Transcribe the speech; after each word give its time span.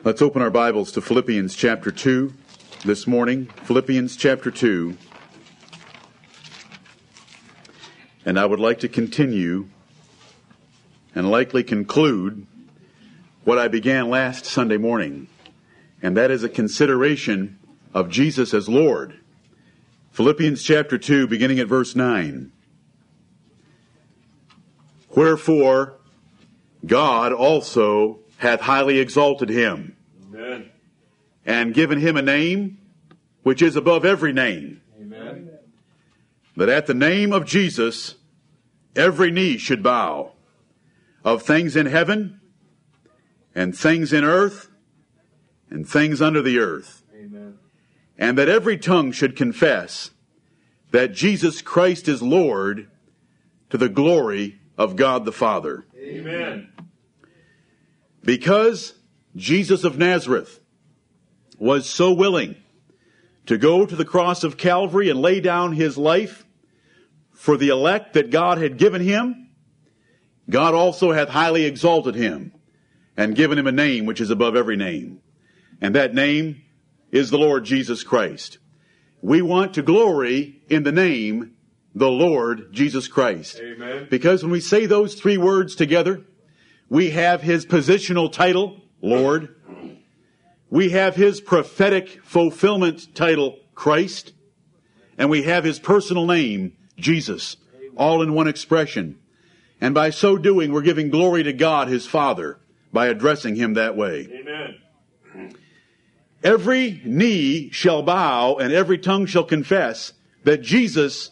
Let's 0.00 0.20
open 0.20 0.42
our 0.42 0.50
Bibles 0.50 0.90
to 0.92 1.00
Philippians 1.00 1.54
chapter 1.54 1.92
2 1.92 2.34
this 2.84 3.06
morning. 3.06 3.46
Philippians 3.62 4.16
chapter 4.16 4.50
2. 4.50 4.96
And 8.24 8.36
I 8.36 8.44
would 8.44 8.58
like 8.58 8.80
to 8.80 8.88
continue 8.88 9.68
and 11.14 11.30
likely 11.30 11.62
conclude 11.62 12.48
what 13.44 13.58
I 13.58 13.68
began 13.68 14.10
last 14.10 14.44
Sunday 14.44 14.76
morning, 14.76 15.28
and 16.02 16.16
that 16.16 16.32
is 16.32 16.42
a 16.42 16.48
consideration 16.48 17.60
of 17.94 18.10
Jesus 18.10 18.52
as 18.52 18.68
Lord. 18.68 19.20
Philippians 20.10 20.64
chapter 20.64 20.98
2, 20.98 21.28
beginning 21.28 21.60
at 21.60 21.68
verse 21.68 21.94
9. 21.94 22.50
Wherefore, 25.14 25.94
God 26.84 27.32
also 27.32 28.21
hath 28.42 28.62
highly 28.62 28.98
exalted 28.98 29.48
him 29.48 29.96
Amen. 30.24 30.68
and 31.46 31.72
given 31.72 32.00
him 32.00 32.16
a 32.16 32.22
name 32.22 32.76
which 33.44 33.62
is 33.62 33.76
above 33.76 34.04
every 34.04 34.32
name, 34.32 34.80
Amen. 35.00 35.48
that 36.56 36.68
at 36.68 36.86
the 36.86 36.94
name 36.94 37.32
of 37.32 37.46
Jesus 37.46 38.16
every 38.96 39.30
knee 39.30 39.58
should 39.58 39.80
bow, 39.80 40.32
of 41.24 41.42
things 41.42 41.76
in 41.76 41.86
heaven 41.86 42.40
and 43.54 43.78
things 43.78 44.12
in 44.12 44.24
earth 44.24 44.68
and 45.70 45.88
things 45.88 46.20
under 46.20 46.42
the 46.42 46.58
earth, 46.58 47.04
Amen. 47.14 47.58
and 48.18 48.36
that 48.36 48.48
every 48.48 48.76
tongue 48.76 49.12
should 49.12 49.36
confess 49.36 50.10
that 50.90 51.12
Jesus 51.12 51.62
Christ 51.62 52.08
is 52.08 52.20
Lord 52.20 52.90
to 53.70 53.78
the 53.78 53.88
glory 53.88 54.58
of 54.76 54.96
God 54.96 55.26
the 55.26 55.32
Father. 55.32 55.86
Amen. 55.96 56.71
Because 58.22 58.94
Jesus 59.36 59.84
of 59.84 59.98
Nazareth 59.98 60.60
was 61.58 61.88
so 61.88 62.12
willing 62.12 62.56
to 63.46 63.58
go 63.58 63.84
to 63.86 63.96
the 63.96 64.04
cross 64.04 64.44
of 64.44 64.56
Calvary 64.56 65.10
and 65.10 65.20
lay 65.20 65.40
down 65.40 65.72
his 65.72 65.98
life 65.98 66.44
for 67.32 67.56
the 67.56 67.68
elect 67.68 68.12
that 68.14 68.30
God 68.30 68.58
had 68.58 68.78
given 68.78 69.02
him, 69.02 69.50
God 70.48 70.74
also 70.74 71.12
hath 71.12 71.28
highly 71.28 71.64
exalted 71.64 72.14
him 72.14 72.52
and 73.16 73.34
given 73.34 73.58
him 73.58 73.66
a 73.66 73.72
name 73.72 74.06
which 74.06 74.20
is 74.20 74.30
above 74.30 74.56
every 74.56 74.76
name. 74.76 75.20
And 75.80 75.94
that 75.94 76.14
name 76.14 76.62
is 77.10 77.30
the 77.30 77.38
Lord 77.38 77.64
Jesus 77.64 78.02
Christ. 78.04 78.58
We 79.20 79.42
want 79.42 79.74
to 79.74 79.82
glory 79.82 80.62
in 80.68 80.82
the 80.82 80.92
name 80.92 81.56
the 81.94 82.10
Lord 82.10 82.72
Jesus 82.72 83.08
Christ. 83.08 83.60
Amen. 83.60 84.06
Because 84.10 84.42
when 84.42 84.52
we 84.52 84.60
say 84.60 84.86
those 84.86 85.14
three 85.14 85.36
words 85.36 85.74
together, 85.74 86.24
we 86.92 87.08
have 87.12 87.40
his 87.40 87.64
positional 87.64 88.30
title, 88.30 88.78
Lord. 89.00 89.56
We 90.68 90.90
have 90.90 91.16
his 91.16 91.40
prophetic 91.40 92.20
fulfillment 92.22 93.14
title, 93.14 93.60
Christ. 93.74 94.34
And 95.16 95.30
we 95.30 95.44
have 95.44 95.64
his 95.64 95.78
personal 95.78 96.26
name, 96.26 96.76
Jesus, 96.98 97.56
all 97.96 98.20
in 98.20 98.34
one 98.34 98.46
expression. 98.46 99.18
And 99.80 99.94
by 99.94 100.10
so 100.10 100.36
doing, 100.36 100.70
we're 100.70 100.82
giving 100.82 101.08
glory 101.08 101.42
to 101.44 101.54
God, 101.54 101.88
his 101.88 102.06
Father, 102.06 102.58
by 102.92 103.06
addressing 103.06 103.56
him 103.56 103.72
that 103.72 103.96
way. 103.96 104.28
Amen. 104.30 105.54
Every 106.44 107.00
knee 107.06 107.70
shall 107.70 108.02
bow 108.02 108.56
and 108.56 108.70
every 108.70 108.98
tongue 108.98 109.24
shall 109.24 109.44
confess 109.44 110.12
that 110.44 110.60
Jesus 110.60 111.30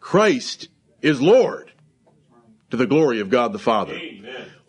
Christ 0.00 0.66
is 1.00 1.22
Lord 1.22 1.70
to 2.70 2.76
the 2.76 2.88
glory 2.88 3.20
of 3.20 3.30
God 3.30 3.52
the 3.52 3.60
Father. 3.60 3.94
Amen. 3.94 4.19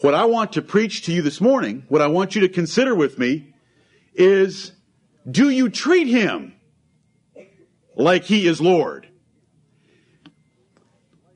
What 0.02 0.16
I 0.16 0.26
want 0.26 0.54
to 0.54 0.64
preach 0.64 1.04
to 1.04 1.14
you 1.14 1.22
this 1.22 1.40
morning, 1.40 1.86
what 1.88 2.02
I 2.02 2.08
want 2.08 2.34
you 2.34 2.42
to 2.42 2.50
consider 2.50 2.96
with 2.96 3.20
me 3.20 3.54
is 4.16 4.72
do 5.30 5.52
you 5.52 5.70
treat 5.70 6.08
him 6.08 6.56
like 7.96 8.24
he 8.24 8.48
is 8.48 8.60
Lord? 8.60 9.08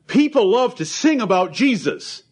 People 0.08 0.50
love 0.50 0.74
to 0.76 0.84
sing 0.84 1.20
about 1.20 1.52
Jesus. 1.52 2.24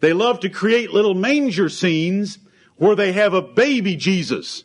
They 0.00 0.12
love 0.12 0.40
to 0.40 0.50
create 0.50 0.90
little 0.90 1.14
manger 1.14 1.70
scenes 1.70 2.38
where 2.76 2.94
they 2.94 3.12
have 3.12 3.32
a 3.32 3.42
baby 3.42 3.96
Jesus. 3.96 4.64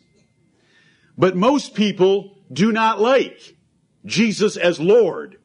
But 1.16 1.34
most 1.34 1.74
people 1.74 2.36
do 2.52 2.72
not 2.72 3.00
like 3.00 3.56
Jesus 4.04 4.58
as 4.58 4.78
Lord 4.78 5.38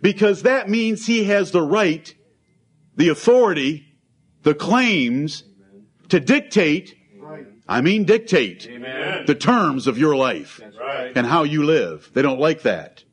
because 0.00 0.42
that 0.42 0.70
means 0.70 1.04
he 1.04 1.24
has 1.24 1.50
the 1.50 1.62
right, 1.62 2.14
the 2.96 3.10
authority, 3.10 3.87
the 4.48 4.54
claims 4.54 5.44
to 6.08 6.18
dictate, 6.18 6.96
I 7.68 7.82
mean 7.82 8.04
dictate, 8.04 8.66
Amen. 8.66 9.26
the 9.26 9.34
terms 9.34 9.86
of 9.86 9.98
your 9.98 10.16
life 10.16 10.58
right. 10.80 11.12
and 11.14 11.26
how 11.26 11.42
you 11.42 11.64
live. 11.64 12.10
They 12.14 12.22
don't 12.22 12.40
like 12.40 12.62
that. 12.62 13.04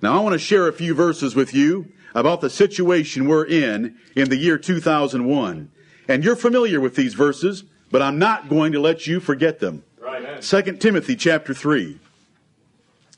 Now 0.00 0.16
I 0.16 0.22
want 0.22 0.34
to 0.34 0.38
share 0.38 0.68
a 0.68 0.72
few 0.72 0.94
verses 0.94 1.34
with 1.34 1.52
you 1.52 1.90
about 2.14 2.40
the 2.40 2.48
situation 2.48 3.26
we're 3.26 3.46
in 3.46 3.96
in 4.14 4.28
the 4.28 4.36
year 4.36 4.58
2001. 4.58 5.72
And 6.06 6.22
you're 6.22 6.36
familiar 6.36 6.80
with 6.80 6.94
these 6.94 7.14
verses, 7.14 7.64
but 7.90 8.00
I'm 8.00 8.20
not 8.20 8.48
going 8.48 8.70
to 8.70 8.80
let 8.80 9.08
you 9.08 9.18
forget 9.18 9.58
them. 9.58 9.82
Right. 9.98 10.40
2 10.40 10.62
Timothy 10.76 11.16
chapter 11.16 11.52
3. 11.52 11.98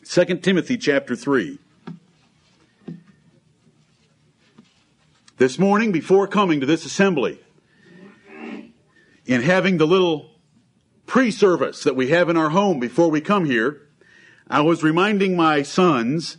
2 0.06 0.24
Timothy 0.38 0.78
chapter 0.78 1.14
3. 1.14 1.58
This 5.42 5.58
morning, 5.58 5.90
before 5.90 6.28
coming 6.28 6.60
to 6.60 6.66
this 6.66 6.84
assembly, 6.84 7.41
in 9.26 9.42
having 9.42 9.78
the 9.78 9.86
little 9.86 10.30
pre 11.06 11.30
service 11.30 11.84
that 11.84 11.96
we 11.96 12.08
have 12.08 12.28
in 12.28 12.36
our 12.36 12.50
home 12.50 12.80
before 12.80 13.10
we 13.10 13.20
come 13.20 13.44
here, 13.44 13.88
I 14.48 14.60
was 14.60 14.82
reminding 14.82 15.36
my 15.36 15.62
sons 15.62 16.38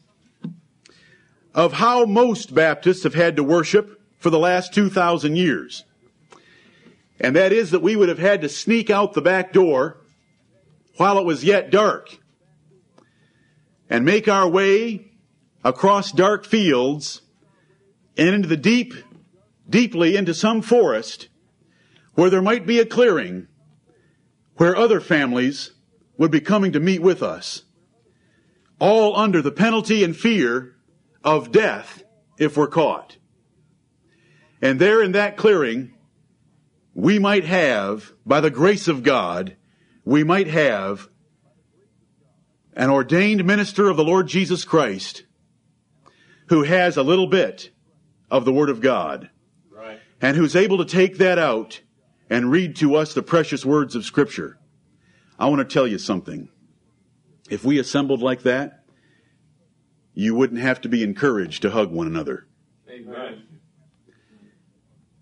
of 1.53 1.73
how 1.73 2.05
most 2.05 2.53
Baptists 2.53 3.03
have 3.03 3.13
had 3.13 3.35
to 3.35 3.43
worship 3.43 4.01
for 4.17 4.29
the 4.29 4.39
last 4.39 4.73
2,000 4.73 5.35
years. 5.35 5.83
And 7.19 7.35
that 7.35 7.53
is 7.53 7.71
that 7.71 7.81
we 7.81 7.95
would 7.95 8.09
have 8.09 8.19
had 8.19 8.41
to 8.41 8.49
sneak 8.49 8.89
out 8.89 9.13
the 9.13 9.21
back 9.21 9.53
door 9.53 9.97
while 10.97 11.17
it 11.17 11.25
was 11.25 11.43
yet 11.43 11.69
dark 11.69 12.17
and 13.89 14.05
make 14.05 14.27
our 14.27 14.47
way 14.47 15.11
across 15.63 16.11
dark 16.11 16.45
fields 16.45 17.21
and 18.17 18.29
into 18.29 18.47
the 18.47 18.57
deep, 18.57 18.93
deeply 19.69 20.15
into 20.15 20.33
some 20.33 20.61
forest 20.61 21.29
where 22.15 22.29
there 22.29 22.41
might 22.41 22.65
be 22.65 22.79
a 22.79 22.85
clearing 22.85 23.47
where 24.57 24.75
other 24.75 24.99
families 24.99 25.71
would 26.17 26.31
be 26.31 26.39
coming 26.39 26.71
to 26.71 26.79
meet 26.79 27.01
with 27.01 27.23
us, 27.23 27.63
all 28.79 29.15
under 29.15 29.41
the 29.41 29.51
penalty 29.51 30.03
and 30.03 30.15
fear 30.15 30.75
of 31.23 31.51
death 31.51 32.03
if 32.37 32.55
we're 32.55 32.67
caught. 32.67 33.17
And 34.61 34.79
there 34.79 35.01
in 35.01 35.13
that 35.13 35.37
clearing, 35.37 35.93
we 36.93 37.17
might 37.17 37.45
have, 37.45 38.13
by 38.25 38.39
the 38.39 38.51
grace 38.51 38.87
of 38.87 39.03
God, 39.03 39.57
we 40.05 40.23
might 40.23 40.47
have 40.47 41.09
an 42.75 42.89
ordained 42.89 43.43
minister 43.45 43.89
of 43.89 43.97
the 43.97 44.03
Lord 44.03 44.27
Jesus 44.27 44.65
Christ 44.65 45.23
who 46.47 46.63
has 46.63 46.97
a 46.97 47.03
little 47.03 47.27
bit 47.27 47.71
of 48.29 48.45
the 48.45 48.53
Word 48.53 48.69
of 48.69 48.81
God 48.81 49.29
Right. 49.71 49.99
and 50.21 50.35
who's 50.37 50.55
able 50.55 50.77
to 50.79 50.85
take 50.85 51.17
that 51.17 51.39
out 51.39 51.81
and 52.33 52.49
read 52.49 52.75
to 52.75 52.95
us 52.95 53.13
the 53.13 53.21
precious 53.21 53.63
words 53.63 53.95
of 53.95 54.03
Scripture. 54.03 54.57
I 55.37 55.45
want 55.45 55.59
to 55.59 55.71
tell 55.71 55.85
you 55.85 55.99
something. 55.99 56.49
If 57.47 57.63
we 57.63 57.77
assembled 57.77 58.23
like 58.23 58.41
that, 58.41 58.85
you 60.15 60.33
wouldn't 60.33 60.59
have 60.59 60.81
to 60.81 60.89
be 60.89 61.03
encouraged 61.03 61.61
to 61.61 61.69
hug 61.69 61.91
one 61.91 62.07
another. 62.07 62.47
Amen. 62.89 63.43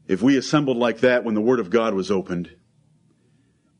If 0.07 0.21
we 0.21 0.37
assembled 0.37 0.77
like 0.77 0.99
that 0.99 1.25
when 1.25 1.35
the 1.35 1.41
Word 1.41 1.59
of 1.59 1.69
God 1.69 1.93
was 1.93 2.09
opened, 2.09 2.55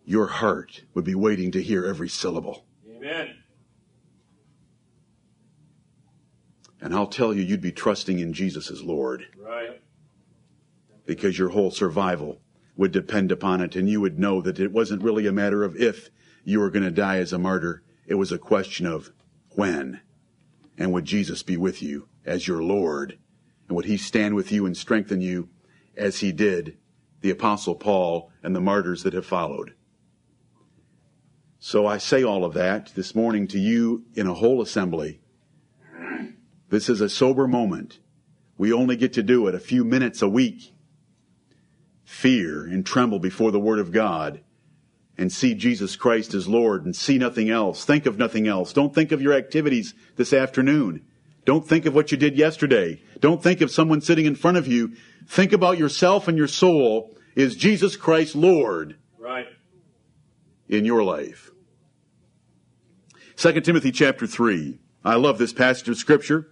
your 0.04 0.28
heart 0.28 0.84
would 0.94 1.06
be 1.06 1.16
waiting 1.16 1.52
to 1.52 1.62
hear 1.64 1.86
every 1.86 2.10
syllable. 2.10 2.66
Amen. 2.98 3.30
And 6.82 6.94
I'll 6.94 7.08
tell 7.08 7.34
you, 7.34 7.44
you'd 7.44 7.62
be 7.62 7.72
trusting 7.72 8.20
in 8.20 8.34
Jesus 8.34 8.70
as 8.70 8.84
Lord 8.84 9.26
Right. 9.38 9.82
because 11.06 11.40
your 11.40 11.50
whole 11.50 11.72
survival 11.72 12.42
would 12.82 12.92
depend 12.92 13.32
upon 13.32 13.62
it, 13.62 13.76
and 13.76 13.88
you 13.88 14.02
would 14.02 14.18
know 14.18 14.42
that 14.42 14.60
it 14.60 14.72
wasn't 14.72 15.04
really 15.04 15.28
a 15.28 15.32
matter 15.32 15.64
of 15.64 15.76
if 15.76 16.10
you 16.44 16.60
were 16.60 16.72
going 16.72 16.82
to 16.82 16.90
die 16.90 17.20
as 17.20 17.32
a 17.32 17.38
martyr. 17.38 17.84
It 18.08 18.16
was 18.16 18.32
a 18.32 18.40
question 18.40 18.88
of 18.88 19.12
when. 19.50 20.02
And 20.80 20.92
would 20.92 21.06
Jesus 21.06 21.44
be 21.44 21.58
with 21.58 21.84
you 21.84 22.08
as 22.26 22.48
your 22.48 22.64
Lord? 22.64 23.20
And 23.68 23.76
would 23.76 23.86
he 23.86 23.98
stand 23.98 24.34
with 24.34 24.52
you 24.52 24.66
and 24.66 24.76
strengthen 24.76 25.22
you 25.22 25.50
as 25.96 26.22
he 26.22 26.32
did 26.32 26.76
the 27.20 27.30
Apostle 27.30 27.76
Paul 27.76 28.32
and 28.42 28.56
the 28.56 28.60
martyrs 28.60 29.04
that 29.04 29.14
have 29.14 29.28
followed? 29.28 29.76
So 31.60 31.86
I 31.86 32.00
say 32.00 32.24
all 32.24 32.44
of 32.44 32.56
that 32.56 32.94
this 32.96 33.14
morning 33.14 33.46
to 33.50 33.60
you 33.60 34.06
in 34.16 34.26
a 34.26 34.34
whole 34.34 34.60
assembly. 34.60 35.22
This 36.70 36.90
is 36.90 37.00
a 37.00 37.10
sober 37.10 37.48
moment. 37.48 38.00
We 38.58 38.74
only 38.74 38.96
get 38.96 39.14
to 39.14 39.22
do 39.22 39.46
it 39.46 39.54
a 39.54 39.60
few 39.60 39.86
minutes 39.86 40.24
a 40.24 40.28
week. 40.28 40.74
Fear 42.12 42.66
and 42.66 42.86
tremble 42.86 43.20
before 43.20 43.52
the 43.52 43.60
Word 43.60 43.80
of 43.80 43.94
God 43.94 44.42
and 45.18 45.32
see 45.32 45.56
Jesus 45.56 45.96
Christ 45.96 46.34
as 46.34 46.46
Lord 46.46 46.84
and 46.86 46.94
see 46.94 47.18
nothing 47.18 47.50
else. 47.50 47.86
Think 47.86 48.06
of 48.06 48.18
nothing 48.18 48.50
else. 48.50 48.74
Don't 48.74 48.94
think 48.94 49.14
of 49.14 49.22
your 49.22 49.34
activities 49.34 49.96
this 50.18 50.34
afternoon. 50.34 51.04
Don't 51.46 51.66
think 51.66 51.86
of 51.86 51.96
what 51.96 52.12
you 52.12 52.18
did 52.18 52.38
yesterday. 52.38 53.02
Don't 53.22 53.42
think 53.42 53.62
of 53.62 53.72
someone 53.72 54.02
sitting 54.02 54.26
in 54.26 54.36
front 54.36 54.58
of 54.58 54.68
you. 54.68 54.92
Think 55.26 55.54
about 55.54 55.78
yourself 55.80 56.28
and 56.28 56.38
your 56.38 56.50
soul. 56.50 57.16
Is 57.34 57.56
Jesus 57.56 57.96
Christ 57.96 58.36
Lord 58.36 58.98
Right. 59.18 59.48
in 60.68 60.84
your 60.84 61.04
life? 61.04 61.50
2 63.38 63.62
Timothy 63.62 63.92
chapter 63.92 64.28
3. 64.28 64.80
I 65.04 65.16
love 65.16 65.38
this 65.38 65.54
passage 65.54 65.88
of 65.88 65.98
scripture 65.98 66.46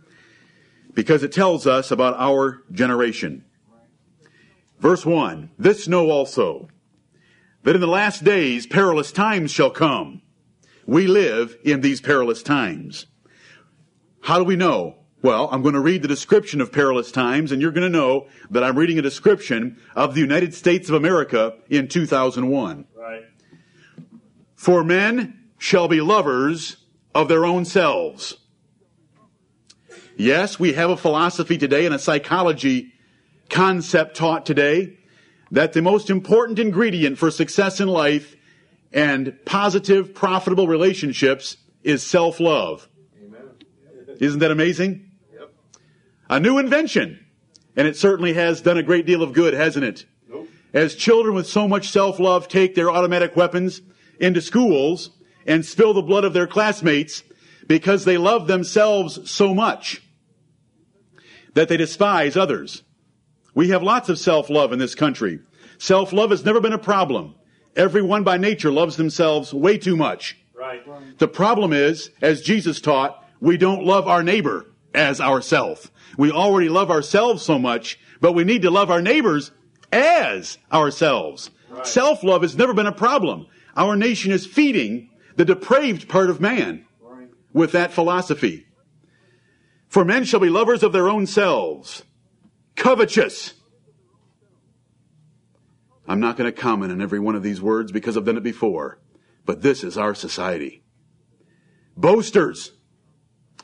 because 0.93 1.21
it 1.21 1.33
tells 1.33 1.67
us 1.67 1.91
about 1.91 2.15
our 2.17 2.63
generation. 2.71 3.43
Verse 4.79 5.05
1 5.05 5.51
This 5.57 5.87
know 5.87 6.09
also, 6.09 6.69
that 7.63 7.75
in 7.75 7.81
the 7.81 7.87
last 7.87 8.23
days 8.23 8.65
perilous 8.65 9.11
times 9.11 9.51
shall 9.51 9.69
come. 9.69 10.21
We 10.85 11.07
live 11.07 11.57
in 11.63 11.81
these 11.81 12.01
perilous 12.01 12.41
times. 12.41 13.05
How 14.21 14.37
do 14.37 14.43
we 14.43 14.55
know? 14.55 14.95
Well, 15.21 15.49
I'm 15.51 15.61
going 15.61 15.73
to 15.73 15.81
read 15.81 16.01
the 16.01 16.07
description 16.07 16.61
of 16.61 16.71
perilous 16.71 17.11
times, 17.11 17.51
and 17.51 17.61
you're 17.61 17.71
going 17.71 17.91
to 17.91 17.97
know 17.97 18.27
that 18.49 18.63
I'm 18.63 18.77
reading 18.77 18.97
a 18.97 19.01
description 19.01 19.77
of 19.93 20.15
the 20.15 20.21
United 20.21 20.53
States 20.53 20.87
of 20.87 20.95
America 20.95 21.55
in 21.69 21.89
2001. 21.89 22.85
Right. 22.95 23.23
For 24.55 24.83
men 24.83 25.49
shall 25.57 25.89
be 25.89 25.99
lovers 25.99 26.77
of 27.13 27.27
their 27.27 27.45
own 27.45 27.65
selves. 27.65 28.37
Yes, 30.15 30.59
we 30.59 30.73
have 30.73 30.89
a 30.89 30.97
philosophy 30.97 31.57
today 31.57 31.85
and 31.85 31.93
a 31.93 31.99
psychology 31.99 32.93
concept 33.49 34.15
taught 34.15 34.45
today 34.45 34.97
that 35.51 35.73
the 35.73 35.81
most 35.81 36.09
important 36.09 36.59
ingredient 36.59 37.17
for 37.17 37.31
success 37.31 37.79
in 37.79 37.87
life 37.87 38.35
and 38.91 39.37
positive, 39.45 40.13
profitable 40.13 40.67
relationships 40.67 41.57
is 41.83 42.05
self-love. 42.05 42.87
Isn't 44.19 44.39
that 44.39 44.51
amazing? 44.51 45.11
Yep. 45.33 45.51
A 46.29 46.39
new 46.39 46.57
invention. 46.57 47.25
And 47.75 47.87
it 47.87 47.95
certainly 47.95 48.33
has 48.33 48.61
done 48.61 48.77
a 48.77 48.83
great 48.83 49.05
deal 49.05 49.23
of 49.23 49.33
good, 49.33 49.53
hasn't 49.53 49.85
it? 49.85 50.05
Nope. 50.27 50.49
As 50.73 50.95
children 50.95 51.35
with 51.35 51.47
so 51.47 51.67
much 51.67 51.89
self-love 51.89 52.47
take 52.47 52.75
their 52.75 52.91
automatic 52.91 53.35
weapons 53.35 53.81
into 54.19 54.41
schools 54.41 55.11
and 55.45 55.65
spill 55.65 55.93
the 55.93 56.01
blood 56.01 56.25
of 56.25 56.33
their 56.33 56.47
classmates 56.47 57.23
because 57.67 58.03
they 58.03 58.17
love 58.17 58.47
themselves 58.47 59.31
so 59.31 59.53
much 59.53 60.01
that 61.53 61.69
they 61.69 61.77
despise 61.77 62.35
others. 62.35 62.83
We 63.55 63.69
have 63.69 63.83
lots 63.83 64.09
of 64.09 64.19
self-love 64.19 64.71
in 64.71 64.79
this 64.79 64.95
country. 64.95 65.39
Self-love 65.77 66.31
has 66.31 66.45
never 66.45 66.61
been 66.61 66.73
a 66.73 66.77
problem. 66.77 67.35
Everyone 67.75 68.23
by 68.23 68.37
nature 68.37 68.71
loves 68.71 68.95
themselves 68.95 69.53
way 69.53 69.77
too 69.77 69.95
much. 69.95 70.37
Right. 70.53 70.83
The 71.17 71.27
problem 71.27 71.71
is, 71.71 72.11
as 72.21 72.41
Jesus 72.41 72.81
taught, 72.81 73.25
we 73.39 73.57
don't 73.57 73.85
love 73.85 74.07
our 74.07 74.23
neighbor 74.23 74.65
as 74.93 75.21
ourself. 75.21 75.91
We 76.17 76.31
already 76.31 76.67
love 76.67 76.91
ourselves 76.91 77.43
so 77.43 77.57
much, 77.57 77.99
but 78.19 78.33
we 78.33 78.43
need 78.43 78.63
to 78.63 78.71
love 78.71 78.91
our 78.91 79.01
neighbors 79.01 79.51
as 79.91 80.57
ourselves. 80.71 81.49
Right. 81.69 81.87
Self-love 81.87 82.41
has 82.41 82.57
never 82.57 82.73
been 82.73 82.87
a 82.87 82.91
problem. 82.91 83.47
Our 83.77 83.95
nation 83.95 84.31
is 84.31 84.45
feeding 84.45 85.09
the 85.37 85.45
depraved 85.45 86.09
part 86.09 86.29
of 86.29 86.41
man 86.41 86.85
with 87.53 87.71
that 87.71 87.93
philosophy. 87.93 88.65
For 89.87 90.03
men 90.03 90.25
shall 90.25 90.41
be 90.41 90.49
lovers 90.49 90.83
of 90.83 90.91
their 90.91 91.07
own 91.07 91.25
selves, 91.25 92.03
covetous. 92.79 93.53
I'm 96.07 96.19
not 96.19 96.37
going 96.37 96.51
to 96.51 96.59
comment 96.59 96.91
on 96.91 97.01
every 97.01 97.19
one 97.19 97.35
of 97.35 97.43
these 97.43 97.61
words 97.61 97.91
because 97.91 98.17
I've 98.17 98.25
done 98.25 98.37
it 98.37 98.43
before, 98.43 98.97
but 99.45 99.61
this 99.61 99.83
is 99.83 99.97
our 99.97 100.15
society. 100.15 100.81
Boasters, 101.95 102.71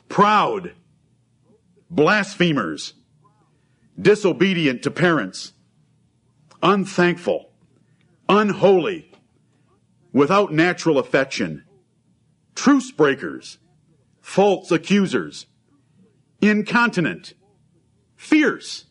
proud, 0.08 0.74
blasphemers, 1.90 2.94
disobedient 4.00 4.82
to 4.84 4.90
parents, 4.90 5.54
unthankful, 6.62 7.50
unholy, 8.28 9.10
without 10.12 10.52
natural 10.52 10.98
affection, 10.98 11.64
truce 12.54 12.92
breakers, 12.92 13.58
false 14.20 14.70
accusers, 14.70 15.46
incontinent, 16.40 17.34
fierce, 18.14 18.85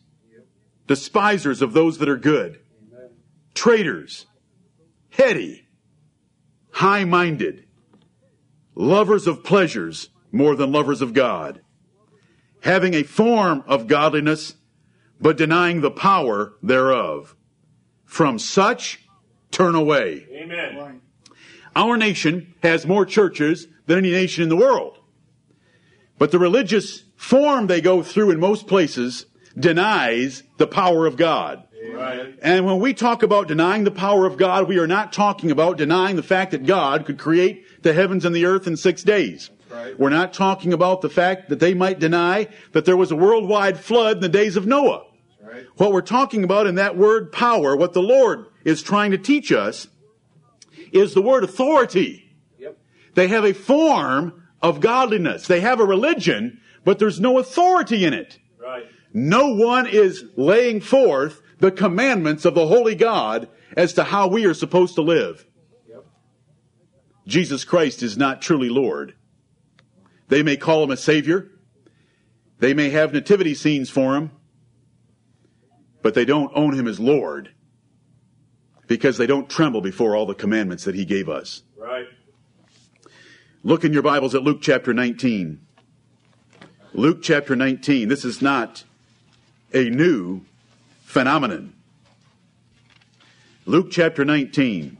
despisers 0.86 1.62
of 1.62 1.72
those 1.72 1.98
that 1.98 2.08
are 2.08 2.16
good, 2.16 2.60
traitors, 3.54 4.26
heady, 5.10 5.66
high 6.70 7.04
minded, 7.04 7.66
lovers 8.74 9.26
of 9.26 9.42
pleasures 9.42 10.10
more 10.30 10.54
than 10.54 10.72
lovers 10.72 11.00
of 11.02 11.14
God, 11.14 11.60
having 12.60 12.94
a 12.94 13.02
form 13.02 13.64
of 13.66 13.86
godliness, 13.86 14.54
but 15.20 15.36
denying 15.36 15.80
the 15.80 15.90
power 15.90 16.54
thereof. 16.62 17.34
From 18.04 18.38
such, 18.38 19.00
turn 19.50 19.74
away. 19.74 20.26
Amen. 20.30 21.00
Our 21.74 21.96
nation 21.96 22.54
has 22.62 22.86
more 22.86 23.04
churches 23.04 23.66
than 23.86 23.98
any 23.98 24.10
nation 24.10 24.42
in 24.42 24.48
the 24.48 24.56
world. 24.56 24.98
But 26.18 26.30
the 26.30 26.38
religious 26.38 27.04
form 27.16 27.66
they 27.66 27.80
go 27.80 28.02
through 28.02 28.30
in 28.30 28.40
most 28.40 28.66
places 28.66 29.26
denies 29.58 30.42
the 30.58 30.66
power 30.66 31.06
of 31.06 31.16
God. 31.16 31.62
Right. 31.92 32.34
And 32.42 32.66
when 32.66 32.80
we 32.80 32.94
talk 32.94 33.22
about 33.22 33.48
denying 33.48 33.84
the 33.84 33.90
power 33.90 34.26
of 34.26 34.36
God, 34.36 34.68
we 34.68 34.78
are 34.78 34.86
not 34.86 35.12
talking 35.12 35.50
about 35.50 35.78
denying 35.78 36.16
the 36.16 36.22
fact 36.22 36.50
that 36.50 36.66
God 36.66 37.06
could 37.06 37.18
create 37.18 37.82
the 37.82 37.92
heavens 37.92 38.24
and 38.24 38.34
the 38.34 38.46
earth 38.46 38.66
in 38.66 38.76
six 38.76 39.02
days. 39.02 39.50
Right. 39.70 39.98
We're 39.98 40.10
not 40.10 40.32
talking 40.32 40.72
about 40.72 41.00
the 41.00 41.08
fact 41.08 41.48
that 41.48 41.60
they 41.60 41.74
might 41.74 41.98
deny 41.98 42.48
that 42.72 42.84
there 42.84 42.96
was 42.96 43.10
a 43.10 43.16
worldwide 43.16 43.78
flood 43.78 44.16
in 44.16 44.22
the 44.22 44.28
days 44.28 44.56
of 44.56 44.66
Noah. 44.66 45.04
Right. 45.40 45.66
What 45.76 45.92
we're 45.92 46.00
talking 46.02 46.44
about 46.44 46.66
in 46.66 46.76
that 46.76 46.96
word 46.96 47.32
power, 47.32 47.76
what 47.76 47.92
the 47.92 48.02
Lord 48.02 48.46
is 48.64 48.82
trying 48.82 49.10
to 49.12 49.18
teach 49.18 49.52
us, 49.52 49.88
is 50.92 51.14
the 51.14 51.22
word 51.22 51.44
authority. 51.44 52.36
Yep. 52.58 52.78
They 53.14 53.28
have 53.28 53.44
a 53.44 53.52
form 53.52 54.42
of 54.62 54.80
godliness. 54.80 55.46
They 55.46 55.60
have 55.60 55.80
a 55.80 55.84
religion, 55.84 56.60
but 56.84 56.98
there's 56.98 57.20
no 57.20 57.38
authority 57.38 58.04
in 58.04 58.14
it. 58.14 58.38
No 59.18 59.54
one 59.54 59.86
is 59.86 60.26
laying 60.36 60.82
forth 60.82 61.40
the 61.58 61.70
commandments 61.70 62.44
of 62.44 62.54
the 62.54 62.66
Holy 62.66 62.94
God 62.94 63.48
as 63.74 63.94
to 63.94 64.04
how 64.04 64.28
we 64.28 64.44
are 64.44 64.52
supposed 64.52 64.94
to 64.96 65.00
live. 65.00 65.46
Jesus 67.26 67.64
Christ 67.64 68.02
is 68.02 68.18
not 68.18 68.42
truly 68.42 68.68
Lord. 68.68 69.14
They 70.28 70.42
may 70.42 70.58
call 70.58 70.84
him 70.84 70.90
a 70.90 70.98
Savior. 70.98 71.50
They 72.58 72.74
may 72.74 72.90
have 72.90 73.14
nativity 73.14 73.54
scenes 73.54 73.88
for 73.88 74.16
him. 74.16 74.32
But 76.02 76.12
they 76.12 76.26
don't 76.26 76.52
own 76.54 76.74
him 76.74 76.86
as 76.86 77.00
Lord 77.00 77.52
because 78.86 79.16
they 79.16 79.26
don't 79.26 79.48
tremble 79.48 79.80
before 79.80 80.14
all 80.14 80.26
the 80.26 80.34
commandments 80.34 80.84
that 80.84 80.94
he 80.94 81.06
gave 81.06 81.30
us. 81.30 81.62
Right. 81.78 82.06
Look 83.62 83.82
in 83.82 83.94
your 83.94 84.02
Bibles 84.02 84.34
at 84.34 84.42
Luke 84.42 84.58
chapter 84.60 84.92
19. 84.92 85.62
Luke 86.92 87.22
chapter 87.22 87.56
19. 87.56 88.08
This 88.08 88.22
is 88.22 88.42
not 88.42 88.84
a 89.72 89.90
new 89.90 90.42
phenomenon. 91.04 91.74
Luke 93.64 93.88
chapter 93.90 94.24
19. 94.24 94.96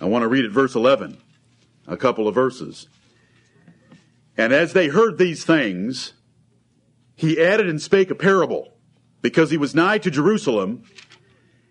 I 0.00 0.04
want 0.04 0.22
to 0.22 0.28
read 0.28 0.44
at 0.44 0.50
verse 0.50 0.74
11, 0.74 1.18
a 1.86 1.96
couple 1.96 2.26
of 2.26 2.34
verses. 2.34 2.88
And 4.36 4.52
as 4.52 4.72
they 4.72 4.88
heard 4.88 5.18
these 5.18 5.44
things, 5.44 6.12
he 7.14 7.42
added 7.42 7.68
and 7.68 7.80
spake 7.80 8.10
a 8.10 8.14
parable, 8.14 8.72
because 9.20 9.50
he 9.50 9.56
was 9.56 9.74
nigh 9.74 9.98
to 9.98 10.10
Jerusalem, 10.10 10.84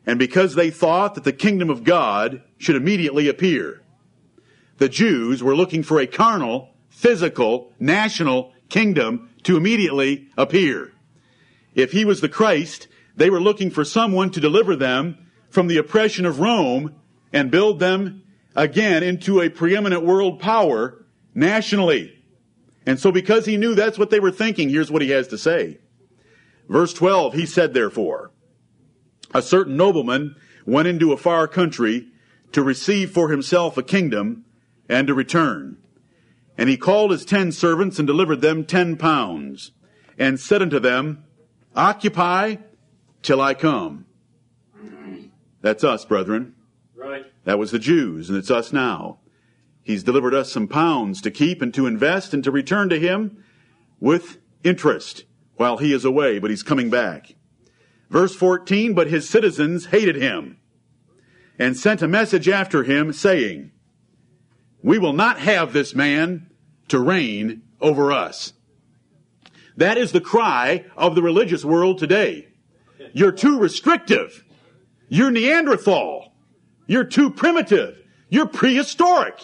and 0.06 0.18
because 0.18 0.56
they 0.56 0.70
thought 0.70 1.16
that 1.16 1.24
the 1.24 1.34
kingdom 1.34 1.70
of 1.70 1.84
God 1.84 2.42
should 2.58 2.76
immediately 2.76 3.28
appear 3.28 3.82
the 4.82 4.90
Jews 4.90 5.44
were 5.44 5.56
looking 5.56 5.84
for 5.84 6.00
a 6.00 6.08
carnal, 6.08 6.74
physical, 6.90 7.72
national 7.80 8.52
kingdom 8.68 9.30
to 9.44 9.56
immediately 9.56 10.28
appear. 10.36 10.92
If 11.76 11.92
he 11.92 12.06
was 12.06 12.22
the 12.22 12.30
Christ, 12.30 12.88
they 13.16 13.30
were 13.30 13.42
looking 13.42 13.70
for 13.70 13.86
someone 13.86 14.32
to 14.32 14.40
deliver 14.40 14.76
them 14.76 15.18
from 15.50 15.68
the 15.68 15.78
oppression 15.78 16.26
of 16.26 16.40
Rome 16.40 16.96
and 17.34 17.52
build 17.52 17.80
them 17.80 18.24
again 18.56 19.04
into 19.04 19.42
a 19.42 19.50
preeminent 19.50 20.04
world 20.04 20.40
power 20.40 21.06
nationally. 21.34 22.18
And 22.86 23.00
so 23.00 23.12
because 23.12 23.46
he 23.46 23.58
knew 23.58 23.76
that's 23.76 24.00
what 24.00 24.10
they 24.10 24.20
were 24.20 24.32
thinking, 24.32 24.70
here's 24.70 24.92
what 24.92 25.02
he 25.02 25.10
has 25.10 25.28
to 25.30 25.38
say. 25.38 25.80
Verse 26.68 26.94
12, 26.94 27.34
he 27.34 27.46
said 27.46 27.74
therefore, 27.74 28.32
a 29.34 29.42
certain 29.42 29.78
nobleman 29.78 30.36
went 30.66 30.88
into 30.88 31.14
a 31.14 31.18
far 31.18 31.48
country 31.48 32.08
to 32.52 32.64
receive 32.64 33.12
for 33.12 33.30
himself 33.30 33.78
a 33.78 33.84
kingdom 33.84 34.46
and 34.90 35.08
to 35.08 35.14
return. 35.14 35.78
And 36.58 36.70
he 36.70 36.78
called 36.78 37.12
his 37.12 37.26
ten 37.26 37.52
servants 37.52 37.98
and 37.98 38.08
delivered 38.08 38.42
them 38.42 38.66
ten 38.66 38.98
pounds, 38.98 39.72
and 40.18 40.40
said 40.40 40.62
unto 40.62 40.80
them, 40.80 41.24
Occupy 41.76 42.58
till 43.22 43.42
I 43.42 43.54
come. 43.54 44.06
That's 45.62 45.84
us, 45.84 46.06
brethren. 46.06 46.56
Right. 46.96 47.26
That 47.46 47.60
was 47.60 47.72
the 47.72 47.80
Jews, 47.80 48.30
and 48.30 48.38
it's 48.38 48.52
us 48.52 48.74
now. 48.74 49.20
He's 49.84 50.04
delivered 50.04 50.34
us 50.34 50.52
some 50.52 50.68
pounds 50.68 51.22
to 51.22 51.32
keep 51.32 51.62
and 51.62 51.74
to 51.74 51.88
invest 51.88 52.34
and 52.34 52.44
to 52.44 52.52
return 52.52 52.90
to 52.90 53.00
Him 53.00 53.44
with 54.00 54.38
interest 54.64 55.26
while 55.56 55.78
He 55.78 55.94
is 55.94 56.06
away, 56.06 56.40
but 56.40 56.50
He's 56.50 56.64
coming 56.64 56.90
back. 56.90 57.36
Verse 58.10 58.36
14, 58.36 58.94
but 58.94 59.08
His 59.08 59.30
citizens 59.30 59.88
hated 59.88 60.16
Him 60.16 60.58
and 61.58 61.78
sent 61.78 62.02
a 62.02 62.08
message 62.08 62.50
after 62.50 62.84
Him 62.84 63.14
saying, 63.14 63.72
We 64.84 65.00
will 65.00 65.14
not 65.14 65.40
have 65.40 65.74
this 65.74 65.96
man 65.96 66.50
to 66.90 67.00
reign 67.00 67.64
over 67.80 68.12
us. 68.12 68.54
That 69.78 69.98
is 69.98 70.12
the 70.12 70.22
cry 70.22 70.86
of 70.96 71.16
the 71.16 71.22
religious 71.22 71.64
world 71.66 71.98
today. 71.98 72.48
You're 73.14 73.32
too 73.32 73.60
restrictive. 73.60 74.44
You're 75.10 75.32
Neanderthal. 75.32 76.34
You're 76.88 77.06
too 77.06 77.32
primitive. 77.32 78.02
You're 78.30 78.48
prehistoric. 78.48 79.40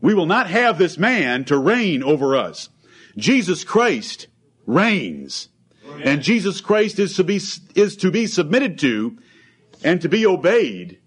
We 0.00 0.14
will 0.14 0.26
not 0.26 0.48
have 0.48 0.76
this 0.76 0.98
man 0.98 1.44
to 1.46 1.56
reign 1.56 2.02
over 2.02 2.36
us. 2.36 2.68
Jesus 3.16 3.64
Christ 3.64 4.26
reigns. 4.66 5.48
And 6.02 6.22
Jesus 6.22 6.60
Christ 6.60 6.98
is 6.98 7.16
to 7.16 7.24
be, 7.24 7.40
is 7.74 7.96
to 7.98 8.10
be 8.10 8.26
submitted 8.26 8.78
to 8.80 9.16
and 9.82 10.00
to 10.02 10.08
be 10.08 10.26
obeyed 10.26 10.98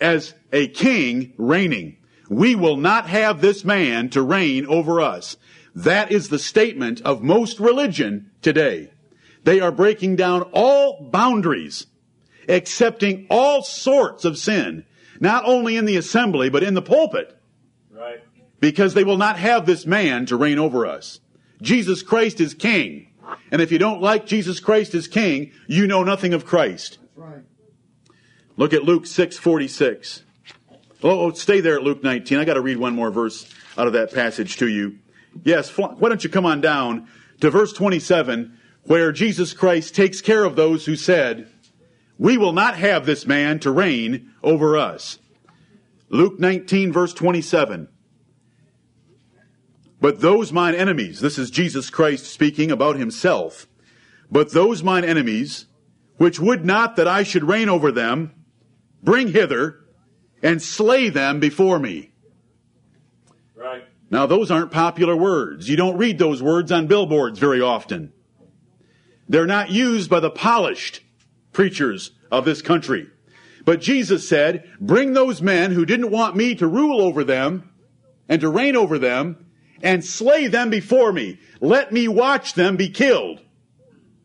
as 0.00 0.34
a 0.52 0.68
king 0.68 1.32
reigning. 1.36 1.98
We 2.28 2.54
will 2.54 2.76
not 2.76 3.08
have 3.08 3.40
this 3.40 3.64
man 3.64 4.10
to 4.10 4.22
reign 4.22 4.66
over 4.66 5.00
us. 5.00 5.36
That 5.76 6.10
is 6.10 6.30
the 6.30 6.38
statement 6.38 7.02
of 7.02 7.22
most 7.22 7.60
religion 7.60 8.30
today. 8.40 8.90
They 9.44 9.60
are 9.60 9.70
breaking 9.70 10.16
down 10.16 10.42
all 10.52 11.02
boundaries, 11.10 11.86
accepting 12.48 13.26
all 13.28 13.62
sorts 13.62 14.24
of 14.24 14.38
sin, 14.38 14.86
not 15.20 15.44
only 15.44 15.76
in 15.76 15.84
the 15.84 15.98
assembly, 15.98 16.48
but 16.48 16.62
in 16.62 16.72
the 16.72 16.80
pulpit. 16.80 17.38
Right. 17.90 18.22
Because 18.58 18.94
they 18.94 19.04
will 19.04 19.18
not 19.18 19.38
have 19.38 19.66
this 19.66 19.84
man 19.84 20.24
to 20.26 20.36
reign 20.36 20.58
over 20.58 20.86
us. 20.86 21.20
Jesus 21.60 22.02
Christ 22.02 22.40
is 22.40 22.54
king. 22.54 23.12
And 23.50 23.60
if 23.60 23.70
you 23.70 23.78
don't 23.78 24.00
like 24.00 24.24
Jesus 24.24 24.60
Christ 24.60 24.94
as 24.94 25.06
king, 25.06 25.52
you 25.66 25.86
know 25.86 26.02
nothing 26.02 26.32
of 26.32 26.46
Christ. 26.46 26.96
Right. 27.14 27.42
Look 28.56 28.72
at 28.72 28.84
Luke 28.84 29.04
6:46. 29.04 30.22
Oh, 31.02 31.30
stay 31.32 31.60
there 31.60 31.76
at 31.76 31.82
Luke 31.82 32.02
19. 32.02 32.38
I 32.38 32.46
got 32.46 32.54
to 32.54 32.62
read 32.62 32.78
one 32.78 32.94
more 32.94 33.10
verse 33.10 33.46
out 33.76 33.86
of 33.86 33.92
that 33.92 34.14
passage 34.14 34.56
to 34.56 34.68
you. 34.68 35.00
Yes, 35.44 35.76
why 35.76 36.08
don't 36.08 36.24
you 36.24 36.30
come 36.30 36.46
on 36.46 36.60
down 36.60 37.08
to 37.40 37.50
verse 37.50 37.72
27 37.72 38.56
where 38.84 39.12
Jesus 39.12 39.52
Christ 39.52 39.94
takes 39.94 40.20
care 40.20 40.44
of 40.44 40.56
those 40.56 40.86
who 40.86 40.96
said, 40.96 41.48
"We 42.18 42.36
will 42.36 42.52
not 42.52 42.76
have 42.76 43.04
this 43.04 43.26
man 43.26 43.58
to 43.60 43.70
reign 43.70 44.30
over 44.42 44.76
us." 44.76 45.18
Luke 46.08 46.38
19 46.38 46.92
verse 46.92 47.12
27. 47.12 47.88
But 50.00 50.20
those 50.20 50.52
mine 50.52 50.74
enemies, 50.74 51.20
this 51.20 51.38
is 51.38 51.50
Jesus 51.50 51.90
Christ 51.90 52.26
speaking 52.26 52.70
about 52.70 52.96
himself, 52.96 53.66
but 54.30 54.52
those 54.52 54.82
mine 54.82 55.04
enemies, 55.04 55.66
which 56.16 56.38
would 56.38 56.64
not 56.64 56.96
that 56.96 57.08
I 57.08 57.22
should 57.22 57.44
reign 57.44 57.68
over 57.68 57.90
them, 57.90 58.32
bring 59.02 59.28
hither 59.28 59.80
and 60.42 60.62
slay 60.62 61.08
them 61.08 61.40
before 61.40 61.78
me. 61.78 62.12
Right. 63.54 63.84
Now, 64.16 64.24
those 64.24 64.50
aren't 64.50 64.70
popular 64.70 65.14
words. 65.14 65.68
You 65.68 65.76
don't 65.76 65.98
read 65.98 66.18
those 66.18 66.42
words 66.42 66.72
on 66.72 66.86
billboards 66.86 67.38
very 67.38 67.60
often. 67.60 68.14
They're 69.28 69.44
not 69.44 69.70
used 69.70 70.08
by 70.08 70.20
the 70.20 70.30
polished 70.30 71.02
preachers 71.52 72.12
of 72.30 72.46
this 72.46 72.62
country. 72.62 73.10
But 73.66 73.82
Jesus 73.82 74.26
said, 74.26 74.72
bring 74.80 75.12
those 75.12 75.42
men 75.42 75.70
who 75.70 75.84
didn't 75.84 76.10
want 76.10 76.34
me 76.34 76.54
to 76.54 76.66
rule 76.66 77.02
over 77.02 77.24
them 77.24 77.70
and 78.26 78.40
to 78.40 78.48
reign 78.48 78.74
over 78.74 78.98
them 78.98 79.48
and 79.82 80.02
slay 80.02 80.46
them 80.46 80.70
before 80.70 81.12
me. 81.12 81.38
Let 81.60 81.92
me 81.92 82.08
watch 82.08 82.54
them 82.54 82.78
be 82.78 82.88
killed. 82.88 83.42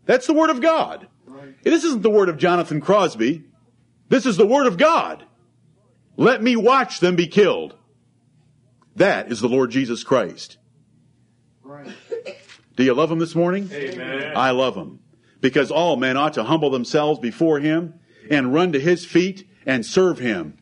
That's 0.06 0.26
the 0.26 0.34
word 0.34 0.52
of 0.52 0.62
God. 0.62 1.06
Right. 1.26 1.62
This 1.66 1.84
isn't 1.84 2.02
the 2.02 2.10
word 2.10 2.30
of 2.30 2.38
Jonathan 2.38 2.80
Crosby. 2.80 3.44
This 4.08 4.26
is 4.26 4.38
the 4.38 4.48
word 4.48 4.68
of 4.68 4.78
God. 4.78 5.26
Let 6.16 6.42
me 6.42 6.56
watch 6.56 7.02
them 7.02 7.18
be 7.18 7.28
killed. 7.28 7.76
That 8.96 9.32
is 9.32 9.42
the 9.42 9.50
Lord 9.50 9.72
Jesus 9.72 10.04
Christ. 10.04 10.58
Right. 11.64 11.90
Do 12.76 12.84
you 12.84 12.94
love 12.94 13.12
him 13.12 13.20
this 13.20 13.36
morning? 13.36 13.70
Amen. 13.72 14.34
I 14.36 14.52
love 14.52 14.76
him. 14.76 15.00
Because 15.40 15.72
all 15.72 15.96
men 15.96 16.18
ought 16.18 16.34
to 16.34 16.44
humble 16.44 16.70
themselves 16.70 17.20
before 17.20 17.60
him 17.60 17.96
and 18.30 18.54
run 18.54 18.72
to 18.74 18.80
his 18.80 19.06
feet 19.06 19.48
and 19.66 19.86
serve 19.86 20.20
him 20.20 20.58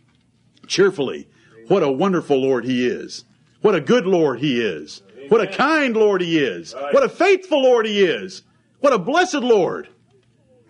cheerfully. 0.68 1.28
What 1.68 1.84
a 1.84 1.92
wonderful 1.92 2.38
Lord 2.38 2.66
he 2.66 2.88
is. 2.88 3.26
What 3.62 3.76
a 3.76 3.82
good 3.82 4.06
Lord 4.06 4.40
he 4.40 4.62
is. 4.62 5.02
What 5.28 5.42
a 5.42 5.48
kind 5.48 5.96
Lord 5.96 6.22
he 6.22 6.40
is. 6.40 6.74
What 6.74 7.04
a 7.04 7.10
faithful 7.10 7.62
Lord 7.62 7.86
he 7.86 8.04
is. 8.04 8.44
What 8.80 8.94
a 8.94 9.00
blessed 9.00 9.36
Lord. 9.36 9.90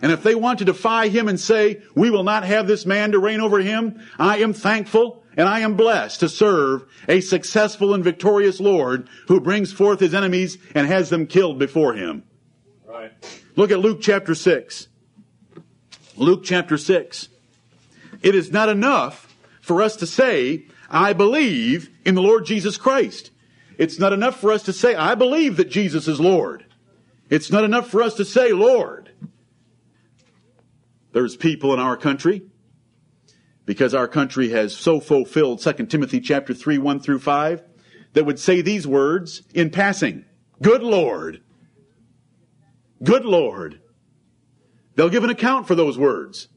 And 0.02 0.12
if 0.12 0.24
they 0.24 0.36
want 0.36 0.60
to 0.60 0.66
defy 0.66 1.10
him 1.10 1.28
and 1.28 1.40
say, 1.40 1.82
we 1.96 2.10
will 2.10 2.24
not 2.24 2.44
have 2.44 2.68
this 2.68 2.86
man 2.86 3.12
to 3.12 3.20
reign 3.20 3.42
over 3.42 3.60
him, 3.60 4.02
I 4.18 4.38
am 4.38 4.54
thankful 4.54 5.19
and 5.38 5.48
I 5.48 5.60
am 5.60 5.76
blessed 5.76 6.20
to 6.22 6.30
serve 6.30 6.86
a 7.08 7.22
successful 7.22 7.94
and 7.94 8.04
victorious 8.04 8.60
Lord 8.60 9.08
who 9.28 9.40
brings 9.40 9.72
forth 9.72 10.00
his 10.00 10.14
enemies 10.14 10.58
and 10.76 10.88
has 10.88 11.10
them 11.10 11.28
killed 11.28 11.60
before 11.60 11.94
him. 11.94 12.24
Right. 12.86 13.12
Look 13.56 13.72
at 13.72 13.80
Luke 13.80 14.00
chapter 14.02 14.36
6. 14.36 14.88
Luke 16.18 16.44
chapter 16.44 16.78
6. 16.78 17.30
It 18.22 18.36
is 18.36 18.52
not 18.52 18.70
enough 18.70 19.34
for 19.62 19.82
us 19.82 19.96
to 19.98 20.08
say, 20.08 20.66
I 20.90 21.14
believe 21.14 21.90
in 22.06 22.16
the 22.16 22.22
Lord 22.22 22.46
Jesus 22.46 22.78
Christ. 22.78 23.32
It's 23.78 24.00
not 24.00 24.12
enough 24.12 24.40
for 24.40 24.52
us 24.52 24.64
to 24.64 24.74
say, 24.74 24.96
I 24.96 25.16
believe 25.16 25.58
that 25.58 25.70
Jesus 25.70 26.08
is 26.08 26.20
Lord. 26.20 26.66
It's 27.30 27.52
not 27.52 27.64
enough 27.64 27.90
for 27.90 28.02
us 28.02 28.16
to 28.16 28.26
say, 28.26 28.52
Lord. 28.52 29.12
There's 31.12 31.38
people 31.38 31.74
in 31.74 31.80
our 31.80 31.96
country, 31.96 32.42
because 33.70 33.94
our 33.94 34.08
country 34.08 34.50
has 34.50 34.76
so 34.76 35.00
fulfilled 35.00 35.62
2 35.62 35.86
Timothy 35.86 36.20
chapter 36.20 36.56
3, 36.56 36.80
1 36.80 37.00
through 37.02 37.20
5, 37.20 37.62
that 38.14 38.26
would 38.26 38.40
say 38.40 38.62
these 38.62 38.88
words 38.88 39.44
in 39.54 39.70
passing. 39.70 40.26
Good 40.60 40.82
Lord. 40.82 41.44
Good 43.04 43.26
Lord. 43.26 43.80
They'll 44.96 45.12
give 45.12 45.24
an 45.24 45.30
account 45.30 45.68
for 45.68 45.76
those 45.76 46.00
words. 46.00 46.48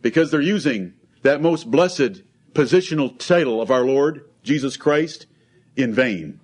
Because 0.00 0.30
they're 0.30 0.40
using 0.40 0.94
that 1.20 1.42
most 1.42 1.70
blessed 1.70 2.22
positional 2.54 3.18
title 3.18 3.60
of 3.60 3.70
our 3.70 3.84
Lord, 3.84 4.24
Jesus 4.42 4.78
Christ, 4.78 5.26
in 5.76 5.92
vain. 5.92 6.40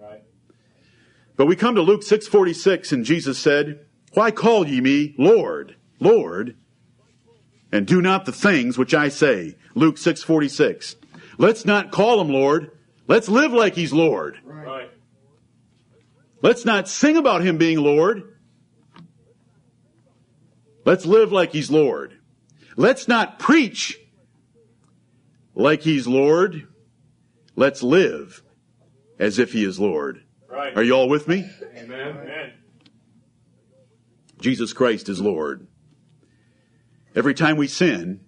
Right. 0.00 0.22
But 1.36 1.44
we 1.44 1.54
come 1.54 1.74
to 1.74 1.82
Luke 1.82 2.02
6:46 2.02 2.92
and 2.92 3.04
Jesus 3.04 3.38
said, 3.38 3.84
"Why 4.14 4.30
call 4.30 4.66
ye 4.66 4.80
me 4.80 5.14
Lord, 5.18 5.76
Lord, 6.00 6.56
and 7.72 7.86
do 7.86 8.02
not 8.02 8.24
the 8.24 8.32
things 8.32 8.76
which 8.76 8.94
I 8.94 9.08
say?" 9.08 9.56
Luke 9.74 9.96
6:46. 9.96 10.96
Let's 11.38 11.64
not 11.64 11.90
call 11.90 12.20
him 12.20 12.28
Lord. 12.28 12.70
Let's 13.08 13.28
live 13.28 13.52
like 13.52 13.74
he's 13.74 13.92
Lord. 13.92 14.38
Right. 14.44 14.66
Right. 14.66 14.90
Let's 16.42 16.64
not 16.64 16.88
sing 16.88 17.16
about 17.16 17.42
him 17.42 17.58
being 17.58 17.78
Lord. 17.78 18.22
Let's 20.84 21.04
live 21.04 21.32
like 21.32 21.52
he's 21.52 21.70
Lord. 21.70 22.14
Let's 22.76 23.08
not 23.08 23.38
preach 23.38 23.98
like 25.54 25.82
he's 25.82 26.06
Lord. 26.06 26.66
Let's 27.56 27.82
live 27.82 28.42
as 29.18 29.38
if 29.38 29.52
he 29.52 29.64
is 29.64 29.78
Lord. 29.78 30.22
Right. 30.48 30.74
Are 30.76 30.82
you 30.82 30.92
all 30.92 31.08
with 31.08 31.28
me? 31.28 31.48
Amen. 31.76 32.16
Amen. 32.16 32.52
Jesus 34.40 34.72
Christ 34.72 35.08
is 35.08 35.20
Lord. 35.20 35.66
Every 37.14 37.34
time 37.34 37.56
we 37.56 37.66
sin, 37.66 38.20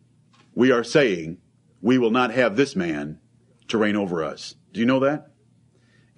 we 0.54 0.72
are 0.72 0.84
saying, 0.84 1.38
we 1.80 1.98
will 1.98 2.10
not 2.10 2.32
have 2.32 2.56
this 2.56 2.74
man 2.74 3.20
to 3.68 3.78
reign 3.78 3.96
over 3.96 4.24
us. 4.24 4.54
Do 4.72 4.80
you 4.80 4.86
know 4.86 5.00
that? 5.00 5.28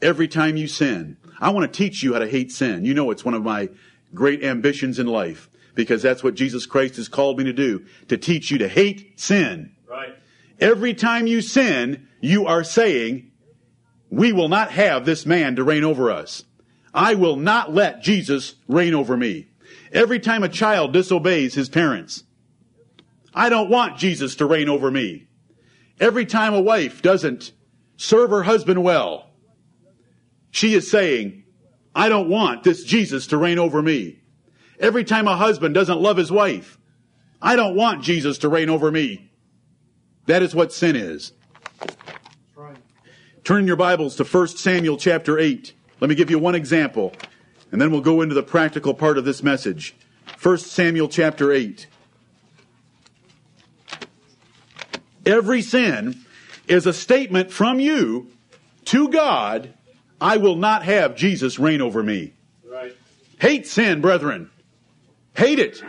Every 0.00 0.28
time 0.28 0.56
you 0.56 0.66
sin, 0.66 1.16
I 1.38 1.50
want 1.50 1.71
to 1.71 1.76
teach 1.76 2.02
you 2.02 2.12
how 2.12 2.18
to 2.18 2.28
hate 2.28 2.52
sin. 2.52 2.85
You 2.85 2.94
know 2.94 3.11
it's 3.11 3.25
one 3.25 3.35
of 3.35 3.42
my 3.42 3.68
great 4.12 4.42
ambitions 4.44 4.99
in 4.99 5.06
life 5.06 5.50
because 5.75 6.02
that's 6.02 6.23
what 6.23 6.35
Jesus 6.35 6.66
Christ 6.66 6.97
has 6.97 7.09
called 7.09 7.38
me 7.38 7.44
to 7.44 7.52
do, 7.52 7.85
to 8.09 8.16
teach 8.16 8.50
you 8.50 8.59
to 8.59 8.68
hate 8.68 9.18
sin. 9.21 9.75
Right. 9.88 10.14
Every 10.61 10.94
time 10.94 11.26
you 11.26 11.40
sin, 11.40 12.09
you 12.21 12.47
are 12.47 12.64
saying, 12.64 13.33
we 14.11 14.33
will 14.33 14.49
not 14.49 14.71
have 14.71 15.04
this 15.04 15.26
man 15.26 15.56
to 15.56 15.64
reign 15.64 15.85
over 15.85 16.11
us. 16.11 16.44
I 16.92 17.14
will 17.14 17.37
not 17.37 17.75
let 17.75 18.02
Jesus 18.02 18.54
reign 18.68 18.94
over 18.94 19.16
me. 19.16 19.49
Every 19.92 20.21
time 20.21 20.42
a 20.42 20.49
child 20.49 20.92
disobeys 20.92 21.54
his 21.54 21.68
parents, 21.68 22.23
I 23.34 23.48
don't 23.48 23.70
want 23.70 23.98
Jesus 23.98 24.36
to 24.36 24.46
reign 24.46 24.68
over 24.68 24.90
me. 24.90 25.26
Every 25.98 26.26
time 26.26 26.54
a 26.54 26.60
wife 26.60 27.02
doesn't 27.02 27.52
serve 27.96 28.30
her 28.30 28.42
husband 28.44 28.82
well, 28.82 29.30
she 30.50 30.74
is 30.74 30.90
saying, 30.90 31.44
I 31.94 32.08
don't 32.08 32.28
want 32.28 32.62
this 32.62 32.84
Jesus 32.84 33.26
to 33.28 33.36
reign 33.36 33.58
over 33.58 33.82
me. 33.82 34.20
Every 34.78 35.04
time 35.04 35.28
a 35.28 35.36
husband 35.36 35.74
doesn't 35.74 36.00
love 36.00 36.16
his 36.16 36.30
wife, 36.30 36.78
I 37.40 37.56
don't 37.56 37.76
want 37.76 38.02
Jesus 38.02 38.38
to 38.38 38.48
reign 38.48 38.70
over 38.70 38.90
me. 38.90 39.30
That 40.26 40.42
is 40.42 40.54
what 40.54 40.72
sin 40.72 40.96
is. 40.96 41.32
Turn 43.44 43.66
your 43.66 43.76
Bibles 43.76 44.16
to 44.16 44.24
1 44.24 44.48
Samuel 44.48 44.96
chapter 44.96 45.38
8. 45.38 45.74
Let 46.00 46.08
me 46.08 46.14
give 46.14 46.30
you 46.30 46.38
one 46.38 46.54
example, 46.54 47.12
and 47.70 47.80
then 47.80 47.90
we'll 47.90 48.00
go 48.00 48.22
into 48.22 48.34
the 48.34 48.42
practical 48.42 48.94
part 48.94 49.18
of 49.18 49.24
this 49.24 49.42
message. 49.42 49.94
1 50.42 50.58
Samuel 50.58 51.08
chapter 51.08 51.52
8. 51.52 51.86
Every 55.26 55.62
sin 55.62 56.25
is 56.69 56.87
a 56.87 56.93
statement 56.93 57.50
from 57.50 57.81
you 57.81 58.28
to 58.87 59.09
God, 59.09 59.73
I 60.21 60.37
will 60.37 60.57
not 60.57 60.83
have 60.85 61.16
Jesus 61.16 61.59
reign 61.59 61.81
over 61.81 62.02
me. 62.02 62.33
Right. 62.66 62.95
Hate 63.40 63.66
sin, 63.66 64.00
brethren. 64.00 64.50
Hate 65.37 65.59
it. 65.59 65.83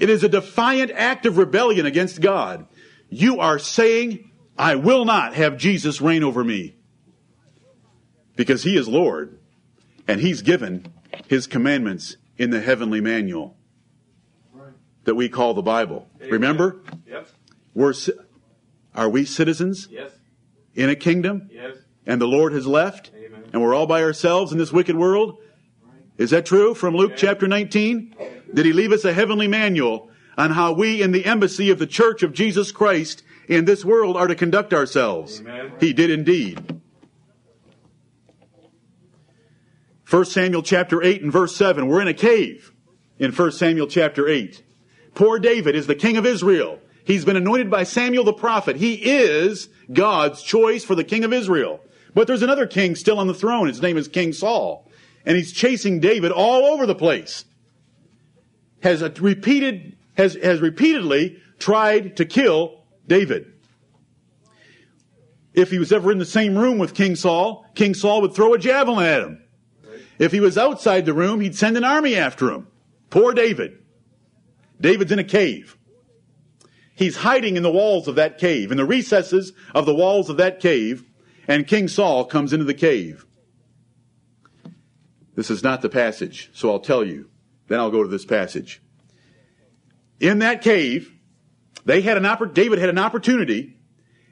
It 0.00 0.08
is 0.08 0.24
a 0.24 0.28
defiant 0.28 0.90
act 0.92 1.26
of 1.26 1.38
rebellion 1.38 1.86
against 1.86 2.20
God. 2.20 2.66
You 3.10 3.40
are 3.40 3.58
saying, 3.58 4.30
I 4.58 4.76
will 4.76 5.04
not 5.04 5.34
have 5.34 5.58
Jesus 5.58 6.00
reign 6.00 6.24
over 6.24 6.42
me. 6.42 6.74
Because 8.36 8.62
he 8.62 8.76
is 8.76 8.88
Lord, 8.88 9.38
and 10.08 10.20
he's 10.20 10.42
given 10.42 10.86
his 11.26 11.46
commandments 11.46 12.16
in 12.38 12.50
the 12.50 12.60
heavenly 12.60 13.00
manual 13.00 13.56
that 15.04 15.14
we 15.14 15.28
call 15.28 15.54
the 15.54 15.62
Bible. 15.62 16.08
Amen. 16.18 16.32
Remember, 16.32 16.76
Yep. 17.06 17.28
we're, 17.74 17.92
ci- 17.92 18.12
are 18.96 19.08
we 19.08 19.24
citizens 19.24 19.88
Yes. 19.90 20.10
in 20.74 20.88
a 20.88 20.96
kingdom, 20.96 21.48
Yes. 21.52 21.76
and 22.06 22.20
the 22.20 22.26
Lord 22.26 22.52
has 22.52 22.66
left, 22.66 23.10
Amen. 23.16 23.44
and 23.52 23.62
we're 23.62 23.74
all 23.74 23.86
by 23.86 24.02
ourselves 24.02 24.52
in 24.52 24.58
this 24.58 24.72
wicked 24.72 24.96
world? 24.96 25.38
Is 26.18 26.30
that 26.30 26.46
true 26.46 26.74
from 26.74 26.96
Luke 26.96 27.10
Yeah. 27.10 27.16
chapter 27.16 27.46
19? 27.46 28.14
Did 28.52 28.64
he 28.64 28.72
leave 28.72 28.92
us 28.92 29.04
a 29.04 29.12
heavenly 29.12 29.48
manual 29.48 30.10
on 30.38 30.52
how 30.52 30.72
we 30.72 31.02
in 31.02 31.12
the 31.12 31.26
embassy 31.26 31.70
of 31.70 31.78
the 31.78 31.86
church 31.86 32.22
of 32.22 32.32
Jesus 32.32 32.72
Christ 32.72 33.22
in 33.48 33.66
this 33.66 33.84
world 33.84 34.16
are 34.16 34.26
to 34.26 34.34
conduct 34.34 34.72
ourselves? 34.72 35.40
Amen. 35.40 35.72
He 35.78 35.92
did 35.92 36.10
indeed. 36.10 36.58
1 40.08 40.24
Samuel 40.26 40.62
chapter 40.62 41.02
8 41.02 41.22
and 41.22 41.32
verse 41.32 41.54
7. 41.56 41.86
We're 41.86 42.00
in 42.00 42.08
a 42.08 42.14
cave 42.14 42.72
in 43.18 43.32
1 43.32 43.52
Samuel 43.52 43.88
chapter 43.88 44.28
8. 44.28 44.62
Poor 45.14 45.38
David 45.38 45.74
is 45.74 45.86
the 45.86 45.94
king 45.94 46.16
of 46.16 46.24
Israel. 46.24 46.78
He's 47.06 47.24
been 47.24 47.36
anointed 47.36 47.70
by 47.70 47.84
Samuel 47.84 48.24
the 48.24 48.32
prophet. 48.32 48.74
He 48.76 48.94
is 48.94 49.68
God's 49.92 50.42
choice 50.42 50.84
for 50.84 50.96
the 50.96 51.04
king 51.04 51.22
of 51.22 51.32
Israel. 51.32 51.80
But 52.14 52.26
there's 52.26 52.42
another 52.42 52.66
king 52.66 52.96
still 52.96 53.20
on 53.20 53.28
the 53.28 53.34
throne. 53.34 53.68
His 53.68 53.80
name 53.80 53.96
is 53.96 54.08
King 54.08 54.32
Saul. 54.32 54.90
And 55.24 55.36
he's 55.36 55.52
chasing 55.52 56.00
David 56.00 56.32
all 56.32 56.64
over 56.64 56.84
the 56.84 56.96
place. 56.96 57.44
Has 58.82 59.02
repeated, 59.20 59.96
has, 60.14 60.34
has 60.42 60.60
repeatedly 60.60 61.40
tried 61.60 62.16
to 62.16 62.24
kill 62.24 62.82
David. 63.06 63.52
If 65.54 65.70
he 65.70 65.78
was 65.78 65.92
ever 65.92 66.10
in 66.10 66.18
the 66.18 66.24
same 66.24 66.58
room 66.58 66.78
with 66.78 66.92
King 66.92 67.14
Saul, 67.14 67.64
King 67.76 67.94
Saul 67.94 68.20
would 68.22 68.34
throw 68.34 68.52
a 68.52 68.58
javelin 68.58 69.06
at 69.06 69.22
him. 69.22 69.42
If 70.18 70.32
he 70.32 70.40
was 70.40 70.58
outside 70.58 71.06
the 71.06 71.14
room, 71.14 71.40
he'd 71.40 71.54
send 71.54 71.76
an 71.76 71.84
army 71.84 72.16
after 72.16 72.50
him. 72.50 72.66
Poor 73.10 73.32
David. 73.32 73.78
David's 74.80 75.12
in 75.12 75.20
a 75.20 75.24
cave. 75.24 75.75
He's 76.96 77.18
hiding 77.18 77.56
in 77.56 77.62
the 77.62 77.70
walls 77.70 78.08
of 78.08 78.14
that 78.14 78.38
cave, 78.38 78.70
in 78.72 78.78
the 78.78 78.84
recesses 78.86 79.52
of 79.74 79.84
the 79.86 79.94
walls 79.94 80.30
of 80.30 80.38
that 80.38 80.60
cave, 80.60 81.04
and 81.46 81.66
King 81.66 81.88
Saul 81.88 82.24
comes 82.24 82.52
into 82.52 82.64
the 82.64 82.74
cave. 82.74 83.26
This 85.34 85.50
is 85.50 85.62
not 85.62 85.82
the 85.82 85.90
passage, 85.90 86.50
so 86.54 86.70
I'll 86.70 86.80
tell 86.80 87.04
you. 87.04 87.28
Then 87.68 87.78
I'll 87.78 87.90
go 87.90 88.02
to 88.02 88.08
this 88.08 88.24
passage. 88.24 88.80
In 90.20 90.38
that 90.38 90.62
cave, 90.62 91.12
they 91.84 92.00
had 92.00 92.16
an 92.16 92.22
oppor- 92.24 92.52
David 92.54 92.78
had 92.78 92.88
an 92.88 92.98
opportunity, 92.98 93.76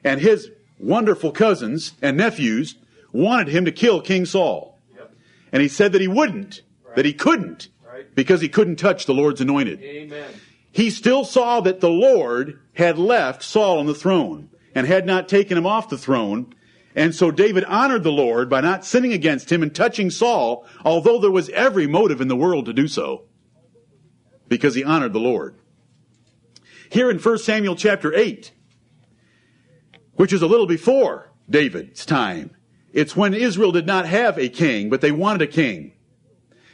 and 0.03 0.19
his 0.19 0.49
wonderful 0.79 1.31
cousins 1.31 1.93
and 2.01 2.17
nephews 2.17 2.75
wanted 3.11 3.49
him 3.49 3.65
to 3.65 3.71
kill 3.71 4.01
King 4.01 4.25
Saul. 4.25 4.81
Yep. 4.95 5.15
And 5.51 5.61
he 5.61 5.67
said 5.67 5.91
that 5.91 6.01
he 6.01 6.07
wouldn't, 6.07 6.63
that 6.95 7.05
he 7.05 7.13
couldn't, 7.13 7.69
Right. 7.85 8.13
because 8.15 8.41
he 8.41 8.49
couldn't 8.49 8.77
touch 8.77 9.05
the 9.05 9.13
Lord's 9.13 9.39
anointed. 9.39 9.79
Amen. 9.81 10.31
He 10.75 10.89
still 10.89 11.23
saw 11.23 11.61
that 11.61 11.79
the 11.79 11.89
Lord 11.89 12.59
had 12.73 12.97
left 12.97 13.43
Saul 13.43 13.79
on 13.79 13.85
the 13.85 13.95
throne 13.95 14.49
and 14.75 14.85
had 14.85 15.05
not 15.05 15.29
taken 15.29 15.57
him 15.57 15.65
off 15.65 15.87
the 15.87 15.97
throne. 15.97 16.53
And 16.93 17.15
so 17.15 17.31
David 17.31 17.63
honored 17.63 18.03
the 18.03 18.11
Lord 18.11 18.49
by 18.49 18.59
not 18.59 18.83
sinning 18.83 19.13
against 19.13 19.49
him 19.49 19.63
and 19.63 19.73
touching 19.73 20.09
Saul, 20.09 20.67
although 20.83 21.17
there 21.17 21.31
was 21.31 21.47
every 21.51 21.87
motive 21.87 22.19
in 22.19 22.27
the 22.27 22.35
world 22.35 22.65
to 22.65 22.73
do 22.73 22.89
so. 22.89 23.23
Because 24.49 24.75
he 24.75 24.83
honored 24.83 25.13
the 25.13 25.19
Lord. 25.19 25.55
Here 26.89 27.09
in 27.09 27.19
1 27.19 27.37
Samuel 27.37 27.77
chapter 27.77 28.13
8, 28.13 28.51
which 30.15 30.33
is 30.33 30.41
a 30.41 30.47
little 30.47 30.67
before 30.67 31.31
David's 31.49 32.05
time, 32.05 32.53
it's 32.91 33.15
when 33.15 33.33
Israel 33.33 33.71
did 33.71 33.87
not 33.87 34.07
have 34.07 34.37
a 34.37 34.49
king, 34.49 34.89
but 34.89 34.99
they 34.99 35.13
wanted 35.13 35.41
a 35.41 35.47
king. 35.47 35.93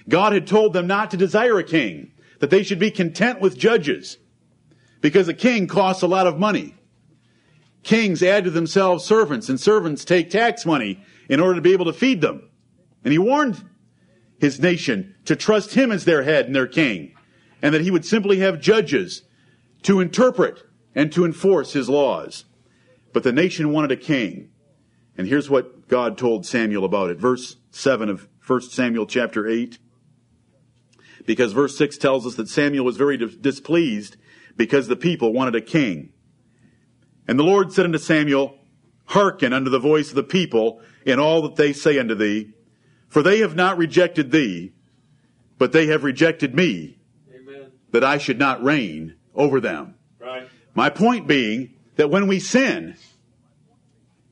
God 0.09 0.33
had 0.33 0.47
told 0.47 0.73
them 0.73 0.87
not 0.87 1.11
to 1.11 1.17
desire 1.17 1.59
a 1.59 1.63
king, 1.63 2.10
that 2.41 2.49
they 2.49 2.63
should 2.63 2.79
be 2.79 2.89
content 2.89 3.39
with 3.39 3.55
judges, 3.55 4.17
because 4.99 5.27
a 5.27 5.33
king 5.33 5.67
costs 5.67 6.01
a 6.01 6.07
lot 6.07 6.25
of 6.25 6.39
money. 6.39 6.75
Kings 7.83 8.23
add 8.23 8.45
to 8.45 8.49
themselves 8.49 9.05
servants, 9.05 9.47
and 9.47 9.59
servants 9.59 10.03
take 10.03 10.31
tax 10.31 10.65
money 10.65 11.03
in 11.29 11.39
order 11.39 11.53
to 11.53 11.61
be 11.61 11.71
able 11.71 11.85
to 11.85 11.93
feed 11.93 12.19
them. 12.19 12.49
And 13.03 13.11
he 13.11 13.19
warned 13.19 13.63
his 14.39 14.59
nation 14.59 15.15
to 15.25 15.35
trust 15.35 15.75
him 15.75 15.91
as 15.91 16.05
their 16.05 16.23
head 16.23 16.47
and 16.47 16.55
their 16.55 16.67
king, 16.67 17.13
and 17.61 17.75
that 17.75 17.81
he 17.81 17.91
would 17.91 18.05
simply 18.05 18.39
have 18.39 18.59
judges 18.59 19.21
to 19.83 19.99
interpret 19.99 20.63
and 20.95 21.11
to 21.11 21.25
enforce 21.25 21.73
his 21.73 21.89
laws. 21.89 22.45
But 23.13 23.21
the 23.21 23.31
nation 23.31 23.71
wanted 23.71 23.91
a 23.91 23.97
king. 23.97 24.49
And 25.15 25.27
here's 25.27 25.49
what 25.49 25.87
God 25.87 26.17
told 26.17 26.47
Samuel 26.47 26.85
about 26.85 27.11
it. 27.11 27.19
Verse 27.19 27.57
7 27.69 28.09
of 28.09 28.27
1 28.47 28.61
Samuel 28.61 29.05
chapter 29.05 29.47
8 29.47 29.77
because 31.25 31.53
verse 31.53 31.77
6 31.77 31.97
tells 31.97 32.25
us 32.25 32.35
that 32.35 32.49
Samuel 32.49 32.85
was 32.85 32.97
very 32.97 33.17
displeased 33.17 34.17
because 34.57 34.87
the 34.87 34.95
people 34.95 35.33
wanted 35.33 35.55
a 35.55 35.61
king. 35.61 36.11
And 37.27 37.39
the 37.39 37.43
Lord 37.43 37.71
said 37.71 37.85
unto 37.85 37.97
Samuel, 37.97 38.57
Hearken 39.05 39.53
unto 39.53 39.69
the 39.69 39.79
voice 39.79 40.09
of 40.09 40.15
the 40.15 40.23
people 40.23 40.81
in 41.05 41.19
all 41.19 41.41
that 41.43 41.55
they 41.55 41.73
say 41.73 41.99
unto 41.99 42.15
thee, 42.15 42.53
for 43.09 43.21
they 43.21 43.39
have 43.39 43.55
not 43.55 43.77
rejected 43.77 44.31
thee, 44.31 44.73
but 45.57 45.71
they 45.71 45.87
have 45.87 46.03
rejected 46.03 46.55
me, 46.55 46.97
Amen. 47.33 47.71
that 47.91 48.03
I 48.03 48.17
should 48.17 48.39
not 48.39 48.63
reign 48.63 49.15
over 49.35 49.59
them. 49.59 49.95
Right. 50.19 50.47
My 50.73 50.89
point 50.89 51.27
being 51.27 51.73
that 51.97 52.09
when 52.09 52.27
we 52.27 52.39
sin, 52.39 52.95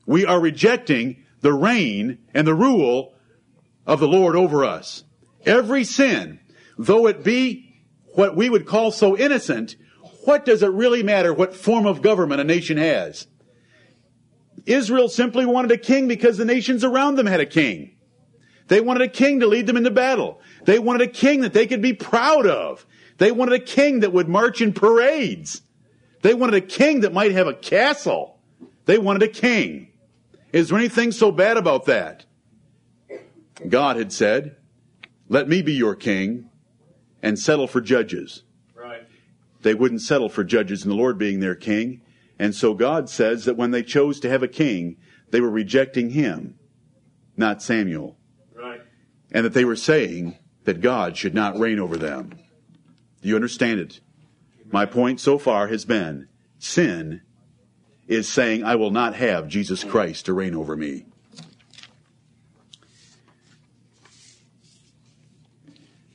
we 0.06 0.24
are 0.24 0.40
rejecting 0.40 1.24
the 1.40 1.52
reign 1.52 2.18
and 2.34 2.46
the 2.46 2.54
rule 2.54 3.14
of 3.86 4.00
the 4.00 4.08
Lord 4.08 4.34
over 4.34 4.64
us. 4.64 5.04
Every 5.44 5.84
sin, 5.84 6.39
though 6.80 7.06
it 7.06 7.22
be 7.22 7.74
what 8.14 8.34
we 8.34 8.48
would 8.48 8.66
call 8.66 8.90
so 8.90 9.16
innocent, 9.16 9.76
what 10.24 10.46
does 10.46 10.62
it 10.62 10.70
really 10.70 11.02
matter 11.02 11.32
what 11.32 11.54
form 11.54 11.86
of 11.86 12.00
government 12.00 12.40
a 12.40 12.44
nation 12.44 12.78
has? 12.78 13.26
Israel 14.64 15.08
simply 15.08 15.44
wanted 15.44 15.70
a 15.72 15.78
king 15.78 16.08
because 16.08 16.38
the 16.38 16.44
nations 16.44 16.82
around 16.82 17.16
them 17.16 17.26
had 17.26 17.40
a 17.40 17.46
king. 17.46 17.96
They 18.68 18.80
wanted 18.80 19.02
a 19.02 19.08
king 19.08 19.40
to 19.40 19.46
lead 19.46 19.66
them 19.66 19.76
into 19.76 19.90
battle. 19.90 20.40
They 20.64 20.78
wanted 20.78 21.02
a 21.02 21.10
king 21.10 21.42
that 21.42 21.52
they 21.52 21.66
could 21.66 21.82
be 21.82 21.92
proud 21.92 22.46
of. 22.46 22.86
They 23.18 23.30
wanted 23.30 23.54
a 23.54 23.64
king 23.64 24.00
that 24.00 24.12
would 24.12 24.28
march 24.28 24.62
in 24.62 24.72
parades. 24.72 25.60
They 26.22 26.32
wanted 26.32 26.54
a 26.54 26.66
king 26.66 27.00
that 27.00 27.12
might 27.12 27.32
have 27.32 27.46
a 27.46 27.54
castle. 27.54 28.38
They 28.86 28.96
wanted 28.96 29.22
a 29.22 29.28
king. 29.28 29.88
Is 30.52 30.68
there 30.68 30.78
anything 30.78 31.12
so 31.12 31.30
bad 31.30 31.56
about 31.56 31.86
that? 31.86 32.24
God 33.68 33.96
had 33.96 34.12
said, 34.12 34.56
Let 35.28 35.48
me 35.48 35.60
be 35.62 35.74
your 35.74 35.94
king 35.94 36.49
and 37.22 37.38
settle 37.38 37.66
for 37.66 37.80
judges. 37.80 38.44
Right. 38.74 39.06
They 39.62 39.74
wouldn't 39.74 40.02
settle 40.02 40.28
for 40.28 40.44
judges 40.44 40.82
and 40.82 40.90
the 40.90 40.96
Lord 40.96 41.18
being 41.18 41.40
their 41.40 41.54
king. 41.54 42.00
And 42.38 42.54
so 42.54 42.74
God 42.74 43.08
says 43.08 43.44
that 43.44 43.56
when 43.56 43.70
they 43.70 43.82
chose 43.82 44.20
to 44.20 44.30
have 44.30 44.42
a 44.42 44.48
king, 44.48 44.96
they 45.30 45.40
were 45.40 45.50
rejecting 45.50 46.10
him, 46.10 46.58
not 47.36 47.62
Samuel. 47.62 48.16
Right. 48.54 48.80
And 49.30 49.44
that 49.44 49.52
they 49.52 49.64
were 49.64 49.76
saying 49.76 50.38
that 50.64 50.80
God 50.80 51.16
should 51.16 51.34
not 51.34 51.58
reign 51.58 51.78
over 51.78 51.96
them. 51.96 52.30
Do 53.22 53.28
you 53.28 53.34
understand 53.34 53.80
it? 53.80 54.00
My 54.72 54.86
point 54.86 55.20
so 55.20 55.38
far 55.38 55.68
has 55.68 55.84
been 55.84 56.28
sin 56.58 57.22
is 58.06 58.28
saying, 58.28 58.64
I 58.64 58.76
will 58.76 58.90
not 58.90 59.14
have 59.14 59.48
Jesus 59.48 59.84
Christ 59.84 60.26
to 60.26 60.32
reign 60.32 60.54
over 60.54 60.76
me. 60.76 61.06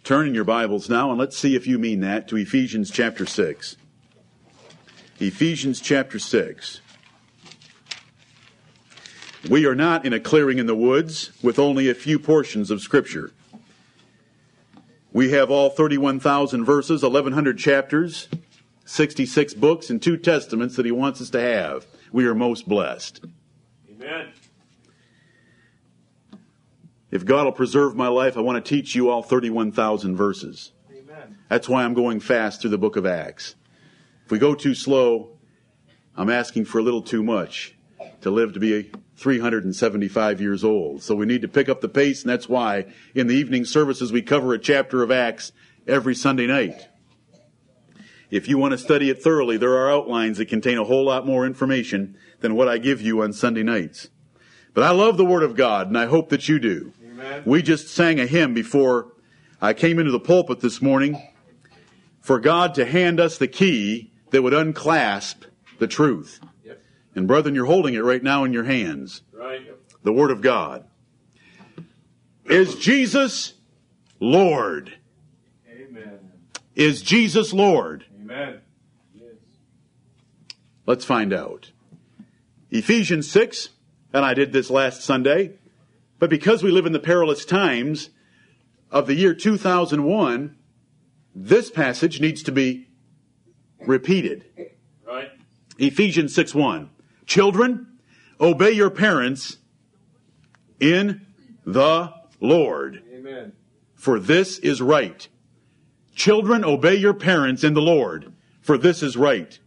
Turn 0.06 0.28
in 0.28 0.36
your 0.36 0.44
Bibles 0.44 0.88
now 0.88 1.10
and 1.10 1.20
let's 1.20 1.36
see 1.36 1.56
if 1.56 1.66
you 1.66 1.80
mean 1.80 2.02
that 2.02 2.28
to 2.28 2.38
Ephesians 2.38 2.92
chapter 2.92 3.26
6. 3.26 3.76
Ephesians 5.20 5.82
chapter 5.82 6.20
6. 6.20 6.80
We 9.50 9.66
are 9.66 9.74
not 9.74 10.06
in 10.06 10.14
a 10.14 10.20
clearing 10.20 10.60
in 10.60 10.68
the 10.68 10.76
woods 10.76 11.32
with 11.42 11.58
only 11.58 11.90
a 11.90 11.96
few 11.96 12.20
portions 12.20 12.70
of 12.70 12.82
Scripture. 12.82 13.32
We 15.12 15.32
have 15.32 15.50
all 15.50 15.72
31,000 15.72 16.64
verses, 16.64 17.02
1,100 17.02 17.58
chapters, 17.58 18.28
66 18.86 19.56
books 19.56 19.90
and 19.90 20.00
two 20.00 20.18
testaments 20.18 20.76
that 20.76 20.86
He 20.86 20.92
wants 20.92 21.20
us 21.20 21.32
to 21.32 21.42
have. 21.42 21.88
We 22.12 22.28
are 22.28 22.36
most 22.36 22.70
blessed. 22.70 23.26
Amen. 23.90 24.34
If 27.16 27.24
God 27.24 27.46
will 27.46 27.54
preserve 27.54 27.96
my 27.96 28.10
life, 28.10 28.36
I 28.36 28.42
want 28.42 28.64
to 28.64 28.70
teach 28.70 28.94
you 28.94 29.10
all 29.10 29.24
31,000 29.24 30.18
verses. 30.18 30.74
Amen. 30.92 31.38
That's 31.48 31.70
why 31.70 31.86
I'm 31.86 31.94
going 31.94 32.20
fast 32.20 32.60
through 32.60 32.72
the 32.72 32.78
book 32.78 32.98
of 32.98 33.06
Acts. 33.06 33.56
If 34.26 34.32
we 34.32 34.38
go 34.38 34.54
too 34.54 34.76
slow, 34.76 35.38
I'm 36.18 36.30
asking 36.30 36.66
for 36.66 36.80
a 36.80 36.82
little 36.82 37.02
too 37.02 37.24
much 37.24 37.74
to 38.20 38.30
live 38.30 38.52
to 38.52 38.60
be 38.60 38.92
375 39.16 40.42
years 40.42 40.66
old. 40.66 41.04
So 41.04 41.16
we 41.16 41.26
need 41.26 41.42
to 41.44 41.48
pick 41.48 41.70
up 41.70 41.80
the 41.80 41.88
pace, 41.88 42.22
and 42.22 42.30
that's 42.30 42.50
why 42.50 42.88
in 43.14 43.28
the 43.28 43.36
evening 43.36 43.64
services 43.64 44.12
we 44.12 44.22
cover 44.22 44.54
a 44.54 44.60
chapter 44.60 45.02
of 45.02 45.10
Acts 45.10 45.54
every 45.88 46.16
Sunday 46.16 46.48
night. 46.48 46.90
If 48.30 48.50
you 48.50 48.58
want 48.58 48.74
to 48.74 48.78
study 48.78 49.10
it 49.10 49.24
thoroughly, 49.24 49.56
there 49.56 49.78
are 49.78 49.90
outlines 49.90 50.38
that 50.40 50.50
contain 50.50 50.78
a 50.78 50.84
whole 50.84 51.06
lot 51.06 51.26
more 51.26 51.46
information 51.46 52.18
than 52.42 52.56
what 52.56 52.68
I 52.68 52.78
give 52.78 53.00
you 53.00 53.24
on 53.24 53.32
Sunday 53.32 53.64
nights. 53.64 54.10
But 54.74 54.84
I 54.84 54.92
love 54.92 55.16
the 55.16 55.24
Word 55.24 55.44
of 55.44 55.56
God, 55.56 55.88
and 55.88 55.98
I 55.98 56.08
hope 56.08 56.28
that 56.28 56.50
you 56.50 56.60
do. 56.60 56.92
Amen. 57.26 57.44
We 57.46 57.62
just 57.62 57.88
sang 57.88 58.20
a 58.20 58.28
hymn 58.28 58.54
before 58.54 59.14
I 59.60 59.74
came 59.74 59.98
into 59.98 60.12
the 60.12 60.20
pulpit 60.20 60.60
this 60.60 60.82
morning 60.82 61.22
for 62.22 62.40
God 62.40 62.76
to 62.76 62.86
hand 62.86 63.20
us 63.20 63.38
the 63.38 63.48
key 63.48 64.12
that 64.30 64.44
would 64.44 64.54
unclasp 64.54 65.44
the 65.80 65.88
truth. 65.88 66.40
Yep. 66.64 66.82
And 67.16 67.28
brethren, 67.28 67.56
you're 67.56 67.66
holding 67.66 67.96
it 67.96 68.04
right 68.04 68.22
now 68.22 68.44
in 68.44 68.54
your 68.54 68.66
hands. 68.66 69.22
Right. 69.32 69.62
The 70.04 70.14
Word 70.14 70.30
of 70.30 70.42
God. 70.42 70.86
Is 72.46 72.76
Jesus 72.76 73.54
Lord? 74.20 74.94
Amen. 75.68 76.32
Is 76.76 77.02
Jesus 77.02 77.54
Lord? 77.54 78.06
Amen. 78.22 78.62
Yes. 79.16 79.34
Let's 80.86 81.06
find 81.06 81.34
out. 81.34 81.72
Ephesians 82.70 83.30
6, 83.32 83.70
and 84.14 84.24
I 84.24 84.36
did 84.36 84.54
this 84.54 84.70
last 84.70 85.02
Sunday, 85.02 85.54
but 86.20 86.30
because 86.30 86.64
we 86.64 86.72
live 86.72 86.86
in 86.86 86.94
the 86.94 87.00
perilous 87.00 87.46
times 87.46 88.10
of 88.92 89.08
the 89.08 89.16
year 89.16 89.34
2001, 89.34 90.56
this 91.34 91.70
passage 91.70 92.22
needs 92.22 92.44
to 92.44 92.52
be 92.52 92.88
repeated. 93.86 94.46
Right. 95.06 95.32
Ephesians 95.78 96.34
6 96.34 96.56
1. 96.56 96.90
Children, 97.26 97.88
obey 98.40 98.72
your 98.72 98.90
parents 98.90 99.58
in 100.80 101.26
the 101.66 102.14
Lord, 102.40 103.04
Amen. 103.14 103.54
for 103.96 104.20
this 104.20 104.60
is 104.60 104.82
right. 104.82 105.28
Children, 106.16 106.64
obey 106.64 106.96
your 106.96 107.14
parents 107.14 107.64
in 107.64 107.74
the 107.74 107.82
Lord, 107.82 108.34
for 108.62 108.78
this 108.78 109.04
is 109.04 109.18
right. 109.18 109.60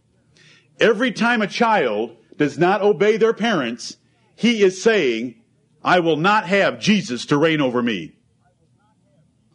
Every 0.79 1.11
time 1.11 1.41
a 1.41 1.47
child 1.47 2.15
does 2.37 2.57
not 2.57 2.81
obey 2.81 3.17
their 3.17 3.33
parents, 3.33 3.97
he 4.35 4.63
is 4.63 4.81
saying, 4.81 5.35
I 5.83 5.99
will 5.99 6.17
not 6.17 6.47
have 6.47 6.79
Jesus 6.79 7.25
to 7.27 7.37
reign 7.37 7.61
over 7.61 7.81
me. 7.81 8.13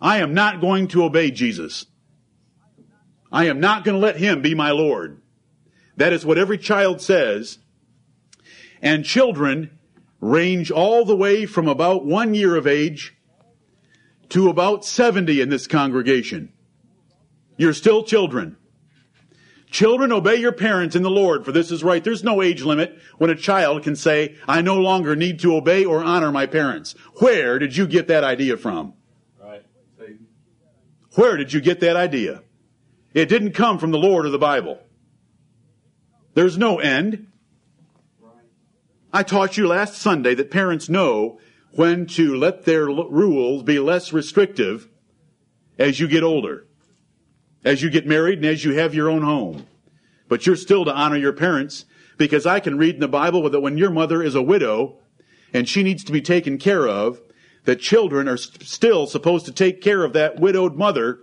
I 0.01 0.19
am 0.19 0.35
not 0.35 0.61
going 0.61 0.89
to 0.89 1.05
obey 1.05 1.31
Jesus. 1.31 1.87
I 3.31 3.47
am 3.47 3.61
not 3.61 3.85
going 3.85 3.95
to 3.95 4.07
let 4.07 4.17
him 4.17 4.43
be 4.43 4.55
my 4.55 4.71
Lord. 4.71 5.21
That 5.97 6.13
is 6.13 6.25
what 6.25 6.39
every 6.39 6.59
child 6.59 7.01
says. 7.01 7.59
And 8.81 9.05
children 9.05 9.79
range 10.21 10.71
all 10.71 11.05
the 11.05 11.17
way 11.17 11.47
from 11.47 11.69
about 11.69 12.05
one 12.05 12.35
year 12.35 12.57
of 12.57 12.67
age 12.67 13.17
to 14.31 14.49
about 14.49 14.85
70 14.85 15.41
in 15.41 15.49
this 15.49 15.67
congregation. 15.67 16.53
You're 17.57 17.73
still 17.73 18.03
children. 18.03 18.57
Children, 19.75 20.13
obey 20.13 20.37
your 20.37 20.53
parents 20.53 20.95
in 20.95 21.03
the 21.03 21.11
Lord, 21.11 21.45
for 21.45 21.51
this 21.51 21.73
is 21.73 21.83
right. 21.83 22.05
There's 22.05 22.23
no 22.23 22.43
age 22.43 22.63
limit 22.63 22.97
when 23.19 23.29
a 23.29 23.35
child 23.35 23.83
can 23.83 23.97
say, 23.97 24.37
I 24.47 24.63
no 24.63 24.77
longer 24.77 25.17
need 25.17 25.41
to 25.41 25.57
obey 25.57 25.85
or 25.85 26.01
honor 26.01 26.31
my 26.31 26.47
parents. 26.47 26.95
Where 27.15 27.59
did 27.59 27.77
you 27.77 27.89
get 27.89 28.07
that 28.07 28.23
idea 28.23 28.57
from? 28.57 28.95
Right. 29.43 29.65
Where 31.17 31.37
did 31.37 31.53
you 31.53 31.61
get 31.61 31.81
that 31.81 31.97
idea? 31.97 32.45
It 33.15 33.29
didn't 33.29 33.51
come 33.51 33.81
from 33.81 33.91
the 33.91 33.99
Lord 33.99 34.27
or 34.27 34.29
the 34.29 34.39
Bible. 34.39 34.79
There's 36.35 36.57
no 36.57 36.79
end. 36.79 37.27
I 39.13 39.25
taught 39.25 39.57
you 39.57 39.67
last 39.67 39.97
Sunday 39.97 40.37
that 40.37 40.53
parents 40.53 40.89
know 40.89 41.41
when 41.73 42.07
to 42.15 42.37
let 42.37 42.65
their 42.65 42.87
rules 42.87 43.65
be 43.65 43.81
less 43.81 44.13
restrictive 44.13 44.89
as 45.81 45.99
you 45.99 46.07
get 46.07 46.23
older, 46.23 46.69
as 47.65 47.83
you 47.83 47.91
get 47.91 48.07
married 48.07 48.39
and 48.39 48.47
as 48.47 48.65
you 48.65 48.75
have 48.75 48.95
your 48.95 49.09
own 49.09 49.23
home. 49.23 49.67
But 50.29 50.47
you're 50.47 50.57
still 50.57 50.85
to 50.85 50.95
honor 50.95 51.17
your 51.17 51.33
parents 51.33 51.87
because 52.17 52.47
I 52.47 52.61
can 52.61 52.79
read 52.79 52.95
in 52.95 53.01
the 53.01 53.09
Bible 53.09 53.49
that 53.49 53.61
when 53.61 53.79
your 53.79 53.91
mother 53.91 54.23
is 54.23 54.35
a 54.35 54.43
widow 54.43 54.99
and 55.53 55.69
she 55.69 55.83
needs 55.83 56.05
to 56.05 56.13
be 56.13 56.21
taken 56.21 56.59
care 56.59 56.87
of, 56.87 57.21
that 57.65 57.81
children 57.81 58.29
are 58.29 58.37
still 58.37 59.07
supposed 59.07 59.47
to 59.47 59.53
take 59.53 59.81
care 59.81 60.05
of 60.05 60.13
that 60.13 60.39
widowed 60.39 60.77
mother. 60.77 61.21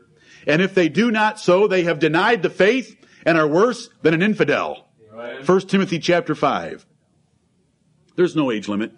And 0.47 0.61
if 0.61 0.73
they 0.73 0.89
do 0.89 1.11
not 1.11 1.39
so, 1.39 1.67
they 1.67 1.83
have 1.83 1.99
denied 1.99 2.41
the 2.41 2.49
faith 2.49 2.97
and 3.25 3.37
are 3.37 3.47
worse 3.47 3.89
than 4.01 4.13
an 4.13 4.21
infidel. 4.21 4.87
Right. 5.11 5.47
1 5.47 5.59
Timothy 5.67 5.99
chapter 5.99 6.33
5. 6.33 6.85
There's 8.15 8.35
no 8.35 8.51
age 8.51 8.67
limit. 8.67 8.91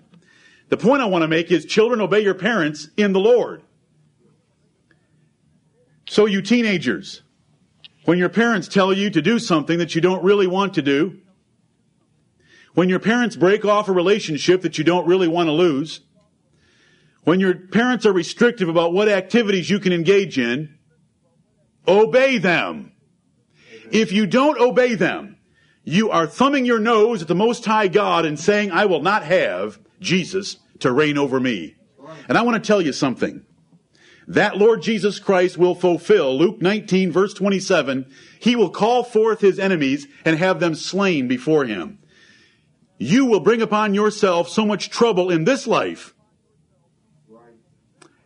The 0.69 0.77
point 0.77 1.01
I 1.01 1.06
want 1.06 1.23
to 1.23 1.27
make 1.27 1.51
is 1.51 1.65
children 1.65 2.01
obey 2.01 2.21
your 2.21 2.34
parents 2.34 2.88
in 2.95 3.13
the 3.13 3.19
Lord. 3.19 3.63
So 6.08 6.25
you 6.25 6.41
teenagers, 6.41 7.21
when 8.05 8.17
your 8.17 8.29
parents 8.29 8.67
tell 8.67 8.93
you 8.93 9.09
to 9.09 9.21
do 9.21 9.39
something 9.39 9.79
that 9.79 9.95
you 9.95 10.01
don't 10.01 10.23
really 10.23 10.47
want 10.47 10.73
to 10.73 10.81
do, 10.81 11.19
when 12.73 12.89
your 12.89 12.99
parents 12.99 13.35
break 13.35 13.65
off 13.65 13.87
a 13.87 13.91
relationship 13.91 14.61
that 14.61 14.77
you 14.77 14.83
don't 14.83 15.07
really 15.07 15.27
want 15.27 15.47
to 15.47 15.53
lose, 15.53 16.01
when 17.23 17.39
your 17.39 17.55
parents 17.55 18.05
are 18.05 18.13
restrictive 18.13 18.67
about 18.67 18.93
what 18.93 19.07
activities 19.07 19.69
you 19.69 19.79
can 19.79 19.93
engage 19.93 20.37
in, 20.37 20.77
obey 21.87 22.37
them. 22.37 22.91
If 23.91 24.11
you 24.11 24.25
don't 24.25 24.59
obey 24.59 24.95
them, 24.95 25.37
you 25.83 26.09
are 26.09 26.25
thumbing 26.27 26.65
your 26.65 26.79
nose 26.79 27.21
at 27.21 27.27
the 27.27 27.35
Most 27.35 27.63
High 27.65 27.87
God 27.87 28.25
and 28.25 28.39
saying, 28.39 28.71
I 28.71 28.85
will 28.85 29.01
not 29.01 29.23
have 29.23 29.79
Jesus 29.99 30.57
to 30.79 30.91
reign 30.91 31.17
over 31.17 31.39
me. 31.39 31.75
And 32.27 32.37
I 32.37 32.41
want 32.41 32.61
to 32.61 32.67
tell 32.67 32.81
you 32.81 32.91
something. 32.93 33.45
That 34.27 34.57
Lord 34.57 34.81
Jesus 34.81 35.19
Christ 35.19 35.57
will 35.57 35.75
fulfill 35.75 36.38
Luke 36.38 36.62
19 36.62 37.12
verse 37.12 37.33
27. 37.33 38.05
He 38.39 38.55
will 38.55 38.69
call 38.69 39.03
forth 39.03 39.41
his 39.41 39.59
enemies 39.59 40.07
and 40.23 40.38
have 40.38 40.59
them 40.59 40.75
slain 40.75 41.27
before 41.27 41.65
him. 41.65 41.99
You 42.97 43.25
will 43.25 43.41
bring 43.41 43.62
upon 43.62 43.93
yourself 43.93 44.49
so 44.49 44.65
much 44.65 44.89
trouble 44.89 45.29
in 45.29 45.43
this 45.43 45.67
life. 45.67 46.13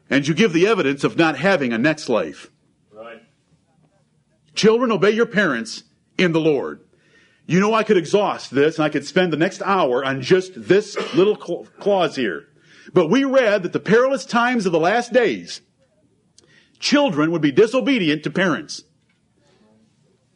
And 0.09 0.27
you 0.27 0.33
give 0.33 0.53
the 0.53 0.67
evidence 0.67 1.03
of 1.03 1.17
not 1.17 1.37
having 1.37 1.73
a 1.73 1.77
next 1.77 2.07
life. 2.07 2.49
Right. 2.91 3.21
Children, 4.55 4.91
obey 4.91 5.11
your 5.11 5.25
parents 5.25 5.83
in 6.17 6.31
the 6.31 6.39
Lord. 6.39 6.81
You 7.45 7.59
know, 7.59 7.73
I 7.73 7.83
could 7.83 7.97
exhaust 7.97 8.51
this 8.51 8.77
and 8.77 8.85
I 8.85 8.89
could 8.89 9.05
spend 9.05 9.33
the 9.33 9.37
next 9.37 9.61
hour 9.61 10.03
on 10.03 10.21
just 10.21 10.51
this 10.55 10.95
little 11.15 11.35
clause 11.35 12.15
here. 12.15 12.47
But 12.93 13.09
we 13.09 13.23
read 13.23 13.63
that 13.63 13.73
the 13.73 13.79
perilous 13.79 14.25
times 14.25 14.65
of 14.65 14.71
the 14.71 14.79
last 14.79 15.11
days, 15.11 15.61
children 16.79 17.31
would 17.31 17.41
be 17.41 17.51
disobedient 17.51 18.23
to 18.23 18.29
parents. 18.29 18.83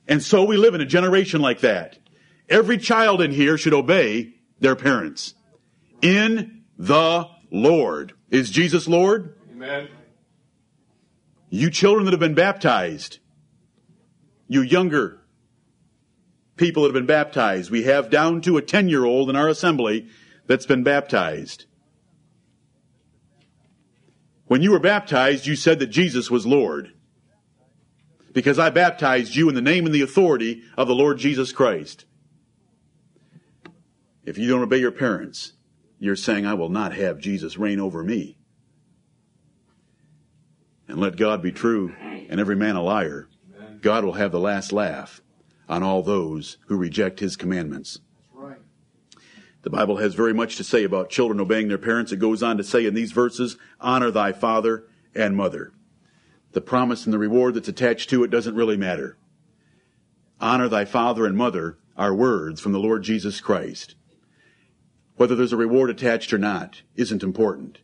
And 0.08 0.22
so 0.22 0.44
we 0.44 0.58
live 0.58 0.76
in 0.76 0.82
a 0.82 0.86
generation 0.86 1.42
like 1.42 1.62
that. 1.62 1.98
Every 2.50 2.78
child 2.78 3.22
in 3.22 3.32
here 3.32 3.58
should 3.58 3.74
obey 3.74 4.34
their 4.60 4.76
parents. 4.76 5.34
In 6.02 6.64
the 6.78 7.28
Lord. 7.52 8.14
Is 8.30 8.50
Jesus 8.50 8.88
Lord? 8.88 9.38
Amen. 9.52 9.88
You 11.50 11.70
children 11.70 12.06
that 12.06 12.12
have 12.12 12.20
been 12.20 12.34
baptized, 12.34 13.20
you 14.48 14.62
younger 14.62 15.22
people 16.56 16.84
that 16.84 16.90
have 16.90 16.94
been 16.94 17.06
baptized, 17.06 17.72
we 17.72 17.84
have 17.84 18.10
down 18.10 18.40
to 18.42 18.58
a 18.58 18.62
10 18.62 18.88
year 18.88 19.04
old 19.04 19.30
in 19.30 19.36
our 19.36 19.48
assembly 19.48 20.08
that's 20.48 20.66
been 20.66 20.84
baptized. 20.84 21.66
When 24.52 24.62
you 24.62 24.72
were 24.72 24.80
baptized, 24.80 25.48
you 25.48 25.56
said 25.56 25.80
that 25.80 25.88
Jesus 25.88 26.30
was 26.30 26.46
Lord. 26.46 26.92
Because 28.34 28.60
I 28.60 28.70
baptized 28.70 29.34
you 29.34 29.48
in 29.48 29.56
the 29.56 29.62
name 29.62 29.86
and 29.86 29.96
the 29.96 30.02
authority 30.02 30.64
of 30.78 30.90
the 30.90 30.94
Lord 30.94 31.20
Jesus 31.20 31.54
Christ. 31.54 32.04
If 34.26 34.38
you 34.38 34.50
don't 34.50 34.62
obey 34.62 34.80
your 34.80 34.92
parents, 34.92 35.54
you're 36.00 36.18
saying, 36.18 36.46
I 36.46 36.56
will 36.56 36.68
not 36.68 36.94
have 36.94 37.20
Jesus 37.20 37.58
reign 37.58 37.80
over 37.80 38.04
me. 38.04 38.40
And 40.86 41.00
let 41.00 41.16
God 41.16 41.42
be 41.42 41.54
true 41.54 41.96
and 42.02 42.38
every 42.38 42.58
man 42.58 42.76
a 42.76 42.84
liar. 42.84 43.30
God 43.80 44.04
will 44.04 44.16
have 44.16 44.34
the 44.34 44.40
last 44.42 44.74
laugh 44.74 45.22
on 45.70 45.82
all 45.82 46.04
those 46.04 46.58
who 46.68 46.76
reject 46.76 47.22
his 47.22 47.38
commandments. 47.38 48.02
The 49.64 49.70
Bible 49.70 49.98
has 49.98 50.16
very 50.16 50.34
much 50.34 50.56
to 50.56 50.64
say 50.64 50.84
about 50.84 51.10
children 51.10 51.40
obeying 51.40 51.68
their 51.68 51.78
parents. 51.78 52.12
It 52.12 52.18
goes 52.18 52.42
on 52.42 52.58
to 52.58 52.64
say 52.64 52.86
in 52.86 52.94
these 52.94 53.12
verses, 53.12 53.58
honor 53.80 54.10
thy 54.10 54.32
father 54.32 54.86
and 55.14 55.36
mother. 55.36 55.72
The 56.54 56.62
promise 56.62 57.06
and 57.06 57.14
the 57.14 57.20
reward 57.20 57.54
that's 57.54 57.68
attached 57.68 58.10
to 58.10 58.24
it 58.24 58.32
doesn't 58.32 58.56
really 58.56 58.78
matter. 58.78 59.18
honor 60.42 60.68
thy 60.68 60.86
father 60.86 61.26
and 61.26 61.38
mother 61.38 61.78
are 61.96 62.14
words 62.14 62.60
from 62.60 62.72
the 62.72 62.80
Lord 62.80 63.04
Jesus 63.04 63.40
Christ. 63.40 63.96
Whether 65.16 65.36
there's 65.36 65.54
a 65.54 65.58
reward 65.58 65.90
attached 65.90 66.34
or 66.34 66.38
not 66.38 66.82
isn't 66.96 67.24
important. 67.24 67.80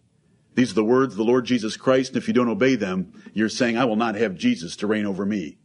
These 0.56 0.72
are 0.72 0.76
the 0.76 0.84
words 0.84 1.14
of 1.14 1.18
the 1.18 1.24
Lord 1.24 1.46
Jesus 1.46 1.78
Christ, 1.78 2.10
and 2.10 2.18
if 2.18 2.28
you 2.28 2.34
don't 2.34 2.50
obey 2.50 2.76
them, 2.76 3.14
you're 3.34 3.48
saying, 3.48 3.78
I 3.78 3.86
will 3.86 3.96
not 3.96 4.16
have 4.16 4.36
Jesus 4.36 4.76
to 4.78 4.88
reign 4.88 5.06
over 5.06 5.24
me. 5.24 5.60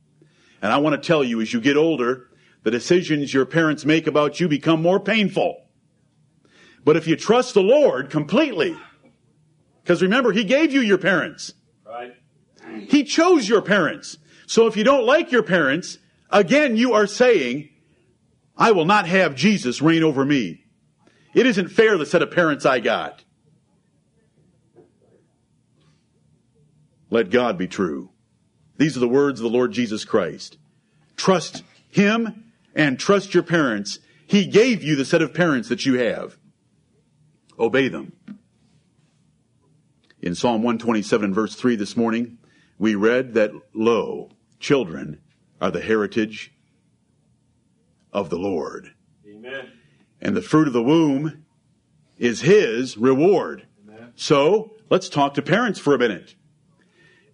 And 0.60 0.70
I 0.70 0.76
want 0.76 1.00
to 1.00 1.06
tell 1.06 1.24
you, 1.24 1.40
as 1.40 1.54
you 1.54 1.62
get 1.62 1.78
older, 1.78 2.28
the 2.62 2.70
decisions 2.70 3.32
your 3.32 3.46
parents 3.46 3.86
make 3.86 4.06
about 4.06 4.38
you 4.38 4.48
become 4.48 4.82
more 4.82 5.00
painful. 5.00 5.61
But 6.84 6.96
if 6.96 7.06
you 7.06 7.16
trust 7.16 7.54
the 7.54 7.62
Lord 7.62 8.10
completely, 8.10 8.76
because 9.82 10.02
remember, 10.02 10.32
He 10.32 10.44
gave 10.44 10.72
you 10.72 10.80
your 10.80 10.98
parents. 10.98 11.54
Right. 11.86 12.14
He 12.88 13.04
chose 13.04 13.48
your 13.48 13.62
parents. 13.62 14.16
So 14.46 14.66
if 14.66 14.76
you 14.76 14.84
don't 14.84 15.06
like 15.06 15.32
your 15.32 15.42
parents, 15.42 15.98
again, 16.30 16.76
you 16.76 16.92
are 16.92 17.06
saying, 17.06 17.68
I 18.56 18.72
will 18.72 18.84
not 18.84 19.06
have 19.06 19.34
Jesus 19.34 19.80
reign 19.80 20.02
over 20.02 20.24
me. 20.24 20.64
It 21.34 21.46
isn't 21.46 21.68
fair 21.68 21.96
the 21.96 22.06
set 22.06 22.22
of 22.22 22.30
parents 22.30 22.66
I 22.66 22.80
got. 22.80 23.24
Let 27.10 27.30
God 27.30 27.58
be 27.58 27.68
true. 27.68 28.10
These 28.78 28.96
are 28.96 29.00
the 29.00 29.08
words 29.08 29.40
of 29.40 29.44
the 29.44 29.56
Lord 29.56 29.72
Jesus 29.72 30.04
Christ. 30.04 30.58
Trust 31.16 31.62
Him 31.90 32.52
and 32.74 32.98
trust 32.98 33.34
your 33.34 33.42
parents. 33.42 33.98
He 34.26 34.46
gave 34.46 34.82
you 34.82 34.96
the 34.96 35.04
set 35.04 35.22
of 35.22 35.34
parents 35.34 35.68
that 35.68 35.84
you 35.84 35.98
have. 35.98 36.38
Obey 37.58 37.88
them. 37.88 38.12
In 40.20 40.34
Psalm 40.34 40.62
127 40.62 41.34
verse 41.34 41.54
3 41.54 41.76
this 41.76 41.96
morning, 41.96 42.38
we 42.78 42.94
read 42.94 43.34
that, 43.34 43.52
lo, 43.74 44.30
children 44.60 45.20
are 45.60 45.70
the 45.70 45.80
heritage 45.80 46.52
of 48.12 48.30
the 48.30 48.38
Lord. 48.38 48.92
Amen. 49.26 49.70
And 50.20 50.36
the 50.36 50.42
fruit 50.42 50.66
of 50.66 50.72
the 50.72 50.82
womb 50.82 51.44
is 52.18 52.42
His 52.42 52.96
reward. 52.96 53.66
Amen. 53.88 54.12
So, 54.14 54.74
let's 54.90 55.08
talk 55.08 55.34
to 55.34 55.42
parents 55.42 55.80
for 55.80 55.94
a 55.94 55.98
minute. 55.98 56.34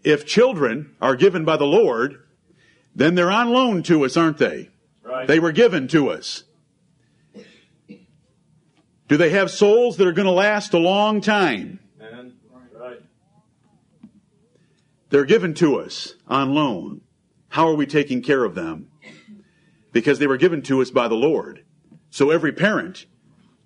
If 0.03 0.25
children 0.25 0.95
are 1.01 1.17
given 1.17 1.45
by 1.45 1.57
the 1.57 1.67
Lord, 1.67 2.23
then 2.95 3.15
they're 3.15 3.31
on 3.31 3.51
loan 3.51 3.83
to 3.85 4.05
us, 4.05 4.17
aren't 4.17 4.39
they? 4.39 4.71
Right. 5.03 5.27
They 5.27 5.39
were 5.39 5.53
given 5.53 5.89
to 5.89 6.11
us. 6.11 6.45
Do 9.09 9.16
they 9.16 9.31
have 9.31 9.51
souls 9.51 9.97
that 9.97 10.07
are 10.07 10.12
going 10.12 10.27
to 10.27 10.33
last 10.33 10.75
a 10.75 10.79
long 10.79 11.21
time? 11.21 11.81
They're 15.11 15.25
given 15.25 15.55
to 15.55 15.81
us 15.81 16.14
on 16.27 16.55
loan. 16.55 17.01
How 17.49 17.66
are 17.66 17.75
we 17.75 17.87
taking 17.87 18.21
care 18.21 18.44
of 18.44 18.55
them? 18.55 18.88
Because 19.92 20.18
they 20.18 20.27
were 20.27 20.37
given 20.37 20.61
to 20.62 20.83
us 20.83 20.90
by 20.90 21.09
the 21.09 21.14
Lord. 21.14 21.64
So 22.11 22.31
every 22.31 22.53
parent 22.53 23.07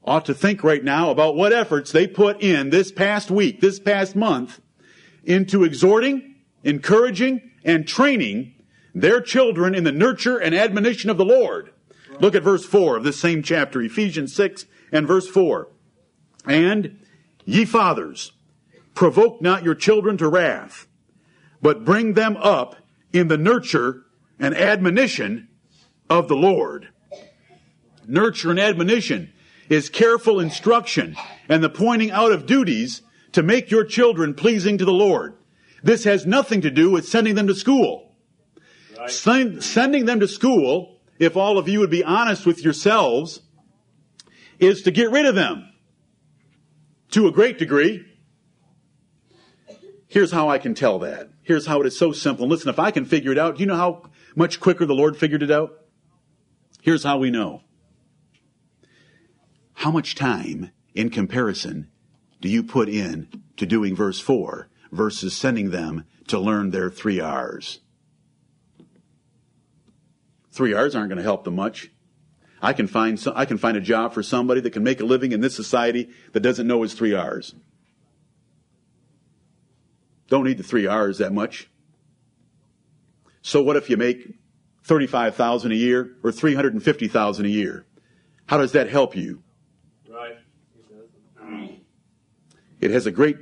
ought 0.04 0.24
to 0.26 0.34
think 0.34 0.62
right 0.62 0.82
now 0.82 1.10
about 1.10 1.34
what 1.34 1.52
efforts 1.52 1.90
they 1.90 2.06
put 2.06 2.40
in 2.40 2.70
this 2.70 2.92
past 2.92 3.28
week, 3.30 3.60
this 3.60 3.80
past 3.80 4.14
month, 4.14 4.60
into 5.24 5.64
exhorting, 5.64 6.36
encouraging, 6.62 7.50
and 7.64 7.86
training 7.86 8.54
their 8.94 9.20
children 9.20 9.74
in 9.74 9.82
the 9.82 9.92
nurture 9.92 10.38
and 10.38 10.54
admonition 10.54 11.10
of 11.10 11.18
the 11.18 11.24
Lord. 11.24 11.72
Look 12.20 12.36
at 12.36 12.42
verse 12.44 12.64
4 12.64 12.96
of 12.96 13.04
this 13.04 13.18
same 13.18 13.42
chapter, 13.42 13.82
Ephesians 13.82 14.34
6 14.34 14.66
and 14.92 15.06
verse 15.06 15.26
4. 15.26 15.68
And 16.46 17.00
ye 17.44 17.64
fathers, 17.64 18.32
provoke 18.94 19.40
not 19.40 19.64
your 19.64 19.74
children 19.74 20.16
to 20.18 20.28
wrath, 20.28 20.86
but 21.60 21.84
bring 21.84 22.14
them 22.14 22.36
up 22.36 22.76
in 23.12 23.28
the 23.28 23.38
nurture 23.38 24.04
and 24.38 24.54
admonition 24.54 25.48
of 26.10 26.28
the 26.28 26.36
Lord. 26.36 26.88
Nurture 28.06 28.50
and 28.50 28.60
admonition 28.60 29.32
is 29.68 29.88
careful 29.88 30.40
instruction 30.40 31.16
and 31.48 31.62
the 31.62 31.70
pointing 31.70 32.10
out 32.10 32.32
of 32.32 32.46
duties 32.46 33.02
to 33.32 33.42
make 33.42 33.70
your 33.70 33.84
children 33.84 34.34
pleasing 34.34 34.76
to 34.78 34.84
the 34.84 34.92
Lord. 34.92 35.34
This 35.82 36.04
has 36.04 36.26
nothing 36.26 36.60
to 36.62 36.70
do 36.70 36.90
with 36.90 37.08
sending 37.08 37.34
them 37.34 37.46
to 37.46 37.54
school. 37.54 38.12
Right. 38.98 39.10
Send, 39.10 39.64
sending 39.64 40.04
them 40.04 40.20
to 40.20 40.28
school, 40.28 41.00
if 41.18 41.36
all 41.36 41.58
of 41.58 41.68
you 41.68 41.80
would 41.80 41.90
be 41.90 42.04
honest 42.04 42.44
with 42.46 42.62
yourselves, 42.62 43.40
is 44.62 44.82
to 44.82 44.90
get 44.90 45.10
rid 45.10 45.26
of 45.26 45.34
them. 45.34 45.68
To 47.10 47.26
a 47.26 47.32
great 47.32 47.58
degree. 47.58 48.06
Here's 50.06 50.30
how 50.30 50.48
I 50.48 50.58
can 50.58 50.74
tell 50.74 51.00
that. 51.00 51.30
Here's 51.42 51.66
how 51.66 51.80
it 51.80 51.86
is 51.86 51.98
so 51.98 52.12
simple. 52.12 52.46
Listen, 52.46 52.68
if 52.68 52.78
I 52.78 52.90
can 52.90 53.04
figure 53.04 53.32
it 53.32 53.38
out, 53.38 53.56
do 53.56 53.60
you 53.60 53.66
know 53.66 53.76
how 53.76 54.10
much 54.36 54.60
quicker 54.60 54.86
the 54.86 54.94
Lord 54.94 55.16
figured 55.16 55.42
it 55.42 55.50
out? 55.50 55.72
Here's 56.80 57.02
how 57.04 57.18
we 57.18 57.30
know. 57.30 57.62
How 59.74 59.90
much 59.90 60.14
time 60.14 60.70
in 60.94 61.10
comparison 61.10 61.90
do 62.40 62.48
you 62.48 62.62
put 62.62 62.88
in 62.88 63.28
to 63.56 63.66
doing 63.66 63.96
verse 63.96 64.20
4 64.20 64.68
versus 64.90 65.36
sending 65.36 65.70
them 65.70 66.04
to 66.28 66.38
learn 66.38 66.70
their 66.70 66.90
three 66.90 67.20
R's? 67.20 67.80
Three 70.52 70.74
R's 70.74 70.94
aren't 70.94 71.08
going 71.08 71.16
to 71.16 71.22
help 71.22 71.44
them 71.44 71.56
much. 71.56 71.90
I 72.62 72.72
can 72.72 72.86
find 72.86 73.18
some, 73.18 73.34
I 73.36 73.44
can 73.44 73.58
find 73.58 73.76
a 73.76 73.80
job 73.80 74.14
for 74.14 74.22
somebody 74.22 74.60
that 74.60 74.70
can 74.70 74.84
make 74.84 75.00
a 75.00 75.04
living 75.04 75.32
in 75.32 75.40
this 75.40 75.54
society 75.54 76.10
that 76.32 76.40
doesn't 76.40 76.66
know 76.66 76.82
his 76.82 76.94
three 76.94 77.12
R's. 77.12 77.56
Don't 80.28 80.44
need 80.44 80.58
the 80.58 80.62
three 80.62 80.86
R's 80.86 81.18
that 81.18 81.32
much. 81.32 81.68
So 83.42 83.60
what 83.60 83.76
if 83.76 83.90
you 83.90 83.96
make 83.96 84.38
35,000 84.84 85.72
a 85.72 85.74
year 85.74 86.16
or 86.22 86.30
350,000 86.30 87.44
a 87.44 87.48
year? 87.48 87.84
How 88.46 88.58
does 88.58 88.72
that 88.72 88.88
help 88.88 89.16
you? 89.16 89.42
Right. 90.08 90.36
It 92.80 92.90
has 92.92 93.06
a 93.06 93.10
great 93.10 93.36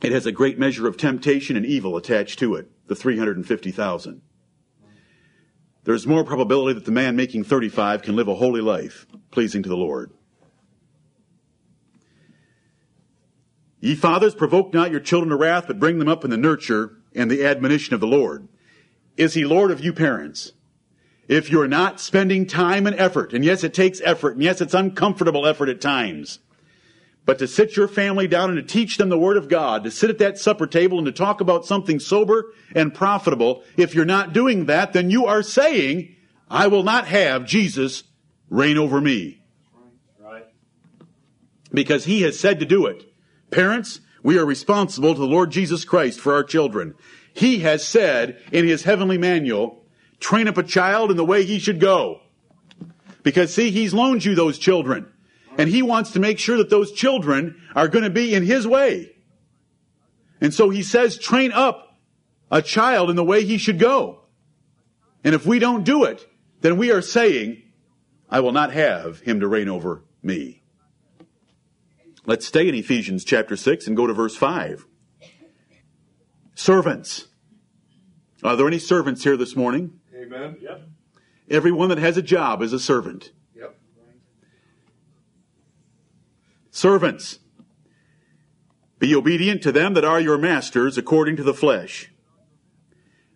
it 0.00 0.12
has 0.12 0.26
a 0.26 0.32
great 0.32 0.58
measure 0.58 0.86
of 0.86 0.96
temptation 0.96 1.56
and 1.56 1.66
evil 1.66 1.96
attached 1.96 2.38
to 2.38 2.54
it, 2.54 2.70
the 2.86 2.94
350,000. 2.94 4.22
There's 5.88 6.06
more 6.06 6.22
probability 6.22 6.74
that 6.74 6.84
the 6.84 6.92
man 6.92 7.16
making 7.16 7.44
35 7.44 8.02
can 8.02 8.14
live 8.14 8.28
a 8.28 8.34
holy 8.34 8.60
life, 8.60 9.06
pleasing 9.30 9.62
to 9.62 9.70
the 9.70 9.74
Lord. 9.74 10.12
Ye 13.80 13.94
fathers, 13.94 14.34
provoke 14.34 14.74
not 14.74 14.90
your 14.90 15.00
children 15.00 15.30
to 15.30 15.36
wrath, 15.36 15.66
but 15.66 15.80
bring 15.80 15.98
them 15.98 16.06
up 16.06 16.24
in 16.24 16.30
the 16.30 16.36
nurture 16.36 16.98
and 17.14 17.30
the 17.30 17.42
admonition 17.42 17.94
of 17.94 18.00
the 18.00 18.06
Lord. 18.06 18.48
Is 19.16 19.32
he 19.32 19.46
Lord 19.46 19.70
of 19.70 19.80
you 19.80 19.94
parents? 19.94 20.52
If 21.26 21.50
you're 21.50 21.66
not 21.66 22.00
spending 22.00 22.44
time 22.44 22.86
and 22.86 22.94
effort, 23.00 23.32
and 23.32 23.42
yes, 23.42 23.64
it 23.64 23.72
takes 23.72 24.02
effort, 24.04 24.34
and 24.34 24.42
yes, 24.42 24.60
it's 24.60 24.74
uncomfortable 24.74 25.46
effort 25.46 25.70
at 25.70 25.80
times, 25.80 26.40
but 27.28 27.38
to 27.38 27.46
sit 27.46 27.76
your 27.76 27.88
family 27.88 28.26
down 28.26 28.48
and 28.48 28.56
to 28.56 28.62
teach 28.62 28.96
them 28.96 29.10
the 29.10 29.18
Word 29.18 29.36
of 29.36 29.50
God, 29.50 29.84
to 29.84 29.90
sit 29.90 30.08
at 30.08 30.16
that 30.16 30.38
supper 30.38 30.66
table 30.66 30.96
and 30.96 31.04
to 31.04 31.12
talk 31.12 31.42
about 31.42 31.66
something 31.66 32.00
sober 32.00 32.54
and 32.74 32.94
profitable, 32.94 33.62
if 33.76 33.94
you're 33.94 34.06
not 34.06 34.32
doing 34.32 34.64
that, 34.64 34.94
then 34.94 35.10
you 35.10 35.26
are 35.26 35.42
saying, 35.42 36.16
I 36.48 36.68
will 36.68 36.84
not 36.84 37.06
have 37.06 37.44
Jesus 37.44 38.04
reign 38.48 38.78
over 38.78 38.98
me. 38.98 39.42
Because 41.70 42.06
He 42.06 42.22
has 42.22 42.40
said 42.40 42.60
to 42.60 42.64
do 42.64 42.86
it. 42.86 43.04
Parents, 43.50 44.00
we 44.22 44.38
are 44.38 44.46
responsible 44.46 45.12
to 45.12 45.20
the 45.20 45.26
Lord 45.26 45.50
Jesus 45.50 45.84
Christ 45.84 46.18
for 46.18 46.32
our 46.32 46.44
children. 46.44 46.94
He 47.34 47.58
has 47.58 47.86
said 47.86 48.40
in 48.52 48.66
His 48.66 48.84
heavenly 48.84 49.18
manual, 49.18 49.84
train 50.18 50.48
up 50.48 50.56
a 50.56 50.62
child 50.62 51.10
in 51.10 51.18
the 51.18 51.26
way 51.26 51.44
he 51.44 51.58
should 51.58 51.78
go. 51.78 52.22
Because 53.22 53.52
see, 53.52 53.70
He's 53.70 53.92
loaned 53.92 54.24
you 54.24 54.34
those 54.34 54.58
children. 54.58 55.12
And 55.58 55.68
he 55.68 55.82
wants 55.82 56.12
to 56.12 56.20
make 56.20 56.38
sure 56.38 56.56
that 56.56 56.70
those 56.70 56.92
children 56.92 57.60
are 57.74 57.88
going 57.88 58.04
to 58.04 58.10
be 58.10 58.32
in 58.32 58.44
his 58.44 58.66
way. 58.66 59.10
And 60.40 60.54
so 60.54 60.70
he 60.70 60.82
says, 60.82 61.18
train 61.18 61.52
up 61.52 61.98
a 62.50 62.62
child 62.62 63.10
in 63.10 63.16
the 63.16 63.24
way 63.24 63.44
he 63.44 63.58
should 63.58 63.78
go. 63.78 64.20
And 65.24 65.34
if 65.34 65.44
we 65.44 65.58
don't 65.58 65.84
do 65.84 66.04
it, 66.04 66.26
then 66.60 66.78
we 66.78 66.92
are 66.92 67.02
saying, 67.02 67.62
I 68.30 68.40
will 68.40 68.52
not 68.52 68.72
have 68.72 69.20
him 69.20 69.40
to 69.40 69.48
reign 69.48 69.68
over 69.68 70.04
me. 70.22 70.62
Let's 72.24 72.46
stay 72.46 72.68
in 72.68 72.74
Ephesians 72.74 73.24
chapter 73.24 73.56
6 73.56 73.86
and 73.86 73.96
go 73.96 74.06
to 74.06 74.12
verse 74.12 74.36
5. 74.36 74.86
Servants. 76.54 77.28
Are 78.44 78.54
there 78.54 78.66
any 78.66 78.78
servants 78.78 79.24
here 79.24 79.36
this 79.36 79.56
morning? 79.56 79.98
Amen. 80.14 80.58
Yep. 80.60 80.82
Everyone 81.50 81.88
that 81.88 81.98
has 81.98 82.16
a 82.16 82.22
job 82.22 82.62
is 82.62 82.72
a 82.72 82.78
servant. 82.78 83.32
Yep. 83.56 83.74
Servants, 86.78 87.40
be 89.00 89.12
obedient 89.12 89.62
to 89.62 89.72
them 89.72 89.94
that 89.94 90.04
are 90.04 90.20
your 90.20 90.38
masters 90.38 90.96
according 90.96 91.34
to 91.34 91.42
the 91.42 91.52
flesh, 91.52 92.12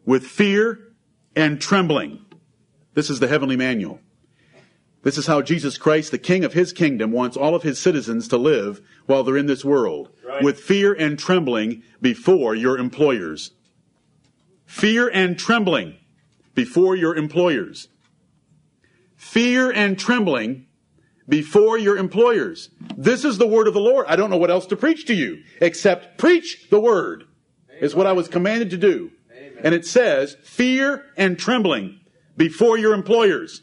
with 0.07 0.25
fear 0.25 0.93
and 1.35 1.61
trembling. 1.61 2.25
This 2.95 3.11
is 3.11 3.19
the 3.19 3.27
heavenly 3.27 3.57
manual. 3.57 3.99
This 5.03 5.19
is 5.19 5.27
how 5.27 5.43
Jesus 5.43 5.77
Christ, 5.77 6.13
the 6.13 6.19
King 6.19 6.45
of 6.45 6.53
his 6.53 6.73
kingdom, 6.73 7.11
wants 7.11 7.37
all 7.37 7.57
of 7.57 7.65
his 7.65 7.81
citizens 7.81 8.29
to 8.29 8.37
live 8.37 8.81
while 9.07 9.25
they're 9.25 9.37
in 9.37 9.47
this 9.47 9.65
world. 9.65 10.11
Right. 10.25 10.45
With 10.45 10.61
fear 10.61 10.93
and 10.93 11.19
trembling 11.19 11.83
before 12.01 12.55
your 12.55 12.79
employers. 12.79 13.51
Fear 14.67 15.11
and 15.13 15.37
trembling 15.37 15.97
before 16.55 16.95
your 16.95 17.17
employers. 17.17 17.89
Fear 19.17 19.73
and 19.73 19.99
trembling 19.99 20.69
before 21.29 21.79
your 21.79 21.97
employers. 21.97 22.71
This 22.97 23.25
is 23.25 23.39
the 23.39 23.47
word 23.47 23.69
of 23.69 23.75
the 23.75 23.81
Lord. 23.81 24.07
I 24.09 24.17
don't 24.17 24.31
know 24.31 24.37
what 24.37 24.51
else 24.51 24.67
to 24.67 24.77
preach 24.77 25.07
to 25.07 25.15
you 25.15 25.43
except 25.61 26.19
preach 26.19 26.69
the 26.71 26.81
word 26.81 27.25
is 27.81 27.95
what 27.95 28.07
I 28.07 28.13
was 28.13 28.29
commanded 28.29 28.71
to 28.71 28.77
do. 28.77 29.11
And 29.63 29.75
it 29.75 29.87
says 29.87 30.37
fear 30.43 31.05
and 31.17 31.39
trembling 31.39 32.01
before 32.37 32.79
your 32.79 32.95
employers. 32.95 33.63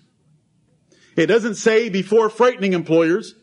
It 1.16 1.28
doesn't 1.28 1.56
say 1.56 1.90
before 1.90 2.30
frightening 2.30 2.74
employers. 2.74 3.36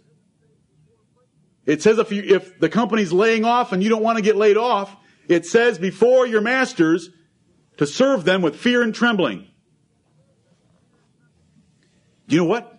It 1.67 1.83
says 1.83 1.99
if 1.99 2.13
you, 2.13 2.23
if 2.23 2.59
the 2.59 2.69
company's 2.69 3.13
laying 3.13 3.45
off 3.45 3.73
and 3.73 3.83
you 3.83 3.89
don't 3.89 4.03
want 4.03 4.17
to 4.17 4.23
get 4.23 4.37
laid 4.37 4.57
off, 4.57 4.97
it 5.29 5.45
says 5.45 5.79
before 5.79 6.27
your 6.27 6.41
masters 6.41 7.11
to 7.77 7.87
serve 7.87 8.25
them 8.25 8.41
with 8.41 8.57
fear 8.57 8.83
and 8.83 8.95
trembling. 8.95 9.49
You 12.29 12.39
know 12.39 12.45
what? 12.45 12.76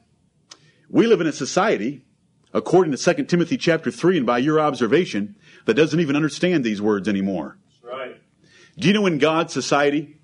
We 0.90 1.06
live 1.06 1.22
in 1.22 1.28
a 1.28 1.34
society, 1.34 2.06
according 2.54 2.96
to 2.96 3.14
2 3.14 3.26
Timothy 3.26 3.58
chapter 3.58 3.92
3 3.92 4.18
and 4.18 4.26
by 4.26 4.38
your 4.38 4.60
observation, 4.60 5.36
that 5.66 5.74
doesn't 5.74 6.00
even 6.00 6.16
understand 6.16 6.64
these 6.64 6.82
words 6.82 7.08
anymore. 7.08 7.58
That's 7.66 7.94
right. 7.94 8.22
Do 8.78 8.88
you 8.88 8.94
know 8.94 9.06
in 9.06 9.18
God's 9.18 9.54
society, 9.54 10.18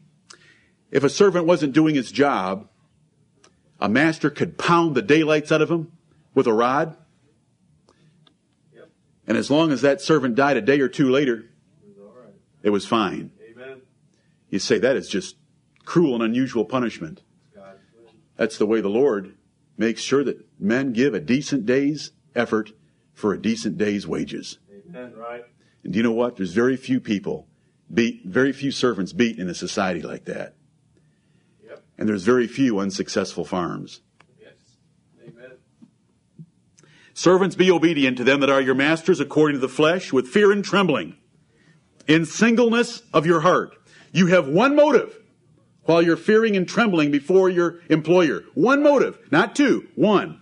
if 0.92 1.04
a 1.04 1.10
servant 1.10 1.46
wasn't 1.46 1.74
doing 1.74 1.96
his 1.96 2.12
job, 2.12 2.70
a 3.80 3.90
master 3.90 4.30
could 4.30 4.58
pound 4.58 4.96
the 4.96 5.02
daylights 5.02 5.52
out 5.52 5.62
of 5.62 5.70
him 5.70 5.92
with 6.34 6.48
a 6.48 6.54
rod? 6.54 6.96
Yep. 8.74 8.90
And 9.28 9.38
as 9.38 9.52
long 9.52 9.72
as 9.72 9.82
that 9.82 10.00
servant 10.02 10.36
died 10.36 10.56
a 10.56 10.62
day 10.62 10.80
or 10.80 10.88
two 10.88 11.10
later, 11.10 11.50
It 11.84 11.98
was 11.98 12.12
right. 12.16 12.34
it 12.62 12.70
was 12.70 12.86
fine. 12.86 13.32
Amen. 13.52 13.82
You 14.50 14.60
say 14.60 14.78
that 14.78 14.96
is 14.96 15.10
just 15.10 15.36
cruel 15.84 16.14
and 16.16 16.24
unusual 16.24 16.64
punishment. 16.64 17.22
That's 18.36 18.58
the 18.58 18.66
way 18.66 18.82
the 18.82 18.90
Lord 18.90 19.36
makes 19.78 20.02
sure 20.02 20.24
that 20.24 20.46
men 20.60 20.94
give 20.94 21.14
a 21.14 21.20
decent 21.20 21.66
day's 21.66 22.12
effort 22.36 22.72
for 23.14 23.34
a 23.34 23.42
decent 23.42 23.78
day's 23.78 24.08
wages. 24.08 24.60
Amen. 24.88 25.14
Right. 25.16 25.44
And 25.84 25.94
do 25.94 25.98
you 25.98 26.04
know 26.04 26.12
what? 26.12 26.38
There's 26.38 26.54
very 26.54 26.78
few 26.78 27.00
people 27.00 27.48
beat, 27.94 28.26
very 28.26 28.52
few 28.52 28.72
servants 28.72 29.14
beat 29.14 29.38
in 29.38 29.50
a 29.50 29.54
society 29.54 30.02
like 30.02 30.26
that. 30.26 30.56
Yep. 31.66 31.84
And 31.98 32.10
there's 32.10 32.24
very 32.24 32.48
few 32.48 32.80
unsuccessful 32.80 33.46
farms. 33.46 34.02
Yes. 34.40 34.54
Amen. 35.28 35.58
Servants, 37.14 37.56
be 37.56 37.70
obedient 37.70 38.18
to 38.18 38.24
them 38.24 38.40
that 38.40 38.50
are 38.50 38.62
your 38.62 38.76
masters 38.76 39.20
according 39.20 39.56
to 39.56 39.60
the 39.60 39.70
flesh 39.70 40.14
with 40.14 40.28
fear 40.28 40.52
and 40.52 40.64
trembling 40.64 41.18
in 42.08 42.26
singleness 42.26 43.04
of 43.14 43.26
your 43.26 43.42
heart. 43.42 43.76
You 44.12 44.28
have 44.28 44.48
one 44.48 44.76
motive 44.76 45.18
while 45.86 46.02
you're 46.02 46.18
fearing 46.18 46.56
and 46.56 46.68
trembling 46.68 47.12
before 47.12 47.50
your 47.50 47.80
employer. 47.90 48.44
One 48.54 48.82
motive, 48.84 49.18
not 49.32 49.56
two, 49.56 49.88
one. 49.96 50.40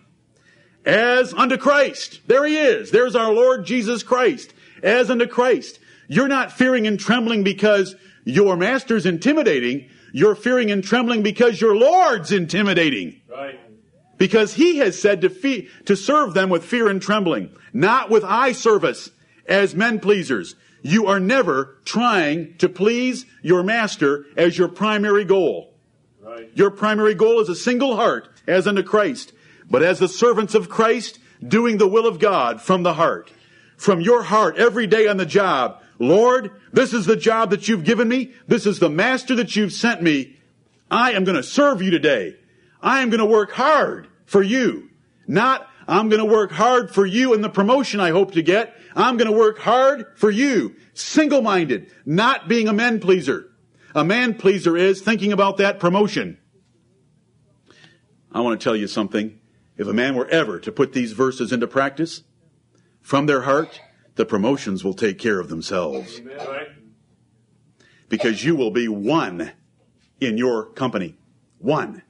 As 0.86 1.34
unto 1.34 1.58
Christ. 1.58 2.22
There 2.28 2.46
he 2.46 2.58
is. 2.58 2.92
There's 2.92 3.16
our 3.16 3.32
Lord 3.32 3.66
Jesus 3.66 4.04
Christ. 4.04 4.54
As 4.82 5.10
unto 5.10 5.28
Christ. 5.28 5.80
You're 6.08 6.28
not 6.28 6.52
fearing 6.52 6.88
and 6.88 7.00
trembling 7.00 7.44
because 7.44 7.96
your 8.26 8.58
master's 8.58 9.06
intimidating. 9.06 9.90
You're 10.12 10.36
fearing 10.36 10.72
and 10.72 10.84
trembling 10.84 11.24
because 11.24 11.62
your 11.62 11.76
Lord's 11.76 12.32
intimidating 12.32 13.22
Right. 13.30 13.60
because 14.18 14.54
he 14.56 14.78
has 14.78 15.00
said 15.00 15.22
to, 15.22 15.30
fe- 15.30 15.68
to 15.86 15.96
serve 15.96 16.34
them 16.34 16.50
with 16.50 16.66
fear 16.66 16.88
and 16.90 17.02
trembling, 17.02 17.50
not 17.74 18.10
with 18.10 18.24
eye 18.24 18.52
service 18.52 19.10
as 19.48 19.74
men 19.76 20.00
pleasers. 20.00 20.56
You 20.82 21.08
are 21.08 21.20
never 21.20 21.78
trying 21.86 22.58
to 22.58 22.70
please 22.70 23.26
your 23.42 23.64
master 23.64 24.26
as 24.36 24.58
your 24.58 24.68
primary 24.68 25.26
goal. 25.26 25.74
Right. 26.22 26.50
Your 26.54 26.72
primary 26.72 27.14
goal 27.14 27.40
is 27.40 27.50
a 27.50 27.56
single 27.56 27.96
heart 27.96 28.30
as 28.48 28.68
unto 28.68 28.84
Christ, 28.84 29.34
but 29.70 29.84
as 29.84 30.00
the 30.00 30.08
servants 30.08 30.56
of 30.56 30.70
Christ, 30.70 31.20
doing 31.46 31.78
the 31.78 31.88
will 31.88 32.08
of 32.08 32.20
God 32.20 32.62
from 32.62 32.84
the 32.84 32.94
heart. 32.94 33.32
From 33.78 34.02
your 34.02 34.24
heart 34.24 34.58
every 34.58 34.88
day 34.88 35.08
on 35.08 35.18
the 35.18 35.26
job. 35.26 35.82
Lord, 35.98 36.52
this 36.72 36.94
is 36.94 37.06
the 37.06 37.16
job 37.16 37.52
that 37.52 37.68
you've 37.68 37.84
given 37.84 38.08
me. 38.08 38.34
This 38.48 38.66
is 38.66 38.80
the 38.80 38.90
master 38.90 39.36
that 39.36 39.56
you've 39.56 39.74
sent 39.74 40.02
me. 40.02 40.38
I 40.90 41.12
am 41.12 41.24
going 41.24 41.38
to 41.38 41.44
serve 41.44 41.82
you 41.82 41.92
today. 41.92 42.36
I 42.82 43.02
am 43.02 43.10
going 43.10 43.20
to 43.20 43.26
work 43.26 43.52
hard 43.52 44.08
for 44.26 44.42
you. 44.42 44.90
Not, 45.28 45.68
I'm 45.88 46.10
going 46.10 46.20
to 46.20 46.32
work 46.32 46.52
hard 46.52 46.92
for 46.92 47.06
you 47.06 47.34
and 47.34 47.44
the 47.44 47.50
promotion 47.50 48.00
I 48.00 48.12
hope 48.12 48.34
to 48.34 48.42
get. 48.42 48.76
I'm 48.96 49.18
going 49.18 49.30
to 49.30 49.38
work 49.38 49.60
hard 49.60 50.06
for 50.16 50.30
you. 50.30 50.76
Single 50.94 51.42
minded, 51.42 51.92
not 52.06 52.48
being 52.48 52.68
a 52.68 52.74
man 52.74 53.00
pleaser. 53.00 53.50
A 53.96 54.04
man 54.04 54.36
pleaser 54.36 54.78
is 54.78 55.02
thinking 55.02 55.34
about 55.34 55.58
that 55.58 55.80
promotion. 55.80 56.38
I 58.32 58.42
want 58.42 58.60
to 58.60 58.64
tell 58.64 58.76
you 58.76 58.88
something. 58.88 59.40
If 59.78 59.88
a 59.88 59.94
man 59.94 60.16
were 60.16 60.28
ever 60.28 60.60
to 60.60 60.72
put 60.72 60.94
these 60.94 61.14
verses 61.14 61.52
into 61.52 61.68
practice 61.68 62.24
from 63.02 63.26
their 63.26 63.42
heart, 63.42 63.80
the 64.16 64.26
promotions 64.26 64.84
will 64.84 64.94
take 64.94 65.18
care 65.18 65.40
of 65.40 65.50
themselves 65.50 66.22
because 68.10 68.44
you 68.44 68.56
will 68.56 68.72
be 68.72 68.88
one 68.88 69.54
in 70.20 70.38
your 70.38 70.66
company. 70.66 71.18
One. 71.58 72.04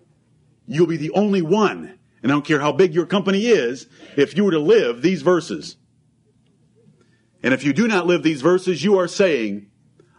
You'll 0.65 0.87
be 0.87 0.97
the 0.97 1.11
only 1.11 1.41
one. 1.41 1.99
And 2.21 2.31
I 2.31 2.35
don't 2.35 2.45
care 2.45 2.59
how 2.59 2.71
big 2.71 2.93
your 2.93 3.05
company 3.05 3.47
is, 3.47 3.87
if 4.15 4.35
you 4.35 4.45
were 4.45 4.51
to 4.51 4.59
live 4.59 5.01
these 5.01 5.21
verses. 5.21 5.77
And 7.43 7.53
if 7.53 7.63
you 7.63 7.73
do 7.73 7.87
not 7.87 8.05
live 8.05 8.21
these 8.21 8.41
verses, 8.41 8.83
you 8.83 8.99
are 8.99 9.07
saying, 9.07 9.71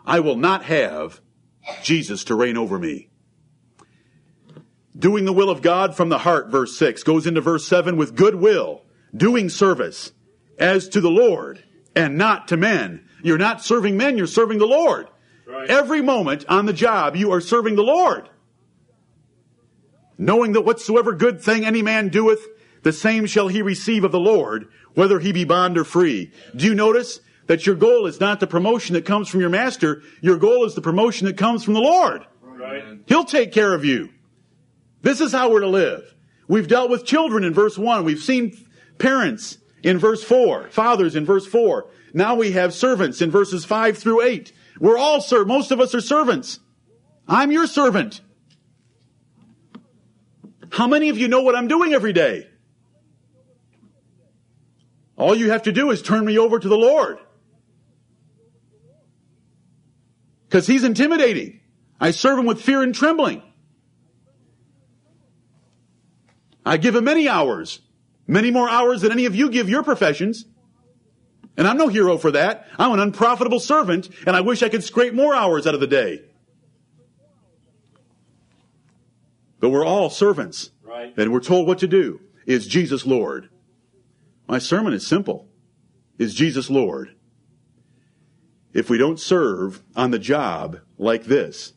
I 0.04 0.20
will 0.20 0.36
not 0.36 0.64
have 0.64 1.20
Jesus 1.82 2.24
to 2.24 2.34
reign 2.34 2.56
over 2.56 2.78
me. 2.78 3.08
Doing 4.98 5.24
the 5.24 5.32
will 5.32 5.48
of 5.48 5.62
God 5.62 5.96
from 5.96 6.08
the 6.08 6.18
heart, 6.18 6.48
verse 6.48 6.76
6, 6.76 7.02
goes 7.04 7.26
into 7.26 7.40
verse 7.40 7.66
7 7.66 7.96
with 7.96 8.16
good 8.16 8.34
will, 8.34 8.82
doing 9.16 9.48
service 9.48 10.12
as 10.58 10.88
to 10.90 11.00
the 11.00 11.10
Lord 11.10 11.62
and 11.94 12.18
not 12.18 12.48
to 12.48 12.56
men. 12.56 13.08
You're 13.22 13.38
not 13.38 13.64
serving 13.64 13.96
men, 13.96 14.18
you're 14.18 14.26
serving 14.26 14.58
the 14.58 14.66
Lord. 14.66 15.08
Right. 15.46 15.70
Every 15.70 16.02
moment 16.02 16.44
on 16.48 16.66
the 16.66 16.72
job, 16.72 17.16
you 17.16 17.32
are 17.32 17.40
serving 17.40 17.76
the 17.76 17.82
Lord. 17.82 18.28
Knowing 20.22 20.52
that 20.52 20.60
whatsoever 20.60 21.12
good 21.12 21.42
thing 21.42 21.64
any 21.64 21.82
man 21.82 22.08
doeth, 22.08 22.46
the 22.84 22.92
same 22.92 23.26
shall 23.26 23.48
he 23.48 23.60
receive 23.60 24.04
of 24.04 24.12
the 24.12 24.20
Lord, 24.20 24.68
whether 24.94 25.18
he 25.18 25.32
be 25.32 25.42
bond 25.42 25.76
or 25.76 25.82
free. 25.82 26.30
Do 26.54 26.64
you 26.64 26.76
notice 26.76 27.18
that 27.48 27.66
your 27.66 27.74
goal 27.74 28.06
is 28.06 28.20
not 28.20 28.38
the 28.38 28.46
promotion 28.46 28.94
that 28.94 29.04
comes 29.04 29.28
from 29.28 29.40
your 29.40 29.50
master? 29.50 30.00
Your 30.20 30.36
goal 30.36 30.64
is 30.64 30.76
the 30.76 30.80
promotion 30.80 31.26
that 31.26 31.36
comes 31.36 31.64
from 31.64 31.74
the 31.74 31.80
Lord. 31.80 32.24
Right. 32.40 33.00
He'll 33.06 33.24
take 33.24 33.50
care 33.50 33.74
of 33.74 33.84
you. 33.84 34.10
This 35.00 35.20
is 35.20 35.32
how 35.32 35.50
we're 35.50 35.58
to 35.58 35.66
live. 35.66 36.14
We've 36.46 36.68
dealt 36.68 36.88
with 36.88 37.04
children 37.04 37.42
in 37.42 37.52
verse 37.52 37.76
1. 37.76 38.04
We've 38.04 38.20
seen 38.20 38.56
parents 38.98 39.58
in 39.82 39.98
verse 39.98 40.22
4, 40.22 40.68
fathers 40.70 41.16
in 41.16 41.26
verse 41.26 41.46
4. 41.46 41.88
Now 42.14 42.36
we 42.36 42.52
have 42.52 42.72
servants 42.72 43.22
in 43.22 43.32
verses 43.32 43.64
5 43.64 43.98
through 43.98 44.22
8. 44.22 44.52
We're 44.78 44.98
all 44.98 45.20
ser- 45.20 45.44
most 45.44 45.72
of 45.72 45.80
us 45.80 45.96
are 45.96 46.00
servants. 46.00 46.60
I'm 47.26 47.50
your 47.50 47.66
servant. 47.66 48.20
How 50.72 50.86
many 50.86 51.10
of 51.10 51.18
you 51.18 51.28
know 51.28 51.42
what 51.42 51.54
I'm 51.54 51.68
doing 51.68 51.92
every 51.92 52.14
day? 52.14 52.48
All 55.18 55.34
you 55.34 55.50
have 55.50 55.64
to 55.64 55.72
do 55.72 55.90
is 55.90 56.00
turn 56.00 56.24
me 56.24 56.38
over 56.38 56.58
to 56.58 56.68
the 56.68 56.76
Lord. 56.78 57.18
Because 60.48 60.66
he's 60.66 60.82
intimidating. 60.82 61.60
I 62.00 62.10
serve 62.10 62.38
him 62.38 62.46
with 62.46 62.62
fear 62.62 62.82
and 62.82 62.94
trembling. 62.94 63.42
I 66.64 66.78
give 66.78 66.96
him 66.96 67.04
many 67.04 67.28
hours, 67.28 67.80
many 68.26 68.50
more 68.50 68.68
hours 68.68 69.02
than 69.02 69.12
any 69.12 69.26
of 69.26 69.36
you 69.36 69.50
give 69.50 69.68
your 69.68 69.82
professions. 69.82 70.46
And 71.58 71.68
I'm 71.68 71.76
no 71.76 71.88
hero 71.88 72.16
for 72.16 72.30
that. 72.30 72.66
I'm 72.78 72.92
an 72.92 73.00
unprofitable 73.00 73.60
servant, 73.60 74.08
and 74.26 74.34
I 74.34 74.40
wish 74.40 74.62
I 74.62 74.70
could 74.70 74.82
scrape 74.82 75.12
more 75.12 75.34
hours 75.34 75.66
out 75.66 75.74
of 75.74 75.80
the 75.80 75.86
day. 75.86 76.22
But 79.62 79.70
we're 79.70 79.86
all 79.86 80.10
servants, 80.10 80.72
Right. 80.82 81.14
and 81.16 81.32
we're 81.32 81.38
told 81.38 81.68
what 81.68 81.78
to 81.78 81.86
do. 81.86 82.20
Is 82.46 82.66
Jesus 82.66 83.06
Lord? 83.06 83.48
My 84.48 84.58
sermon 84.58 84.92
is 84.92 85.06
simple. 85.06 85.48
Is 86.18 86.34
Jesus 86.34 86.68
Lord? 86.68 87.14
If 88.72 88.90
we 88.90 88.98
don't 88.98 89.20
serve 89.20 89.84
on 89.94 90.10
the 90.10 90.18
job 90.18 90.80
like 90.98 91.26
this, 91.26 91.74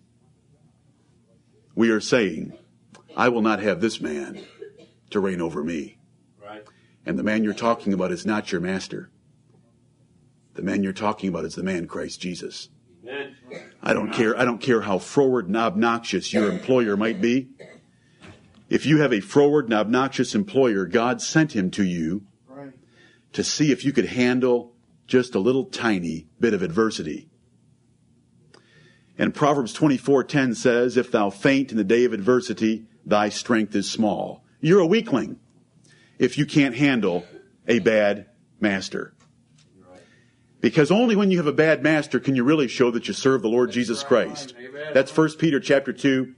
we 1.75 1.91
are 1.91 1.99
saying, 1.99 2.53
I 3.15 3.29
will 3.29 3.43
not 3.43 3.59
have 3.61 3.81
this 3.81 4.01
man 4.01 4.39
to 5.11 5.19
reign 5.19 5.39
over 5.39 5.63
me. 5.63 5.99
Right. 6.43 6.63
And 7.05 7.19
the 7.19 7.23
man 7.23 7.43
you're 7.43 7.53
talking 7.53 7.93
about 7.93 8.11
is 8.11 8.25
not 8.25 8.51
your 8.51 8.61
master. 8.61 9.11
The 10.55 10.63
man 10.63 10.81
you're 10.81 10.91
talking 10.91 11.29
about 11.29 11.45
is 11.45 11.53
the 11.53 11.61
man 11.61 11.85
Christ 11.85 12.19
Jesus. 12.19 12.69
Amen. 13.03 13.35
I 13.83 13.93
don't 13.93 14.11
care. 14.11 14.35
I 14.35 14.43
don't 14.43 14.59
care 14.61 14.81
how 14.81 14.97
froward 14.97 15.45
and 15.45 15.55
obnoxious 15.57 16.33
your 16.33 16.49
employer 16.49 16.97
might 16.97 17.21
be. 17.21 17.49
If 18.69 18.85
you 18.85 18.97
have 18.99 19.13
a 19.13 19.19
froward 19.19 19.65
and 19.65 19.73
obnoxious 19.73 20.33
employer, 20.33 20.85
God 20.85 21.21
sent 21.21 21.55
him 21.55 21.69
to 21.71 21.83
you 21.83 22.23
Right. 22.47 22.73
to 23.33 23.43
see 23.43 23.71
if 23.71 23.85
you 23.85 23.91
could 23.91 24.05
handle 24.05 24.73
just 25.07 25.35
a 25.35 25.39
little 25.39 25.65
tiny 25.65 26.27
bit 26.39 26.53
of 26.53 26.63
adversity. 26.63 27.29
And 29.17 29.33
Proverbs 29.33 29.71
24:10 29.71 30.55
says, 30.55 30.97
"If 30.97 31.11
thou 31.11 31.29
faint 31.29 31.71
in 31.71 31.77
the 31.77 31.83
day 31.83 32.05
of 32.05 32.13
adversity, 32.13 32.85
thy 33.05 33.29
strength 33.29 33.75
is 33.75 33.89
small." 33.89 34.43
You're 34.61 34.79
a 34.79 34.87
weakling 34.87 35.37
if 36.17 36.37
you 36.37 36.45
can't 36.45 36.75
handle 36.75 37.25
a 37.67 37.79
bad 37.79 38.25
master. 38.59 39.13
Because 40.59 40.89
only 40.89 41.15
when 41.15 41.29
you 41.29 41.37
have 41.37 41.47
a 41.47 41.53
bad 41.53 41.83
master 41.83 42.19
can 42.19 42.35
you 42.35 42.43
really 42.43 42.67
show 42.67 42.89
that 42.89 43.07
you 43.07 43.13
serve 43.13 43.43
the 43.43 43.47
Lord 43.47 43.71
Jesus 43.71 44.01
Christ. 44.01 44.55
Amen. 44.57 44.87
That's 44.93 45.11
1 45.11 45.37
Peter 45.37 45.59
chapter 45.59 45.93
2 45.93 46.33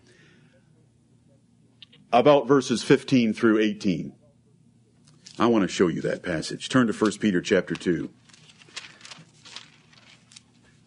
about 2.20 2.47
verses 2.47 2.84
15 2.84 3.34
through 3.34 3.59
18. 3.59 4.11
I 5.38 5.45
want 5.45 5.61
to 5.61 5.68
show 5.68 5.88
you 5.88 6.01
that 6.01 6.24
passage. 6.24 6.68
Turn 6.68 6.88
to 6.88 6.93
1 6.93 7.18
Peter 7.20 7.41
chapter 7.41 7.76
2. 7.76 8.09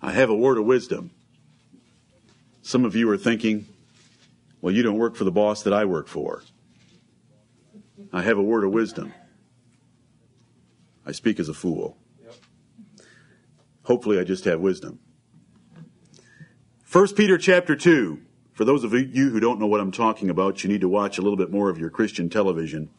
I 0.03 0.11
have 0.13 0.29
a 0.29 0.35
word 0.35 0.59
of 0.59 0.65
wisdom. 0.65 1.13
Some 2.63 2.85
of 2.85 2.97
you 2.97 3.09
are 3.11 3.17
thinking, 3.17 3.67
well, 4.61 4.75
you 4.75 4.83
don't 4.83 4.99
work 4.99 5.15
for 5.15 5.25
the 5.25 5.31
boss 5.31 5.63
that 5.63 5.73
I 5.73 5.85
work 5.85 6.09
for. 6.09 6.43
I 8.13 8.23
have 8.23 8.39
a 8.39 8.43
word 8.43 8.65
of 8.65 8.73
wisdom. 8.73 9.13
I 11.07 11.13
speak 11.13 11.39
as 11.39 11.49
a 11.49 11.55
fool. 11.55 11.97
Hopefully, 13.85 14.19
I 14.19 14.25
just 14.25 14.45
have 14.45 14.61
wisdom. 14.61 14.99
1 16.91 17.15
Peter 17.15 17.39
chapter 17.39 17.77
2. 17.77 18.21
For 18.61 18.67
those 18.67 18.85
of 18.85 18.93
you 18.93 19.31
who 19.31 19.41
don't 19.41 19.59
know 19.59 19.67
what 19.67 19.81
I'm 19.81 19.91
talking 19.91 20.29
about, 20.29 20.63
you 20.63 20.69
need 20.69 20.83
to 20.83 20.89
watch 20.89 21.17
a 21.17 21.23
little 21.23 21.39
bit 21.39 21.51
more 21.51 21.71
of 21.71 21.79
your 21.79 21.89
Christian 21.89 22.29
television. 22.29 22.91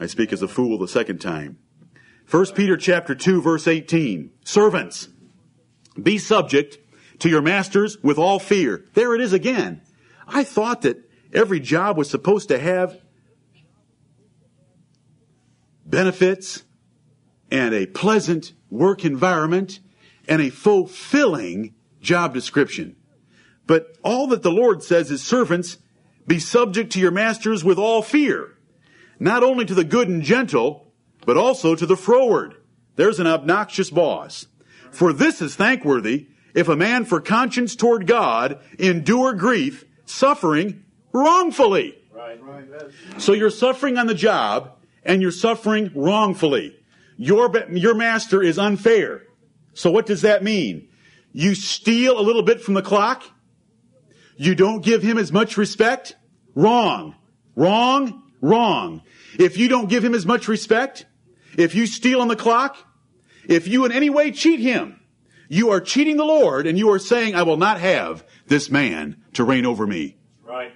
I 0.00 0.06
speak 0.06 0.32
as 0.32 0.40
a 0.40 0.48
fool 0.48 0.78
the 0.78 0.88
second 0.88 1.20
time. 1.20 1.58
1 2.30 2.46
Peter 2.54 2.74
chapter 2.74 3.14
2 3.14 3.42
verse 3.42 3.68
18. 3.68 4.30
Servants, 4.46 5.10
be 6.02 6.16
subject 6.16 6.78
to 7.18 7.28
your 7.28 7.42
masters 7.42 8.02
with 8.02 8.16
all 8.16 8.38
fear. 8.38 8.86
There 8.94 9.14
it 9.14 9.20
is 9.20 9.34
again. 9.34 9.82
I 10.26 10.42
thought 10.42 10.80
that 10.80 10.96
every 11.34 11.60
job 11.60 11.98
was 11.98 12.08
supposed 12.08 12.48
to 12.48 12.58
have 12.58 12.98
benefits 15.84 16.64
and 17.50 17.74
a 17.74 17.84
pleasant 17.84 18.54
work 18.70 19.04
environment 19.04 19.80
and 20.26 20.40
a 20.40 20.48
fulfilling 20.48 21.74
job 22.06 22.32
description. 22.32 22.96
But 23.66 23.96
all 24.02 24.28
that 24.28 24.42
the 24.42 24.50
Lord 24.50 24.82
says 24.82 25.10
is 25.10 25.22
servants, 25.22 25.78
be 26.26 26.38
subject 26.38 26.92
to 26.92 27.00
your 27.00 27.10
masters 27.10 27.64
with 27.64 27.78
all 27.78 28.00
fear, 28.00 28.54
not 29.18 29.42
only 29.42 29.64
to 29.66 29.74
the 29.74 29.84
good 29.84 30.08
and 30.08 30.22
gentle, 30.22 30.92
but 31.26 31.36
also 31.36 31.74
to 31.74 31.84
the 31.84 31.96
froward. 31.96 32.54
There's 32.94 33.20
an 33.20 33.26
obnoxious 33.26 33.90
boss. 33.90 34.46
For 34.90 35.12
this 35.12 35.42
is 35.42 35.56
thankworthy 35.56 36.28
if 36.54 36.68
a 36.68 36.76
man 36.76 37.04
for 37.04 37.20
conscience 37.20 37.76
toward 37.76 38.06
God 38.06 38.60
endure 38.78 39.34
grief, 39.34 39.84
suffering 40.06 40.84
wrongfully. 41.12 41.98
Right. 42.12 42.40
So 43.18 43.34
you're 43.34 43.50
suffering 43.50 43.98
on 43.98 44.06
the 44.06 44.14
job 44.14 44.78
and 45.04 45.20
you're 45.20 45.32
suffering 45.32 45.90
wrongfully. 45.94 46.76
Your, 47.18 47.52
your 47.70 47.94
master 47.94 48.42
is 48.42 48.58
unfair. 48.58 49.24
So 49.74 49.90
what 49.90 50.06
does 50.06 50.22
that 50.22 50.42
mean? 50.42 50.88
You 51.38 51.54
steal 51.54 52.18
a 52.18 52.24
little 52.24 52.42
bit 52.42 52.62
from 52.62 52.72
the 52.72 52.80
clock? 52.80 53.22
You 54.38 54.54
don't 54.54 54.82
give 54.82 55.02
him 55.02 55.18
as 55.18 55.30
much 55.30 55.58
respect? 55.58 56.16
Wrong. 56.54 57.14
Wrong. 57.54 58.22
Wrong. 58.40 59.02
If 59.38 59.58
you 59.58 59.68
don't 59.68 59.90
give 59.90 60.02
him 60.02 60.14
as 60.14 60.24
much 60.24 60.48
respect, 60.48 61.04
if 61.58 61.74
you 61.74 61.86
steal 61.86 62.22
on 62.22 62.28
the 62.28 62.36
clock, 62.36 62.78
if 63.46 63.68
you 63.68 63.84
in 63.84 63.92
any 63.92 64.08
way 64.08 64.32
cheat 64.32 64.60
him, 64.60 64.98
you 65.50 65.68
are 65.68 65.80
cheating 65.82 66.16
the 66.16 66.24
Lord 66.24 66.66
and 66.66 66.78
you 66.78 66.90
are 66.90 66.98
saying, 66.98 67.34
I 67.34 67.42
will 67.42 67.58
not 67.58 67.80
have 67.80 68.24
this 68.46 68.70
man 68.70 69.22
to 69.34 69.44
reign 69.44 69.66
over 69.66 69.86
me. 69.86 70.16
Right. 70.42 70.72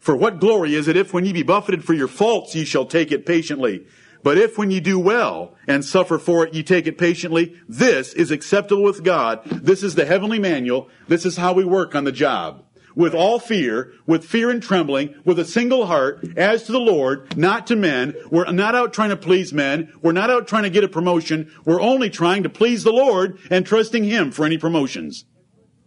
For 0.00 0.16
what 0.16 0.40
glory 0.40 0.74
is 0.74 0.88
it 0.88 0.96
if 0.96 1.14
when 1.14 1.24
ye 1.24 1.32
be 1.32 1.44
buffeted 1.44 1.84
for 1.84 1.94
your 1.94 2.08
faults 2.08 2.56
ye 2.56 2.64
shall 2.64 2.86
take 2.86 3.12
it 3.12 3.24
patiently? 3.24 3.86
But 4.22 4.38
if 4.38 4.58
when 4.58 4.70
you 4.70 4.80
do 4.80 4.98
well 4.98 5.54
and 5.66 5.84
suffer 5.84 6.18
for 6.18 6.46
it 6.46 6.54
you 6.54 6.62
take 6.62 6.86
it 6.86 6.98
patiently, 6.98 7.56
this 7.68 8.12
is 8.14 8.30
acceptable 8.30 8.82
with 8.82 9.04
God. 9.04 9.44
This 9.44 9.82
is 9.82 9.94
the 9.94 10.06
heavenly 10.06 10.38
manual. 10.38 10.88
This 11.06 11.24
is 11.24 11.36
how 11.36 11.52
we 11.52 11.64
work 11.64 11.94
on 11.94 12.04
the 12.04 12.12
job. 12.12 12.64
With 12.94 13.14
all 13.14 13.38
fear, 13.38 13.92
with 14.06 14.24
fear 14.24 14.50
and 14.50 14.60
trembling, 14.60 15.14
with 15.24 15.38
a 15.38 15.44
single 15.44 15.86
heart, 15.86 16.36
as 16.36 16.64
to 16.64 16.72
the 16.72 16.80
Lord, 16.80 17.36
not 17.36 17.68
to 17.68 17.76
men. 17.76 18.14
We're 18.28 18.50
not 18.50 18.74
out 18.74 18.92
trying 18.92 19.10
to 19.10 19.16
please 19.16 19.52
men. 19.52 19.92
We're 20.02 20.10
not 20.10 20.30
out 20.30 20.48
trying 20.48 20.64
to 20.64 20.70
get 20.70 20.82
a 20.82 20.88
promotion. 20.88 21.52
We're 21.64 21.80
only 21.80 22.10
trying 22.10 22.42
to 22.42 22.48
please 22.48 22.82
the 22.82 22.92
Lord 22.92 23.38
and 23.50 23.64
trusting 23.64 24.02
Him 24.02 24.32
for 24.32 24.44
any 24.44 24.58
promotions. 24.58 25.26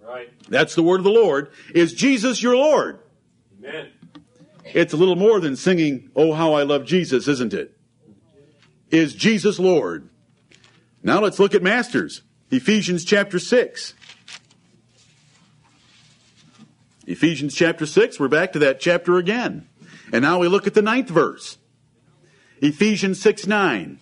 Right. 0.01 0.29
That's 0.47 0.73
the 0.73 0.84
word 0.84 1.01
of 1.01 1.03
the 1.03 1.11
Lord. 1.11 1.51
Is 1.75 1.91
Jesus 1.93 2.41
your 2.41 2.55
Lord? 2.55 2.99
Amen. 3.59 3.89
It's 4.63 4.93
a 4.93 4.97
little 4.97 5.17
more 5.17 5.41
than 5.41 5.57
singing, 5.57 6.11
Oh, 6.15 6.32
how 6.34 6.53
I 6.53 6.63
love 6.63 6.86
Jesus, 6.86 7.27
isn't 7.27 7.53
it? 7.53 7.77
Is 8.91 9.15
Jesus 9.15 9.57
Lord? 9.57 10.09
Now 11.01 11.21
let's 11.21 11.39
look 11.39 11.55
at 11.55 11.63
masters. 11.63 12.21
Ephesians 12.51 13.05
chapter 13.05 13.39
6. 13.39 13.93
Ephesians 17.07 17.55
chapter 17.55 17.85
6, 17.85 18.19
we're 18.19 18.27
back 18.27 18.53
to 18.53 18.59
that 18.59 18.79
chapter 18.79 19.17
again. 19.17 19.67
And 20.13 20.21
now 20.21 20.39
we 20.39 20.47
look 20.47 20.67
at 20.67 20.73
the 20.73 20.81
ninth 20.81 21.09
verse. 21.09 21.57
Ephesians 22.61 23.21
6 23.21 23.47
9. 23.47 23.99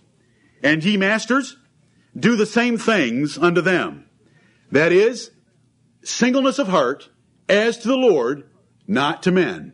And 0.61 0.83
ye 0.83 0.97
masters, 0.97 1.55
do 2.17 2.35
the 2.35 2.45
same 2.45 2.77
things 2.77 3.37
unto 3.37 3.61
them. 3.61 4.05
That 4.71 4.91
is, 4.91 5.31
singleness 6.03 6.59
of 6.59 6.67
heart, 6.67 7.09
as 7.47 7.77
to 7.79 7.87
the 7.87 7.95
Lord, 7.95 8.49
not 8.87 9.23
to 9.23 9.31
men. 9.31 9.73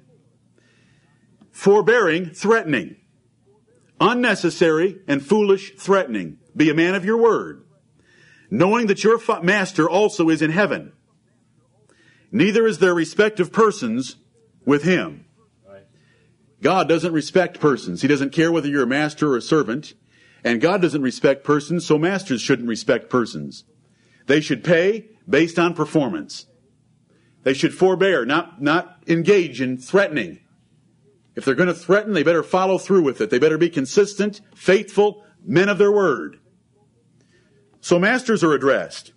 Forbearing, 1.51 2.30
threatening. 2.30 2.97
Unnecessary 4.00 5.00
and 5.08 5.26
foolish 5.26 5.74
threatening. 5.76 6.38
Be 6.56 6.70
a 6.70 6.76
man 6.76 6.96
of 6.96 7.06
your 7.06 7.18
word. 7.18 7.64
Knowing 8.50 8.88
that 8.88 9.04
your 9.04 9.20
master 9.41 9.89
also 9.89 10.30
is 10.30 10.41
in 10.41 10.52
heaven. 10.52 10.91
Neither 12.32 12.68
is 12.68 12.80
there 12.80 12.93
respect 12.93 13.39
of 13.39 13.52
persons 13.52 14.18
with 14.66 14.84
him. 14.84 15.26
God 16.62 16.89
doesn't 16.89 17.14
respect 17.14 17.60
persons. 17.60 18.02
He 18.02 18.08
doesn't 18.08 18.32
care 18.32 18.52
whether 18.52 18.68
you're 18.68 18.84
a 18.84 18.88
master 18.88 19.32
or 19.32 19.38
a 19.38 19.41
servant. 19.41 19.93
And 20.43 20.62
God 20.62 20.82
doesn't 20.82 21.02
respect 21.02 21.43
persons, 21.43 21.86
so 21.86 21.98
masters 21.98 22.41
shouldn't 22.41 22.68
respect 22.68 23.10
persons. 23.10 23.64
They 24.28 24.41
should 24.41 24.64
pay 24.64 25.10
based 25.28 25.58
on 25.58 25.74
performance. 25.74 26.46
They 27.43 27.54
should 27.54 27.74
forbear, 27.74 28.26
not, 28.26 28.62
not 28.62 29.04
engage 29.08 29.62
in 29.62 29.78
threatening. 29.78 30.39
If 31.36 31.44
they're 31.44 31.56
going 31.56 31.68
to 31.68 31.74
threaten, 31.74 32.14
they 32.14 32.24
better 32.24 32.44
follow 32.44 32.78
through 32.78 33.04
with 33.04 33.20
it. 33.20 33.30
They 33.30 33.40
better 33.40 33.58
be 33.58 33.70
consistent, 33.70 34.42
faithful, 34.56 35.24
men 35.44 35.70
of 35.70 35.78
their 35.78 35.92
word. 35.92 36.40
So 37.82 38.00
masters 38.00 38.44
are 38.44 38.54
addressed. 38.54 39.12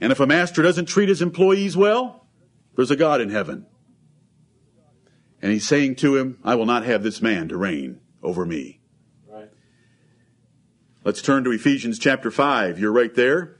And 0.00 0.10
if 0.10 0.18
a 0.18 0.26
master 0.26 0.62
doesn't 0.62 0.86
treat 0.86 1.08
his 1.08 1.22
employees 1.22 1.76
well, 1.76 2.26
there's 2.74 2.90
a 2.90 2.96
God 2.96 3.20
in 3.20 3.28
heaven. 3.28 3.66
And 5.40 5.52
he's 5.52 5.66
saying 5.66 5.96
to 5.96 6.16
him, 6.16 6.38
I 6.42 6.54
will 6.54 6.66
not 6.66 6.84
have 6.84 7.02
this 7.02 7.20
man 7.20 7.48
to 7.48 7.56
reign 7.56 8.00
over 8.22 8.46
me. 8.46 8.80
Right. 9.28 9.50
Let's 11.04 11.20
turn 11.20 11.44
to 11.44 11.52
Ephesians 11.52 11.98
chapter 11.98 12.30
5. 12.30 12.78
You're 12.78 12.92
right 12.92 13.14
there. 13.14 13.58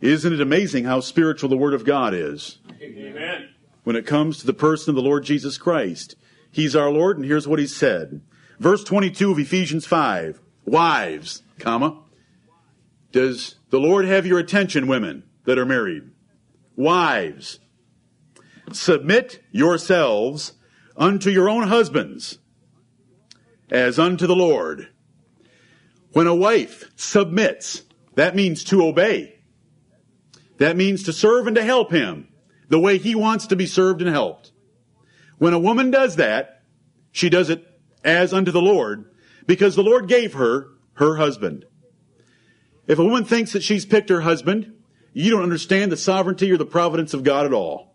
Isn't 0.00 0.32
it 0.32 0.40
amazing 0.40 0.84
how 0.84 1.00
spiritual 1.00 1.50
the 1.50 1.58
Word 1.58 1.74
of 1.74 1.84
God 1.84 2.14
is 2.14 2.58
Amen. 2.82 3.49
When 3.84 3.96
it 3.96 4.06
comes 4.06 4.38
to 4.38 4.46
the 4.46 4.52
person 4.52 4.90
of 4.90 4.96
the 4.96 5.08
Lord 5.08 5.24
Jesus 5.24 5.58
Christ? 5.58 6.16
He's 6.50 6.76
our 6.76 6.90
Lord, 6.90 7.16
and 7.16 7.26
here's 7.26 7.48
what 7.48 7.58
he 7.58 7.66
said. 7.66 8.20
Verse 8.58 8.84
22 8.84 9.32
of 9.32 9.38
Ephesians 9.38 9.86
5. 9.86 10.40
Wives, 10.64 11.42
comma. 11.58 11.98
Does 13.12 13.56
the 13.70 13.80
Lord 13.80 14.04
have 14.04 14.26
your 14.26 14.38
attention, 14.38 14.86
women 14.86 15.24
that 15.44 15.58
are 15.58 15.66
married? 15.66 16.10
Wives, 16.76 17.58
submit 18.72 19.42
yourselves 19.50 20.52
unto 20.96 21.30
your 21.30 21.48
own 21.48 21.64
husbands 21.64 22.38
as 23.70 23.98
unto 23.98 24.26
the 24.26 24.36
Lord. 24.36 24.88
When 26.12 26.26
a 26.26 26.34
wife 26.34 26.90
submits, 26.96 27.82
that 28.14 28.34
means 28.34 28.64
to 28.64 28.84
obey. 28.84 29.38
That 30.58 30.76
means 30.76 31.04
to 31.04 31.12
serve 31.12 31.46
and 31.46 31.56
to 31.56 31.64
help 31.64 31.90
him 31.90 32.28
the 32.70 32.80
way 32.80 32.96
he 32.96 33.14
wants 33.14 33.48
to 33.48 33.56
be 33.56 33.66
served 33.66 34.00
and 34.00 34.10
helped. 34.10 34.52
When 35.36 35.52
a 35.52 35.58
woman 35.58 35.90
does 35.90 36.16
that, 36.16 36.62
she 37.12 37.28
does 37.28 37.50
it 37.50 37.66
as 38.02 38.32
unto 38.32 38.50
the 38.50 38.62
Lord 38.62 39.12
because 39.46 39.76
the 39.76 39.82
Lord 39.82 40.08
gave 40.08 40.34
her 40.34 40.68
her 40.94 41.16
husband. 41.16 41.66
If 42.86 42.98
a 42.98 43.04
woman 43.04 43.24
thinks 43.24 43.52
that 43.52 43.62
she's 43.62 43.84
picked 43.84 44.08
her 44.08 44.22
husband, 44.22 44.72
you 45.12 45.30
don't 45.30 45.42
understand 45.42 45.90
the 45.90 45.96
sovereignty 45.96 46.50
or 46.50 46.56
the 46.56 46.64
providence 46.64 47.12
of 47.12 47.24
God 47.24 47.46
at 47.46 47.52
all. 47.52 47.94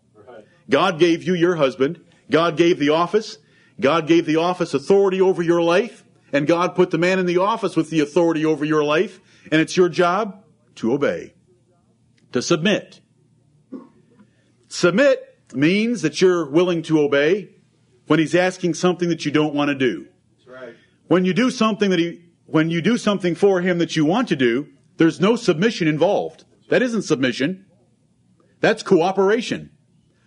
God 0.68 0.98
gave 0.98 1.22
you 1.22 1.34
your 1.34 1.56
husband. 1.56 2.00
God 2.30 2.56
gave 2.56 2.78
the 2.78 2.90
office. 2.90 3.38
God 3.80 4.06
gave 4.06 4.26
the 4.26 4.36
office 4.36 4.74
authority 4.74 5.20
over 5.20 5.42
your 5.42 5.62
life. 5.62 6.04
And 6.32 6.46
God 6.46 6.74
put 6.74 6.90
the 6.90 6.98
man 6.98 7.18
in 7.18 7.26
the 7.26 7.38
office 7.38 7.76
with 7.76 7.88
the 7.88 8.00
authority 8.00 8.44
over 8.44 8.64
your 8.64 8.84
life. 8.84 9.20
And 9.50 9.60
it's 9.60 9.76
your 9.76 9.88
job 9.88 10.44
to 10.76 10.92
obey, 10.92 11.34
to 12.32 12.42
submit. 12.42 13.00
Submit 14.76 15.38
means 15.54 16.02
that 16.02 16.20
you're 16.20 16.50
willing 16.50 16.82
to 16.82 17.00
obey 17.00 17.48
when 18.08 18.18
he's 18.18 18.34
asking 18.34 18.74
something 18.74 19.08
that 19.08 19.24
you 19.24 19.30
don't 19.30 19.54
want 19.54 19.70
to 19.70 19.74
do. 19.74 20.06
That's 20.36 20.48
right. 20.48 20.74
When 21.06 21.24
you 21.24 21.32
do 21.32 21.50
something 21.50 21.88
that 21.88 21.98
he, 21.98 22.20
when 22.44 22.68
you 22.68 22.82
do 22.82 22.98
something 22.98 23.34
for 23.34 23.62
him 23.62 23.78
that 23.78 23.96
you 23.96 24.04
want 24.04 24.28
to 24.28 24.36
do, 24.36 24.68
there's 24.98 25.18
no 25.18 25.34
submission 25.34 25.88
involved. 25.88 26.44
That 26.68 26.82
isn't 26.82 27.04
submission. 27.04 27.64
That's 28.60 28.82
cooperation. 28.82 29.70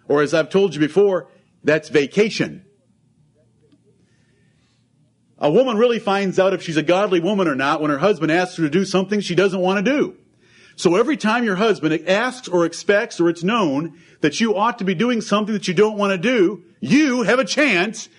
Or 0.07 0.23
as 0.23 0.33
I've 0.33 0.49
told 0.49 0.73
you 0.73 0.79
before, 0.79 1.29
that's 1.63 1.89
vacation. 1.89 2.65
A 5.37 5.51
woman 5.51 5.77
really 5.77 5.99
finds 5.99 6.39
out 6.39 6.53
if 6.53 6.63
she's 6.63 6.75
a 6.75 6.81
godly 6.81 7.19
woman 7.19 7.47
or 7.47 7.53
not 7.53 7.81
when 7.81 7.91
her 7.91 7.99
husband 7.99 8.31
asks 8.31 8.57
her 8.57 8.63
to 8.63 8.69
do 8.71 8.83
something 8.83 9.19
she 9.19 9.35
doesn't 9.35 9.61
want 9.61 9.85
to 9.85 9.91
do. 9.91 10.17
So 10.79 10.95
every 10.95 11.17
time 11.17 11.43
your 11.43 11.57
husband 11.57 12.07
asks 12.07 12.47
or 12.47 12.65
expects 12.65 13.19
or 13.19 13.27
it's 13.27 13.43
known 13.43 13.99
that 14.22 14.39
you 14.39 14.55
ought 14.55 14.80
to 14.80 14.84
be 14.84 14.93
doing 14.93 15.22
something 15.22 15.53
that 15.53 15.67
you 15.67 15.74
don't 15.74 15.97
want 15.97 16.11
to 16.11 16.17
do, 16.17 16.63
you 16.80 17.24
have 17.24 17.39
a 17.39 17.45
chance 17.45 18.09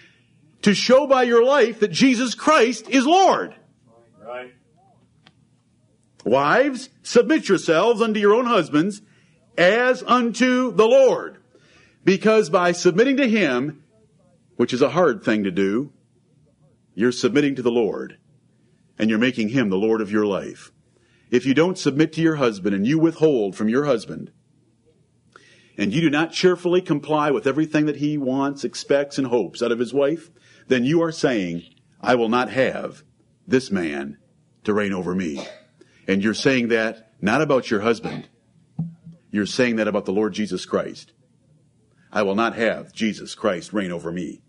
to 0.62 0.74
show 0.74 1.06
by 1.06 1.22
your 1.22 1.44
life 1.44 1.80
that 1.80 1.90
Jesus 1.90 2.34
Christ 2.34 2.88
is 2.88 3.06
Lord. 3.06 3.54
Right. 4.22 4.54
Wives, 6.24 6.90
submit 7.02 7.48
yourselves 7.48 8.02
unto 8.02 8.20
your 8.20 8.34
own 8.34 8.46
husbands 8.46 9.02
as 9.56 10.02
unto 10.02 10.72
the 10.72 10.86
Lord. 10.86 11.38
Because 12.04 12.50
by 12.50 12.72
submitting 12.72 13.16
to 13.18 13.28
Him, 13.28 13.82
which 14.56 14.72
is 14.72 14.82
a 14.82 14.90
hard 14.90 15.22
thing 15.22 15.44
to 15.44 15.50
do, 15.50 15.92
you're 16.94 17.12
submitting 17.12 17.54
to 17.56 17.62
the 17.62 17.70
Lord 17.70 18.18
and 18.98 19.08
you're 19.08 19.18
making 19.18 19.50
Him 19.50 19.70
the 19.70 19.76
Lord 19.76 20.00
of 20.00 20.10
your 20.10 20.26
life. 20.26 20.72
If 21.30 21.46
you 21.46 21.54
don't 21.54 21.78
submit 21.78 22.12
to 22.14 22.20
your 22.20 22.36
husband 22.36 22.74
and 22.74 22.86
you 22.86 22.98
withhold 22.98 23.54
from 23.54 23.68
your 23.68 23.84
husband, 23.84 24.32
and 25.80 25.94
you 25.94 26.02
do 26.02 26.10
not 26.10 26.30
cheerfully 26.30 26.82
comply 26.82 27.30
with 27.30 27.46
everything 27.46 27.86
that 27.86 27.96
he 27.96 28.18
wants, 28.18 28.64
expects, 28.64 29.16
and 29.16 29.28
hopes 29.28 29.62
out 29.62 29.72
of 29.72 29.78
his 29.78 29.94
wife, 29.94 30.28
then 30.68 30.84
you 30.84 31.02
are 31.02 31.10
saying, 31.10 31.62
I 32.02 32.16
will 32.16 32.28
not 32.28 32.50
have 32.50 33.02
this 33.48 33.70
man 33.70 34.18
to 34.64 34.74
reign 34.74 34.92
over 34.92 35.14
me. 35.14 35.42
And 36.06 36.22
you're 36.22 36.34
saying 36.34 36.68
that 36.68 37.14
not 37.22 37.40
about 37.40 37.70
your 37.70 37.80
husband. 37.80 38.28
You're 39.30 39.46
saying 39.46 39.76
that 39.76 39.88
about 39.88 40.04
the 40.04 40.12
Lord 40.12 40.34
Jesus 40.34 40.66
Christ. 40.66 41.12
I 42.12 42.24
will 42.24 42.34
not 42.34 42.56
have 42.56 42.92
Jesus 42.92 43.34
Christ 43.34 43.72
reign 43.72 43.90
over 43.90 44.12
me. 44.12 44.42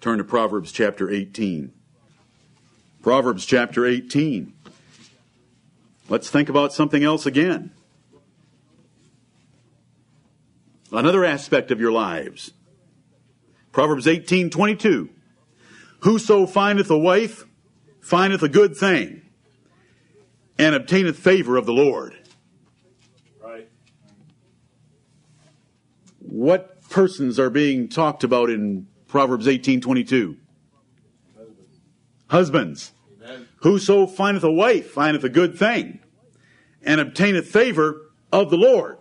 Turn 0.00 0.16
to 0.16 0.24
Proverbs 0.24 0.72
chapter 0.72 1.10
18. 1.10 1.70
Proverbs 3.02 3.44
chapter 3.44 3.84
18. 3.84 4.54
Let's 6.08 6.30
think 6.30 6.48
about 6.48 6.72
something 6.72 7.04
else 7.04 7.26
again. 7.26 7.72
Another 10.92 11.24
aspect 11.24 11.70
of 11.70 11.80
your 11.80 11.92
lives. 11.92 12.52
Proverbs 13.72 14.06
18:22. 14.06 15.08
Whoso 16.00 16.46
findeth 16.46 16.90
a 16.90 16.98
wife 16.98 17.46
findeth 18.00 18.42
a 18.42 18.48
good 18.48 18.76
thing 18.76 19.22
and 20.58 20.74
obtaineth 20.74 21.18
favor 21.18 21.56
of 21.56 21.66
the 21.66 21.72
Lord. 21.72 22.16
Right. 23.42 23.68
What 26.18 26.88
persons 26.88 27.38
are 27.38 27.50
being 27.50 27.88
talked 27.88 28.24
about 28.24 28.50
in 28.50 28.88
Proverbs 29.06 29.46
18:22? 29.46 30.36
Husbands. 32.28 32.92
Amen. 33.22 33.48
Whoso 33.56 34.06
findeth 34.06 34.42
a 34.42 34.50
wife 34.50 34.90
findeth 34.90 35.22
a 35.22 35.28
good 35.28 35.56
thing 35.56 36.00
and 36.82 37.00
obtaineth 37.00 37.46
favor 37.46 38.10
of 38.32 38.50
the 38.50 38.56
Lord. 38.56 38.99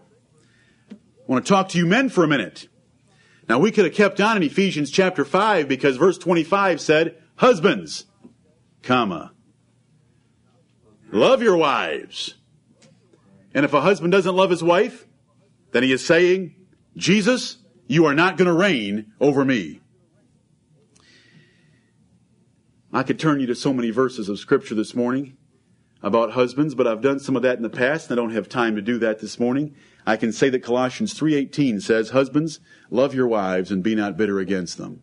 I 1.30 1.32
want 1.32 1.46
to 1.46 1.50
talk 1.50 1.70
to 1.70 1.78
you 1.78 1.86
men 1.86 2.10
for 2.10 2.24
a 2.24 2.28
minute. 2.28 2.68
Now 3.48 3.60
we 3.60 3.70
could 3.70 3.86
have 3.86 3.94
kept 3.94 4.20
on 4.20 4.38
in 4.38 4.42
Ephesians 4.42 4.90
chapter 4.90 5.24
5 5.24 5.68
because 5.68 5.96
verse 5.96 6.18
25 6.18 6.82
said, 6.82 7.22
husbands, 7.36 8.06
comma, 8.82 9.32
love 11.12 11.44
your 11.44 11.56
wives. 11.56 12.34
And 13.54 13.64
if 13.64 13.74
a 13.74 13.82
husband 13.82 14.12
doesn't 14.12 14.36
love 14.36 14.50
his 14.50 14.64
wife, 14.64 15.06
then 15.72 15.84
he 15.84 15.92
is 15.92 16.04
saying, 16.04 16.56
Jesus, 16.98 17.58
you 17.86 18.06
are 18.06 18.16
not 18.16 18.36
going 18.36 18.48
to 18.48 18.54
reign 18.54 19.14
over 19.20 19.46
me. 19.46 19.82
I 22.92 23.04
could 23.04 23.20
turn 23.20 23.40
you 23.40 23.46
to 23.48 23.56
so 23.56 23.72
many 23.72 23.92
verses 23.92 24.30
of 24.30 24.40
scripture 24.40 24.74
this 24.74 24.96
morning 24.96 25.38
about 26.02 26.32
husbands, 26.32 26.74
but 26.74 26.88
I've 26.88 27.02
done 27.02 27.20
some 27.20 27.36
of 27.36 27.44
that 27.44 27.58
in 27.58 27.64
the 27.64 27.70
past 27.70 28.10
and 28.10 28.20
I 28.20 28.24
don't 28.24 28.34
have 28.34 28.50
time 28.50 28.76
to 28.78 28.82
do 28.82 28.98
that 28.98 29.20
this 29.20 29.40
morning. 29.40 29.76
I 30.06 30.16
can 30.18 30.32
say 30.32 30.50
that 30.50 30.64
Colossians 30.64 31.14
3:18 31.14 31.82
says, 31.82 32.10
"Husbands, 32.10 32.60
love 32.90 33.14
your 33.14 33.28
wives 33.28 33.72
and 33.72 33.84
be 33.84 33.96
not 33.96 34.18
bitter 34.18 34.40
against 34.40 34.78
them." 34.78 35.02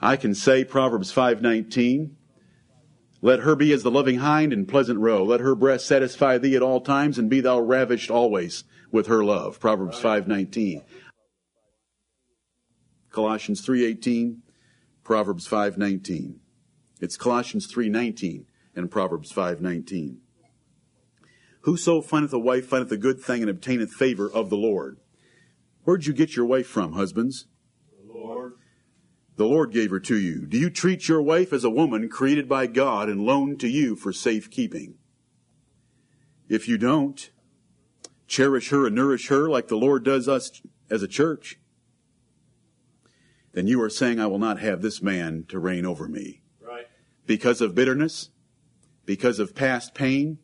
I 0.00 0.16
can 0.16 0.34
say 0.34 0.64
Proverbs 0.64 1.10
5:19, 1.10 2.16
"Let 3.22 3.40
her 3.40 3.56
be 3.56 3.72
as 3.72 3.82
the 3.82 3.90
loving 3.90 4.18
hind 4.18 4.52
and 4.52 4.68
pleasant 4.68 4.98
roe; 4.98 5.24
let 5.24 5.40
her 5.40 5.54
breast 5.54 5.86
satisfy 5.86 6.38
thee 6.38 6.54
at 6.54 6.62
all 6.62 6.80
times 6.80 7.18
and 7.18 7.30
be 7.30 7.40
thou 7.40 7.60
ravished 7.60 8.10
always 8.10 8.64
with 8.92 9.06
her 9.06 9.24
love." 9.24 9.58
Proverbs 9.58 9.98
5:19. 9.98 10.82
Colossians 13.10 13.62
3:18, 13.62 14.42
Proverbs 15.02 15.46
5:19. 15.46 16.40
It's 17.00 17.16
Colossians 17.16 17.66
3:19 17.66 18.44
and 18.74 18.90
Proverbs 18.90 19.32
5:19. 19.32 20.18
Whoso 21.66 22.00
findeth 22.00 22.32
a 22.32 22.38
wife 22.38 22.68
findeth 22.68 22.92
a 22.92 22.96
good 22.96 23.20
thing 23.20 23.40
and 23.40 23.50
obtaineth 23.50 23.90
favor 23.90 24.30
of 24.30 24.50
the 24.50 24.56
Lord. 24.56 24.98
Where'd 25.82 26.06
you 26.06 26.12
get 26.12 26.36
your 26.36 26.46
wife 26.46 26.68
from, 26.68 26.92
husbands? 26.92 27.48
The 28.06 28.12
Lord. 28.12 28.52
The 29.34 29.46
Lord 29.46 29.72
gave 29.72 29.90
her 29.90 29.98
to 29.98 30.16
you. 30.16 30.46
Do 30.46 30.58
you 30.58 30.70
treat 30.70 31.08
your 31.08 31.20
wife 31.20 31.52
as 31.52 31.64
a 31.64 31.70
woman 31.70 32.08
created 32.08 32.48
by 32.48 32.68
God 32.68 33.08
and 33.08 33.26
loaned 33.26 33.58
to 33.60 33.68
you 33.68 33.96
for 33.96 34.12
safekeeping? 34.12 34.94
If 36.48 36.68
you 36.68 36.78
don't, 36.78 37.28
cherish 38.28 38.68
her 38.68 38.86
and 38.86 38.94
nourish 38.94 39.26
her 39.26 39.48
like 39.48 39.66
the 39.66 39.74
Lord 39.74 40.04
does 40.04 40.28
us 40.28 40.62
as 40.88 41.02
a 41.02 41.08
church, 41.08 41.58
then 43.54 43.66
you 43.66 43.82
are 43.82 43.90
saying, 43.90 44.20
I 44.20 44.28
will 44.28 44.38
not 44.38 44.60
have 44.60 44.82
this 44.82 45.02
man 45.02 45.44
to 45.48 45.58
reign 45.58 45.84
over 45.84 46.06
me. 46.06 46.42
Right. 46.60 46.86
Because 47.26 47.60
of 47.60 47.74
bitterness, 47.74 48.30
because 49.04 49.40
of 49.40 49.56
past 49.56 49.94
pain, 49.94 50.38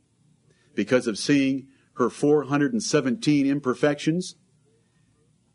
because 0.75 1.07
of 1.07 1.19
seeing 1.19 1.69
her 1.95 2.09
417 2.11 3.47
imperfections, 3.47 4.37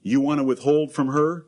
you 0.02 0.22
want 0.22 0.40
to 0.40 0.44
withhold 0.44 0.92
from 0.92 1.08
her? 1.10 1.46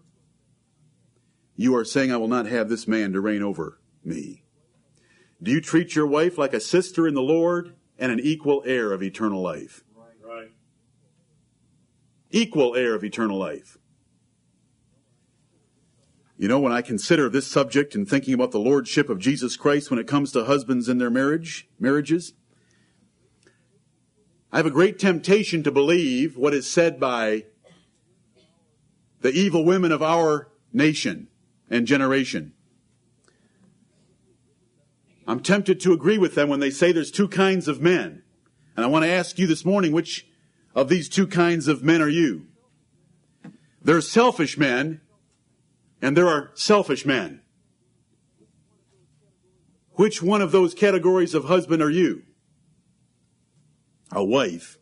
You 1.56 1.76
are 1.76 1.86
saying, 1.86 2.12
I 2.12 2.18
will 2.18 2.28
not 2.28 2.46
have 2.46 2.70
this 2.70 2.88
man 2.88 3.14
to 3.14 3.22
reign 3.22 3.44
over 3.44 3.80
me. 4.04 4.44
Do 5.42 5.52
you 5.52 5.62
treat 5.62 5.96
your 5.96 6.08
wife 6.08 6.38
like 6.38 6.54
a 6.54 6.60
sister 6.60 7.08
in 7.08 7.14
the 7.14 7.22
Lord 7.22 7.76
and 7.98 8.12
an 8.12 8.20
equal 8.20 8.64
heir 8.66 8.92
of 8.92 9.04
eternal 9.04 9.42
life? 9.42 9.84
Right. 9.96 10.52
Equal 12.32 12.76
heir 12.76 12.96
of 12.96 13.04
eternal 13.04 13.38
life. 13.38 13.78
You 16.38 16.48
know, 16.48 16.60
when 16.60 16.72
I 16.72 16.82
consider 16.82 17.28
this 17.28 17.48
subject 17.48 17.96
and 17.96 18.08
thinking 18.08 18.34
about 18.34 18.52
the 18.52 18.60
lordship 18.60 19.10
of 19.10 19.20
Jesus 19.20 19.58
Christ 19.58 19.90
when 19.90 20.00
it 20.00 20.08
comes 20.08 20.32
to 20.32 20.46
husbands 20.46 20.88
in 20.88 20.98
their 20.98 21.10
marriage, 21.10 21.68
marriages, 21.78 22.34
I 24.52 24.58
have 24.58 24.66
a 24.66 24.72
great 24.72 24.98
temptation 24.98 25.62
to 25.64 25.72
believe 25.72 26.36
what 26.36 26.56
is 26.56 26.70
said 26.70 27.00
by 27.00 27.46
the 29.22 29.32
evil 29.32 29.64
women 29.64 29.92
of 29.92 30.02
our 30.02 30.50
nation 30.74 31.28
and 31.70 31.86
generation. 31.86 32.54
I'm 35.28 35.42
tempted 35.42 35.80
to 35.82 35.94
agree 35.94 36.18
with 36.18 36.34
them 36.34 36.50
when 36.50 36.60
they 36.60 36.72
say 36.72 36.92
there's 36.92 37.12
two 37.12 37.28
kinds 37.28 37.68
of 37.68 37.80
men. 37.80 38.24
And 38.76 38.84
I 38.84 38.90
want 38.90 39.06
to 39.06 39.12
ask 39.12 39.38
you 39.38 39.46
this 39.46 39.64
morning, 39.64 39.92
which 39.92 40.26
of 40.74 40.90
these 40.90 41.10
two 41.10 41.28
kinds 41.28 41.68
of 41.68 41.84
men 41.84 42.02
are 42.02 42.10
you? 42.10 42.48
There 43.84 43.98
are 43.98 44.02
selfish 44.02 44.58
men 44.58 45.02
and 46.02 46.18
there 46.18 46.28
are 46.28 46.50
selfish 46.56 47.06
men. 47.06 47.42
Which 49.92 50.24
one 50.24 50.42
of 50.42 50.52
those 50.52 50.74
categories 50.74 51.36
of 51.36 51.46
husband 51.46 51.84
are 51.84 51.90
you? 51.92 52.24
A 54.12 54.24
wife 54.24 54.78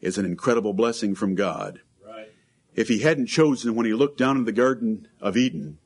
is 0.00 0.18
an 0.18 0.26
incredible 0.26 0.74
blessing 0.74 1.14
from 1.14 1.34
God. 1.34 1.80
Right. 2.06 2.28
If 2.74 2.88
he 2.88 2.98
hadn't 3.00 3.26
chosen 3.26 3.74
when 3.74 3.86
he 3.86 3.94
looked 3.94 4.18
down 4.18 4.36
in 4.36 4.44
the 4.44 4.52
Garden 4.52 5.08
of 5.20 5.36
Eden 5.36 5.78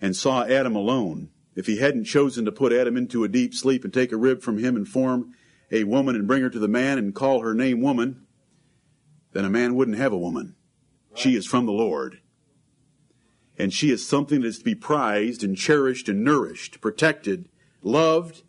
and 0.00 0.14
saw 0.14 0.44
Adam 0.44 0.76
alone, 0.76 1.30
if 1.56 1.66
he 1.66 1.78
hadn't 1.78 2.04
chosen 2.04 2.44
to 2.44 2.52
put 2.52 2.72
Adam 2.72 2.96
into 2.96 3.24
a 3.24 3.28
deep 3.28 3.54
sleep 3.54 3.84
and 3.84 3.92
take 3.92 4.12
a 4.12 4.16
rib 4.16 4.42
from 4.42 4.58
him 4.58 4.76
and 4.76 4.86
form 4.86 5.34
a 5.70 5.84
woman 5.84 6.14
and 6.14 6.26
bring 6.26 6.42
her 6.42 6.50
to 6.50 6.58
the 6.58 6.68
man 6.68 6.98
and 6.98 7.14
call 7.14 7.40
her 7.40 7.54
name 7.54 7.80
woman, 7.80 8.26
then 9.32 9.44
a 9.44 9.50
man 9.50 9.74
wouldn't 9.74 9.96
have 9.96 10.12
a 10.12 10.18
woman. 10.18 10.54
She 11.14 11.34
is 11.34 11.46
from 11.46 11.66
the 11.66 11.72
Lord. 11.72 12.20
And 13.56 13.72
she 13.72 13.90
is 13.90 14.06
something 14.06 14.40
that 14.40 14.48
is 14.48 14.58
to 14.58 14.64
be 14.64 14.74
prized 14.74 15.44
and 15.44 15.56
cherished 15.56 16.08
and 16.08 16.24
nourished, 16.24 16.80
protected, 16.80 17.48
loved. 17.82 18.42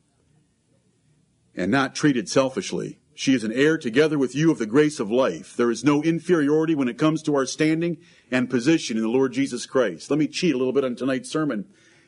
and 1.55 1.71
not 1.71 1.95
treated 1.95 2.27
selfishly. 2.27 2.99
She 3.17 3.33
is 3.33 3.45
an 3.45 3.53
heir 3.53 3.77
together 3.77 4.19
with 4.19 4.35
you 4.35 4.51
of 4.51 4.59
the 4.59 4.65
grace 4.65 4.99
of 4.99 5.09
life. 5.09 5.55
There 5.55 5.71
is 5.71 5.85
no 5.85 6.03
inferiority 6.03 6.75
when 6.75 6.89
it 6.89 6.97
comes 6.97 7.23
to 7.23 7.35
our 7.35 7.45
standing 7.45 7.97
and 8.29 8.49
position 8.49 8.97
in 8.97 9.03
the 9.03 9.09
Lord 9.09 9.31
Jesus 9.31 9.65
Christ. 9.65 10.09
Let 10.09 10.19
me 10.19 10.27
cheat 10.27 10.53
a 10.53 10.57
little 10.57 10.73
bit 10.73 10.83
on 10.83 10.97
tonight's 10.97 11.31
sermon. 11.31 11.65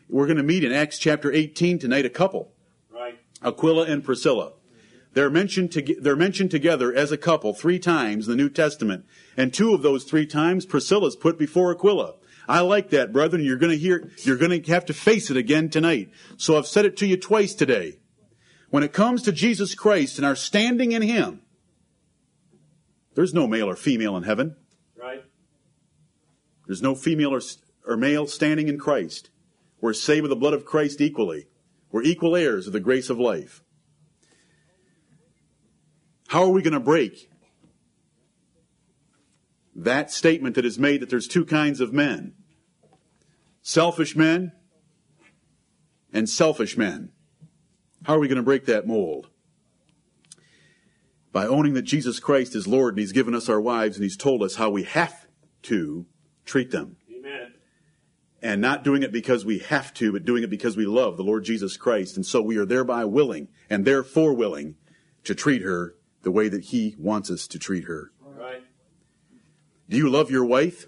We're 0.09 0.25
going 0.25 0.37
to 0.37 0.43
meet 0.43 0.65
in 0.65 0.73
Acts 0.73 0.99
chapter 0.99 1.31
18 1.31 1.79
tonight, 1.79 2.05
a 2.05 2.09
couple, 2.09 2.51
Right. 2.91 3.17
Aquila 3.41 3.85
and 3.85 4.03
Priscilla. 4.03 4.51
They're 5.13 5.29
mentioned, 5.29 5.71
to, 5.71 5.95
they're 5.99 6.17
mentioned 6.17 6.51
together 6.51 6.93
as 6.93 7.11
a 7.11 7.17
couple 7.17 7.53
three 7.53 7.79
times 7.79 8.27
in 8.27 8.31
the 8.31 8.43
New 8.43 8.49
Testament. 8.49 9.05
And 9.37 9.53
two 9.53 9.73
of 9.73 9.81
those 9.81 10.03
three 10.03 10.27
times, 10.27 10.65
Priscilla's 10.65 11.15
put 11.15 11.39
before 11.39 11.71
Aquila. 11.71 12.15
I 12.49 12.59
like 12.59 12.89
that, 12.91 13.13
brethren. 13.13 13.43
You're 13.43 13.57
going 13.57 13.71
to 13.71 13.77
hear, 13.77 14.11
you're 14.23 14.37
going 14.37 14.61
to 14.61 14.71
have 14.71 14.85
to 14.85 14.93
face 14.93 15.31
it 15.31 15.37
again 15.37 15.69
tonight. 15.69 16.11
So 16.35 16.57
I've 16.57 16.67
said 16.67 16.85
it 16.85 16.97
to 16.97 17.07
you 17.07 17.17
twice 17.17 17.53
today. 17.53 17.99
When 18.69 18.83
it 18.83 18.93
comes 18.93 19.23
to 19.23 19.31
Jesus 19.31 19.75
Christ 19.75 20.17
and 20.17 20.25
our 20.25 20.35
standing 20.35 20.91
in 20.91 21.01
Him, 21.01 21.41
there's 23.15 23.33
no 23.33 23.47
male 23.47 23.69
or 23.69 23.75
female 23.75 24.15
in 24.17 24.23
heaven. 24.23 24.55
Right. 24.95 25.23
There's 26.65 26.81
no 26.81 26.93
female 26.93 27.33
or, 27.33 27.41
or 27.85 27.97
male 27.97 28.27
standing 28.27 28.67
in 28.67 28.77
Christ. 28.77 29.29
We're 29.79 29.93
saved 29.93 30.23
with 30.23 30.29
the 30.29 30.35
blood 30.35 30.53
of 30.53 30.65
Christ 30.65 31.01
equally. 31.01 31.47
We're 31.91 32.03
equal 32.03 32.35
heirs 32.35 32.67
of 32.67 32.73
the 32.73 32.79
grace 32.79 33.09
of 33.09 33.19
life. 33.19 33.63
How 36.27 36.43
are 36.43 36.49
we 36.49 36.61
going 36.61 36.73
to 36.73 36.79
break 36.79 37.29
that 39.75 40.11
statement 40.11 40.55
that 40.55 40.65
is 40.65 40.77
made 40.77 41.01
that 41.01 41.09
there's 41.09 41.27
two 41.27 41.45
kinds 41.45 41.79
of 41.79 41.93
men 41.93 42.33
selfish 43.61 44.15
men 44.15 44.51
and 46.11 46.29
selfish 46.29 46.77
men? 46.77 47.13
How 48.07 48.15
are 48.15 48.19
we 48.19 48.29
going 48.29 48.37
to 48.37 48.43
break 48.43 48.67
that 48.67 48.87
mold? 48.87 49.27
By 51.33 51.45
owning 51.45 51.73
that 51.73 51.81
Jesus 51.81 52.21
Christ 52.21 52.55
is 52.55 52.65
Lord 52.65 52.93
and 52.93 52.99
He's 52.99 53.11
given 53.11 53.35
us 53.35 53.49
our 53.49 53.59
wives 53.59 53.97
and 53.97 54.03
He's 54.03 54.15
told 54.15 54.41
us 54.41 54.55
how 54.55 54.69
we 54.69 54.83
have 54.83 55.27
to 55.63 56.05
treat 56.45 56.71
them 56.71 56.95
Amen. 57.13 57.55
and 58.41 58.61
not 58.61 58.85
doing 58.85 59.03
it 59.03 59.11
because 59.11 59.43
we 59.43 59.59
have 59.59 59.93
to, 59.95 60.13
but 60.13 60.23
doing 60.23 60.41
it 60.41 60.49
because 60.49 60.77
we 60.77 60.85
love 60.85 61.17
the 61.17 61.23
Lord 61.23 61.43
Jesus 61.43 61.75
Christ. 61.75 62.15
And 62.15 62.25
so 62.25 62.41
we 62.41 62.55
are 62.55 62.65
thereby 62.65 63.03
willing 63.03 63.49
and 63.69 63.83
therefore 63.83 64.33
willing 64.33 64.75
to 65.25 65.35
treat 65.35 65.61
her 65.63 65.95
the 66.21 66.31
way 66.31 66.47
that 66.47 66.63
He 66.63 66.95
wants 66.97 67.29
us 67.29 67.45
to 67.47 67.59
treat 67.59 67.83
her. 67.83 68.13
Right. 68.21 68.63
Do 69.89 69.97
you 69.97 70.09
love 70.09 70.31
your 70.31 70.45
wife 70.45 70.87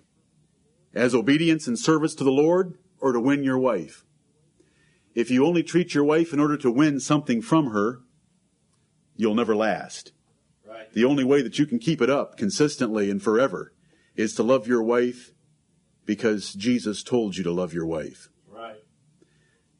as 0.93 1.13
obedience 1.13 1.67
and 1.67 1.77
service 1.77 2.15
to 2.15 2.23
the 2.23 2.31
Lord 2.31 2.77
or 3.01 3.11
to 3.11 3.19
win 3.19 3.43
your 3.43 3.59
wife? 3.59 4.05
If 5.19 5.29
you 5.29 5.45
only 5.45 5.63
treat 5.63 5.93
your 5.93 6.05
wife 6.05 6.31
in 6.31 6.39
order 6.39 6.55
to 6.55 6.71
win 6.71 7.01
something 7.01 7.41
from 7.41 7.71
her, 7.71 7.99
you'll 9.17 9.35
never 9.35 9.53
last. 9.53 10.13
Right. 10.65 10.89
The 10.93 11.03
only 11.03 11.25
way 11.25 11.41
that 11.41 11.59
you 11.59 11.65
can 11.65 11.77
keep 11.77 12.01
it 12.01 12.09
up 12.09 12.37
consistently 12.37 13.11
and 13.11 13.21
forever 13.21 13.73
is 14.15 14.33
to 14.35 14.43
love 14.43 14.65
your 14.65 14.81
wife 14.81 15.33
because 16.05 16.53
Jesus 16.53 17.03
told 17.03 17.35
you 17.35 17.43
to 17.43 17.51
love 17.51 17.73
your 17.73 17.85
wife. 17.85 18.29
Right. 18.47 18.77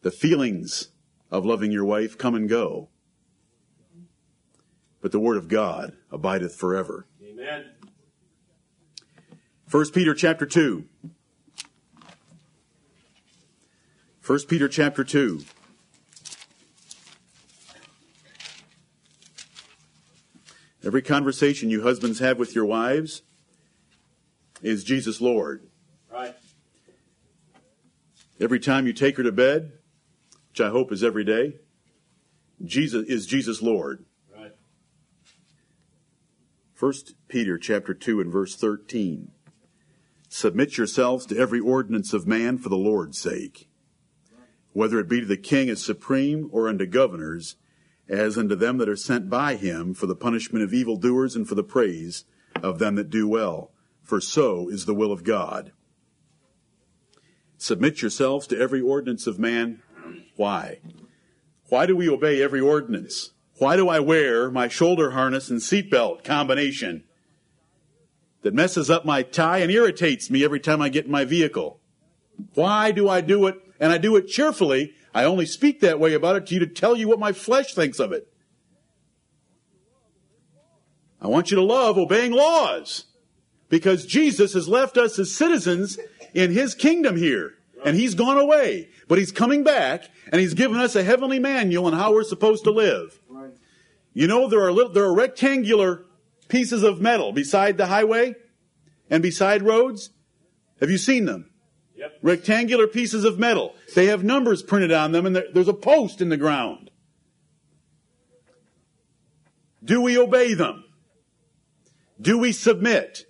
The 0.02 0.12
feelings 0.12 0.90
of 1.32 1.46
loving 1.46 1.72
your 1.72 1.86
wife 1.86 2.18
come 2.18 2.36
and 2.36 2.50
go. 2.50 2.90
But 5.00 5.14
the 5.14 5.22
word 5.22 5.38
of 5.38 5.48
God 5.48 5.94
abideth 6.12 6.58
forever. 6.58 7.08
Amen. 7.24 7.64
1 9.72 9.92
Peter 9.92 10.14
chapter 10.14 10.46
2. 10.46 10.84
1 14.30 14.42
Peter 14.48 14.68
chapter 14.68 15.04
2. 15.04 15.42
Every 20.86 21.02
conversation 21.02 21.72
you 21.72 21.82
husbands 21.82 22.20
have 22.20 22.38
with 22.38 22.54
your 22.54 22.68
wives 22.68 23.24
is 24.62 24.84
Jesus 24.84 25.20
Lord. 25.20 25.68
Right. 26.14 26.36
Every 28.40 28.60
time 28.60 28.86
you 28.86 28.94
take 28.94 29.18
her 29.18 29.24
to 29.24 29.32
bed, 29.32 29.72
which 30.52 30.62
I 30.62 30.70
hope 30.70 30.92
is 30.92 31.04
every 31.04 31.24
day, 31.24 31.56
Jesus 32.64 33.08
is 33.08 33.26
Jesus 33.26 33.64
Lord. 33.64 34.06
Right. 34.32 34.52
1 36.80 36.94
Peter 37.30 37.58
chapter 37.58 37.96
2 37.96 38.22
and 38.22 38.32
verse 38.32 38.56
13. 38.56 39.32
Submit 40.28 40.78
yourselves 40.78 41.26
to 41.26 41.36
every 41.40 41.60
ordinance 41.60 42.14
of 42.14 42.28
man 42.28 42.60
for 42.60 42.70
the 42.70 42.78
Lord's 42.78 43.20
sake, 43.20 43.69
whether 44.74 45.00
it 45.00 45.10
be 45.10 45.20
to 45.22 45.26
the 45.26 45.38
king 45.38 45.70
as 45.70 45.84
supreme 45.84 46.50
or 46.52 46.68
unto 46.68 46.86
governors, 46.86 47.56
as 48.08 48.38
unto 48.38 48.56
them 48.56 48.78
that 48.78 48.90
are 48.90 48.96
sent 48.96 49.30
by 49.30 49.56
him 49.56 49.94
for 49.94 50.08
the 50.08 50.16
punishment 50.16 50.64
of 50.64 50.74
evildoers 50.74 51.36
and 51.36 51.48
for 51.48 51.56
the 51.56 51.64
praise 51.64 52.26
of 52.62 52.80
them 52.80 52.96
that 52.96 53.10
do 53.10 53.28
well. 53.28 53.72
For 54.02 54.20
so 54.20 54.70
is 54.70 54.86
the 54.86 54.96
will 54.96 55.12
of 55.12 55.24
God. 55.24 55.72
Submit 57.58 58.02
yourselves 58.02 58.48
to 58.48 58.58
every 58.58 58.82
ordinance 58.82 59.28
of 59.28 59.38
man. 59.38 59.82
Why? 60.36 60.80
Why 61.68 61.86
do 61.86 61.96
we 61.96 62.10
obey 62.10 62.42
every 62.42 62.62
ordinance? 62.62 63.32
Why 63.58 63.76
do 63.76 63.90
I 63.90 64.00
wear 64.00 64.50
my 64.50 64.70
shoulder 64.70 65.12
harness 65.12 65.50
and 65.50 65.60
seatbelt 65.60 66.24
combination 66.24 67.04
that 68.42 68.54
messes 68.54 68.90
up 68.90 69.06
my 69.06 69.22
tie 69.22 69.58
and 69.60 69.70
irritates 69.70 70.32
me 70.32 70.44
every 70.44 70.62
time 70.62 70.82
I 70.82 70.90
get 70.90 71.06
in 71.06 71.12
my 71.12 71.26
vehicle? 71.26 71.80
Why 72.54 72.92
do 72.92 73.10
I 73.10 73.20
do 73.22 73.46
it? 73.48 73.58
And 73.80 73.92
I 73.92 73.98
do 73.98 74.16
it 74.16 74.28
cheerfully. 74.28 74.94
I 75.14 75.24
only 75.24 75.46
speak 75.46 75.80
that 75.82 76.00
way 76.00 76.14
about 76.14 76.36
it 76.36 76.48
to 76.48 76.54
you 76.54 76.60
to 76.60 76.68
tell 76.68 76.96
you 76.96 77.08
what 77.08 77.20
my 77.20 77.32
flesh 77.32 77.74
thinks 77.74 78.00
of 78.00 78.12
it. 78.12 78.28
I 81.22 81.28
want 81.28 81.52
you 81.52 81.56
to 81.56 81.64
love 81.64 81.98
obeying 81.98 82.32
laws 82.32 83.06
because 83.70 84.06
Jesus 84.06 84.54
has 84.54 84.68
left 84.68 84.98
us 84.98 85.20
as 85.20 85.36
citizens 85.36 86.00
in 86.34 86.52
his 86.52 86.76
kingdom 86.76 87.18
here. 87.18 87.56
And 87.86 87.96
he's 87.96 88.14
gone 88.14 88.38
away, 88.38 88.90
but 89.08 89.18
he's 89.18 89.32
coming 89.32 89.64
back 89.64 90.04
and 90.32 90.42
he's 90.42 90.54
given 90.54 90.80
us 90.80 90.96
a 90.96 91.04
heavenly 91.04 91.40
manual 91.40 91.86
on 91.86 91.94
how 91.94 92.14
we're 92.14 92.24
supposed 92.24 92.66
to 92.66 92.72
live. 92.72 93.20
You 94.14 94.28
know, 94.28 94.50
there 94.50 94.62
are 94.62 94.72
little, 94.72 94.92
there 94.92 95.06
are 95.06 95.16
rectangular 95.16 96.06
pieces 96.50 96.84
of 96.84 97.00
metal 97.00 97.32
beside 97.32 97.78
the 97.78 97.86
highway 97.86 98.36
and 99.10 99.24
beside 99.24 99.62
roads. 99.62 100.10
Have 100.82 100.90
you 100.90 100.98
seen 100.98 101.26
them? 101.26 101.49
Rectangular 102.22 102.88
pieces 102.88 103.24
of 103.24 103.40
metal. 103.40 103.76
They 103.96 104.08
have 104.08 104.24
numbers 104.24 104.64
printed 104.64 104.92
on 104.92 105.12
them 105.12 105.26
and 105.26 105.36
there's 105.54 105.68
a 105.68 105.74
post 105.74 106.22
in 106.22 106.30
the 106.30 106.38
ground. 106.38 106.92
Do 109.84 110.02
we 110.02 110.18
obey 110.18 110.54
them? 110.54 110.84
Do 112.22 112.38
we 112.38 112.52
submit? 112.52 113.26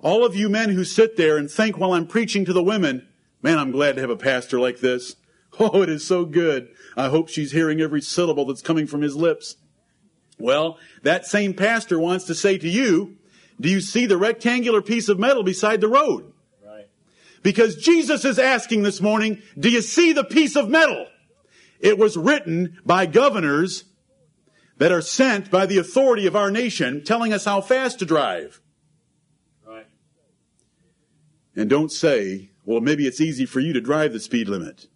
All 0.00 0.24
of 0.24 0.36
you 0.36 0.48
men 0.48 0.70
who 0.70 0.84
sit 0.84 1.16
there 1.16 1.36
and 1.36 1.50
think 1.50 1.78
while 1.78 1.92
I'm 1.92 2.06
preaching 2.06 2.44
to 2.44 2.52
the 2.52 2.62
women, 2.62 3.06
man, 3.42 3.58
I'm 3.58 3.70
glad 3.70 3.94
to 3.94 4.00
have 4.00 4.10
a 4.10 4.16
pastor 4.16 4.58
like 4.60 4.80
this. 4.80 5.16
Oh, 5.60 5.82
it 5.82 5.88
is 5.88 6.04
so 6.04 6.24
good. 6.24 6.66
I 6.96 7.10
hope 7.10 7.28
she's 7.28 7.52
hearing 7.52 7.80
every 7.80 8.00
syllable 8.00 8.44
that's 8.44 8.60
coming 8.60 8.88
from 8.88 9.02
his 9.02 9.14
lips. 9.14 9.54
Well, 10.36 10.78
that 11.04 11.26
same 11.26 11.54
pastor 11.54 11.96
wants 11.96 12.24
to 12.24 12.34
say 12.34 12.58
to 12.58 12.68
you, 12.68 13.18
do 13.60 13.68
you 13.68 13.80
see 13.80 14.04
the 14.04 14.16
rectangular 14.16 14.82
piece 14.82 15.08
of 15.08 15.20
metal 15.20 15.44
beside 15.44 15.80
the 15.80 15.86
road? 15.86 16.33
Because 17.44 17.76
Jesus 17.76 18.24
is 18.24 18.38
asking 18.38 18.82
this 18.82 19.02
morning, 19.02 19.42
do 19.56 19.68
you 19.68 19.82
see 19.82 20.14
the 20.14 20.24
piece 20.24 20.56
of 20.56 20.70
metal? 20.70 21.06
It 21.78 21.98
was 21.98 22.16
written 22.16 22.78
by 22.86 23.04
governors 23.04 23.84
that 24.78 24.90
are 24.90 25.02
sent 25.02 25.50
by 25.50 25.66
the 25.66 25.76
authority 25.76 26.26
of 26.26 26.34
our 26.34 26.50
nation 26.50 27.04
telling 27.04 27.34
us 27.34 27.44
how 27.44 27.60
fast 27.60 27.98
to 27.98 28.06
drive. 28.06 28.62
Right. 29.64 29.86
And 31.54 31.68
don't 31.68 31.92
say, 31.92 32.50
well, 32.64 32.80
maybe 32.80 33.06
it's 33.06 33.20
easy 33.20 33.44
for 33.44 33.60
you 33.60 33.74
to 33.74 33.80
drive 33.80 34.14
the 34.14 34.20
speed 34.20 34.48
limit. 34.48 34.86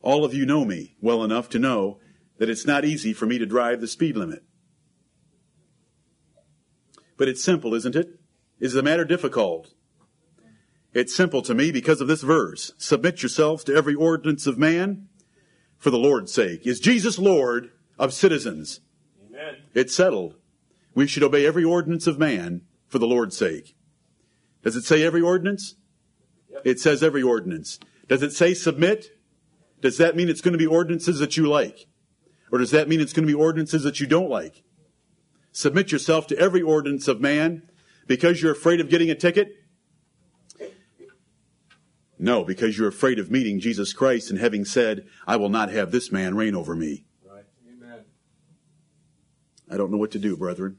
All 0.00 0.24
of 0.24 0.32
you 0.32 0.46
know 0.46 0.64
me 0.64 0.94
well 1.00 1.24
enough 1.24 1.48
to 1.48 1.58
know 1.58 1.98
that 2.38 2.48
it's 2.48 2.64
not 2.64 2.84
easy 2.84 3.12
for 3.12 3.26
me 3.26 3.38
to 3.38 3.46
drive 3.46 3.80
the 3.80 3.88
speed 3.88 4.16
limit. 4.16 4.44
But 7.16 7.26
it's 7.26 7.42
simple, 7.42 7.74
isn't 7.74 7.96
it? 7.96 8.20
Is 8.60 8.74
the 8.74 8.84
matter 8.84 9.04
difficult? 9.04 9.74
It's 10.94 11.14
simple 11.14 11.42
to 11.42 11.54
me 11.54 11.70
because 11.70 12.00
of 12.00 12.08
this 12.08 12.22
verse. 12.22 12.72
Submit 12.78 13.22
yourselves 13.22 13.62
to 13.64 13.74
every 13.74 13.94
ordinance 13.94 14.46
of 14.46 14.58
man 14.58 15.08
for 15.76 15.90
the 15.90 15.98
Lord's 15.98 16.32
sake. 16.32 16.66
Is 16.66 16.80
Jesus 16.80 17.18
Lord 17.18 17.70
of 17.98 18.12
citizens? 18.12 18.80
Amen. 19.28 19.56
It's 19.74 19.94
settled. 19.94 20.36
We 20.94 21.06
should 21.06 21.22
obey 21.22 21.46
every 21.46 21.64
ordinance 21.64 22.06
of 22.06 22.18
man 22.18 22.62
for 22.86 22.98
the 22.98 23.06
Lord's 23.06 23.36
sake. 23.36 23.76
Does 24.62 24.76
it 24.76 24.84
say 24.84 25.02
every 25.02 25.20
ordinance? 25.20 25.76
Yep. 26.50 26.62
It 26.64 26.80
says 26.80 27.02
every 27.02 27.22
ordinance. 27.22 27.78
Does 28.08 28.22
it 28.22 28.32
say 28.32 28.54
submit? 28.54 29.10
Does 29.80 29.98
that 29.98 30.16
mean 30.16 30.28
it's 30.28 30.40
going 30.40 30.52
to 30.52 30.58
be 30.58 30.66
ordinances 30.66 31.18
that 31.20 31.36
you 31.36 31.46
like? 31.46 31.86
Or 32.50 32.58
does 32.58 32.70
that 32.70 32.88
mean 32.88 33.00
it's 33.00 33.12
going 33.12 33.26
to 33.26 33.32
be 33.32 33.38
ordinances 33.38 33.82
that 33.84 34.00
you 34.00 34.06
don't 34.06 34.30
like? 34.30 34.62
Submit 35.52 35.92
yourself 35.92 36.26
to 36.28 36.38
every 36.38 36.62
ordinance 36.62 37.08
of 37.08 37.20
man 37.20 37.68
because 38.06 38.42
you're 38.42 38.52
afraid 38.52 38.80
of 38.80 38.88
getting 38.88 39.10
a 39.10 39.14
ticket? 39.14 39.52
No, 42.18 42.42
because 42.42 42.76
you're 42.76 42.88
afraid 42.88 43.18
of 43.18 43.30
meeting 43.30 43.60
Jesus 43.60 43.92
Christ 43.92 44.30
and 44.30 44.38
having 44.38 44.64
said, 44.64 45.06
I 45.26 45.36
will 45.36 45.48
not 45.48 45.70
have 45.70 45.92
this 45.92 46.10
man 46.10 46.34
reign 46.34 46.54
over 46.54 46.74
me. 46.74 47.04
Right. 47.24 47.44
Amen. 47.70 48.04
I 49.70 49.76
don't 49.76 49.92
know 49.92 49.98
what 49.98 50.10
to 50.12 50.18
do, 50.18 50.36
brethren. 50.36 50.78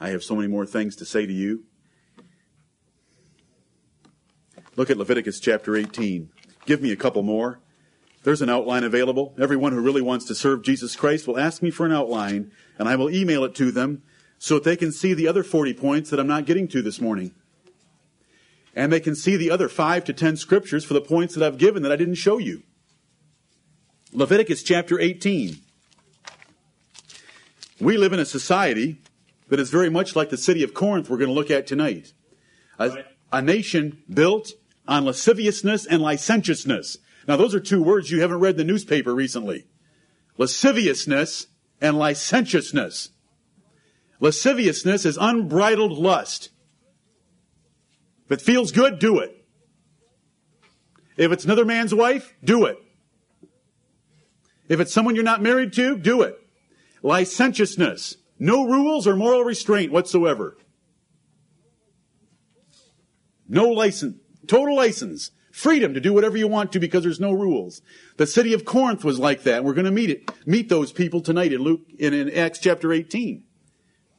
I 0.00 0.08
have 0.10 0.24
so 0.24 0.34
many 0.34 0.48
more 0.48 0.66
things 0.66 0.96
to 0.96 1.04
say 1.04 1.26
to 1.26 1.32
you. 1.32 1.64
Look 4.74 4.90
at 4.90 4.96
Leviticus 4.96 5.40
chapter 5.40 5.76
18. 5.76 6.30
Give 6.66 6.82
me 6.82 6.92
a 6.92 6.96
couple 6.96 7.22
more. 7.22 7.60
There's 8.24 8.42
an 8.42 8.48
outline 8.48 8.84
available. 8.84 9.34
Everyone 9.40 9.72
who 9.72 9.80
really 9.80 10.02
wants 10.02 10.24
to 10.26 10.34
serve 10.34 10.62
Jesus 10.62 10.96
Christ 10.96 11.26
will 11.26 11.38
ask 11.38 11.62
me 11.62 11.70
for 11.70 11.86
an 11.86 11.92
outline, 11.92 12.50
and 12.78 12.88
I 12.88 12.96
will 12.96 13.10
email 13.10 13.44
it 13.44 13.54
to 13.56 13.70
them 13.70 14.02
so 14.38 14.54
that 14.54 14.64
they 14.64 14.76
can 14.76 14.92
see 14.92 15.14
the 15.14 15.28
other 15.28 15.42
40 15.42 15.74
points 15.74 16.10
that 16.10 16.20
I'm 16.20 16.26
not 16.26 16.46
getting 16.46 16.68
to 16.68 16.82
this 16.82 17.00
morning. 17.00 17.32
And 18.78 18.92
they 18.92 19.00
can 19.00 19.16
see 19.16 19.36
the 19.36 19.50
other 19.50 19.68
5 19.68 20.04
to 20.04 20.12
10 20.12 20.36
scriptures 20.36 20.84
for 20.84 20.94
the 20.94 21.00
points 21.00 21.34
that 21.34 21.44
I've 21.44 21.58
given 21.58 21.82
that 21.82 21.90
I 21.90 21.96
didn't 21.96 22.14
show 22.14 22.38
you. 22.38 22.62
Leviticus 24.12 24.62
chapter 24.62 25.00
18. 25.00 25.56
We 27.80 27.96
live 27.96 28.12
in 28.12 28.20
a 28.20 28.24
society 28.24 29.02
that 29.48 29.58
is 29.58 29.70
very 29.70 29.90
much 29.90 30.14
like 30.14 30.30
the 30.30 30.36
city 30.36 30.62
of 30.62 30.74
Corinth 30.74 31.10
we're 31.10 31.16
going 31.18 31.26
to 31.26 31.34
look 31.34 31.50
at 31.50 31.66
tonight. 31.66 32.12
A, 32.78 33.04
a 33.32 33.42
nation 33.42 34.00
built 34.08 34.52
on 34.86 35.04
lasciviousness 35.04 35.84
and 35.84 36.00
licentiousness. 36.00 36.98
Now, 37.26 37.36
those 37.36 37.56
are 37.56 37.60
two 37.60 37.82
words 37.82 38.12
you 38.12 38.20
haven't 38.20 38.38
read 38.38 38.52
in 38.52 38.58
the 38.58 38.72
newspaper 38.72 39.12
recently. 39.12 39.66
Lasciviousness 40.36 41.48
and 41.80 41.98
licentiousness. 41.98 43.10
Lasciviousness 44.20 45.04
is 45.04 45.18
unbridled 45.20 45.98
lust. 45.98 46.50
If 48.28 48.32
it 48.32 48.42
feels 48.42 48.72
good, 48.72 48.98
do 48.98 49.20
it. 49.20 49.34
If 51.16 51.32
it's 51.32 51.46
another 51.46 51.64
man's 51.64 51.94
wife, 51.94 52.34
do 52.44 52.66
it. 52.66 52.78
If 54.68 54.80
it's 54.80 54.92
someone 54.92 55.14
you're 55.14 55.24
not 55.24 55.40
married 55.40 55.72
to, 55.74 55.96
do 55.96 56.20
it. 56.20 56.38
Licentiousness. 57.02 58.16
No 58.38 58.66
rules 58.66 59.06
or 59.06 59.16
moral 59.16 59.44
restraint 59.44 59.90
whatsoever. 59.90 60.58
No 63.48 63.68
license. 63.68 64.16
Total 64.46 64.76
license. 64.76 65.30
Freedom 65.50 65.94
to 65.94 66.00
do 66.00 66.12
whatever 66.12 66.36
you 66.36 66.46
want 66.46 66.70
to 66.72 66.78
because 66.78 67.02
there's 67.02 67.18
no 67.18 67.32
rules. 67.32 67.80
The 68.18 68.26
city 68.26 68.52
of 68.52 68.66
Corinth 68.66 69.04
was 69.04 69.18
like 69.18 69.44
that. 69.44 69.64
We're 69.64 69.74
going 69.74 69.86
to 69.86 69.90
meet 69.90 70.10
it, 70.10 70.30
meet 70.46 70.68
those 70.68 70.92
people 70.92 71.22
tonight 71.22 71.52
in 71.52 71.62
Luke, 71.62 71.80
in, 71.98 72.12
in 72.12 72.30
Acts 72.30 72.58
chapter 72.58 72.92
18. 72.92 73.42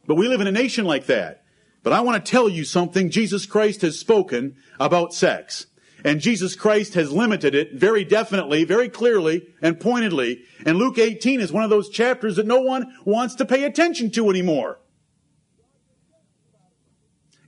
But 0.08 0.16
we 0.16 0.28
live 0.28 0.42
in 0.42 0.48
a 0.48 0.52
nation 0.52 0.86
like 0.86 1.06
that. 1.06 1.39
But 1.84 1.94
I 1.94 2.02
want 2.02 2.24
to 2.24 2.32
tell 2.32 2.50
you 2.50 2.66
something 2.66 3.10
Jesus 3.10 3.46
Christ 3.46 3.82
has 3.82 3.98
spoken 3.98 4.56
about 4.80 5.14
sex. 5.14 5.68
And 6.04 6.22
Jesus 6.22 6.56
Christ 6.56 6.94
has 6.94 7.12
limited 7.12 7.56
it 7.56 7.74
very 7.74 8.06
definitely, 8.06 8.64
very 8.64 8.90
clearly, 8.90 9.48
and 9.62 9.80
pointedly. 9.80 10.44
And 10.66 10.78
Luke 10.78 10.98
18 10.98 11.42
is 11.42 11.52
one 11.52 11.64
of 11.64 11.70
those 11.70 11.90
chapters 11.90 12.38
that 12.38 12.48
no 12.48 12.62
one 12.62 12.94
wants 13.06 13.36
to 13.36 13.46
pay 13.46 13.64
attention 13.64 14.12
to 14.12 14.30
anymore. 14.30 14.80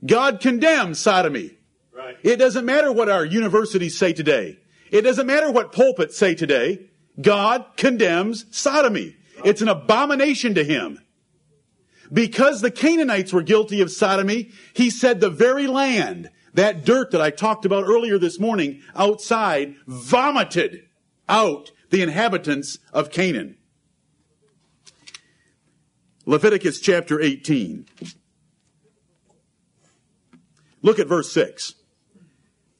God 0.04 0.40
condemns 0.40 0.98
sodomy. 0.98 1.56
Right. 1.92 2.16
It 2.22 2.36
doesn't 2.36 2.66
matter 2.66 2.92
what 2.92 3.08
our 3.08 3.24
universities 3.24 3.96
say 3.96 4.12
today. 4.12 4.58
It 4.90 5.02
doesn't 5.02 5.26
matter 5.26 5.50
what 5.50 5.72
pulpits 5.72 6.18
say 6.18 6.34
today. 6.34 6.90
God 7.20 7.64
condemns 7.76 8.44
sodomy. 8.50 9.16
It's 9.44 9.62
an 9.62 9.68
abomination 9.68 10.54
to 10.54 10.64
him. 10.64 10.98
Because 12.10 12.60
the 12.60 12.70
Canaanites 12.70 13.32
were 13.32 13.42
guilty 13.42 13.80
of 13.80 13.90
sodomy, 13.90 14.50
he 14.72 14.88
said 14.88 15.20
the 15.20 15.30
very 15.30 15.66
land, 15.66 16.30
that 16.54 16.84
dirt 16.84 17.10
that 17.10 17.20
I 17.20 17.30
talked 17.30 17.64
about 17.64 17.84
earlier 17.84 18.18
this 18.18 18.38
morning 18.38 18.82
outside, 18.94 19.74
vomited 19.86 20.86
out 21.28 21.70
the 21.90 22.02
inhabitants 22.02 22.78
of 22.92 23.10
Canaan. 23.10 23.56
Leviticus 26.24 26.80
chapter 26.80 27.20
18. 27.20 27.86
Look 30.82 30.98
at 30.98 31.08
verse 31.08 31.32
6. 31.32 31.74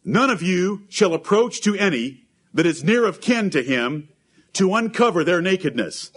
None 0.05 0.31
of 0.31 0.43
you 0.43 0.83
shall 0.89 1.15
approach 1.15 1.61
to 1.63 1.75
any 1.77 2.25
that 2.53 2.67
is 2.67 2.85
near 2.85 3.05
of 3.05 3.21
kin 3.21 3.51
to 3.51 3.63
him 3.63 4.09
to 4.55 4.75
uncover 4.75 5.25
their 5.25 5.41
nakedness. 5.41 6.11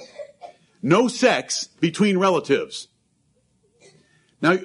No 0.81 1.07
sex 1.07 1.69
between 1.79 2.17
relatives. 2.17 2.87
Now, 4.41 4.57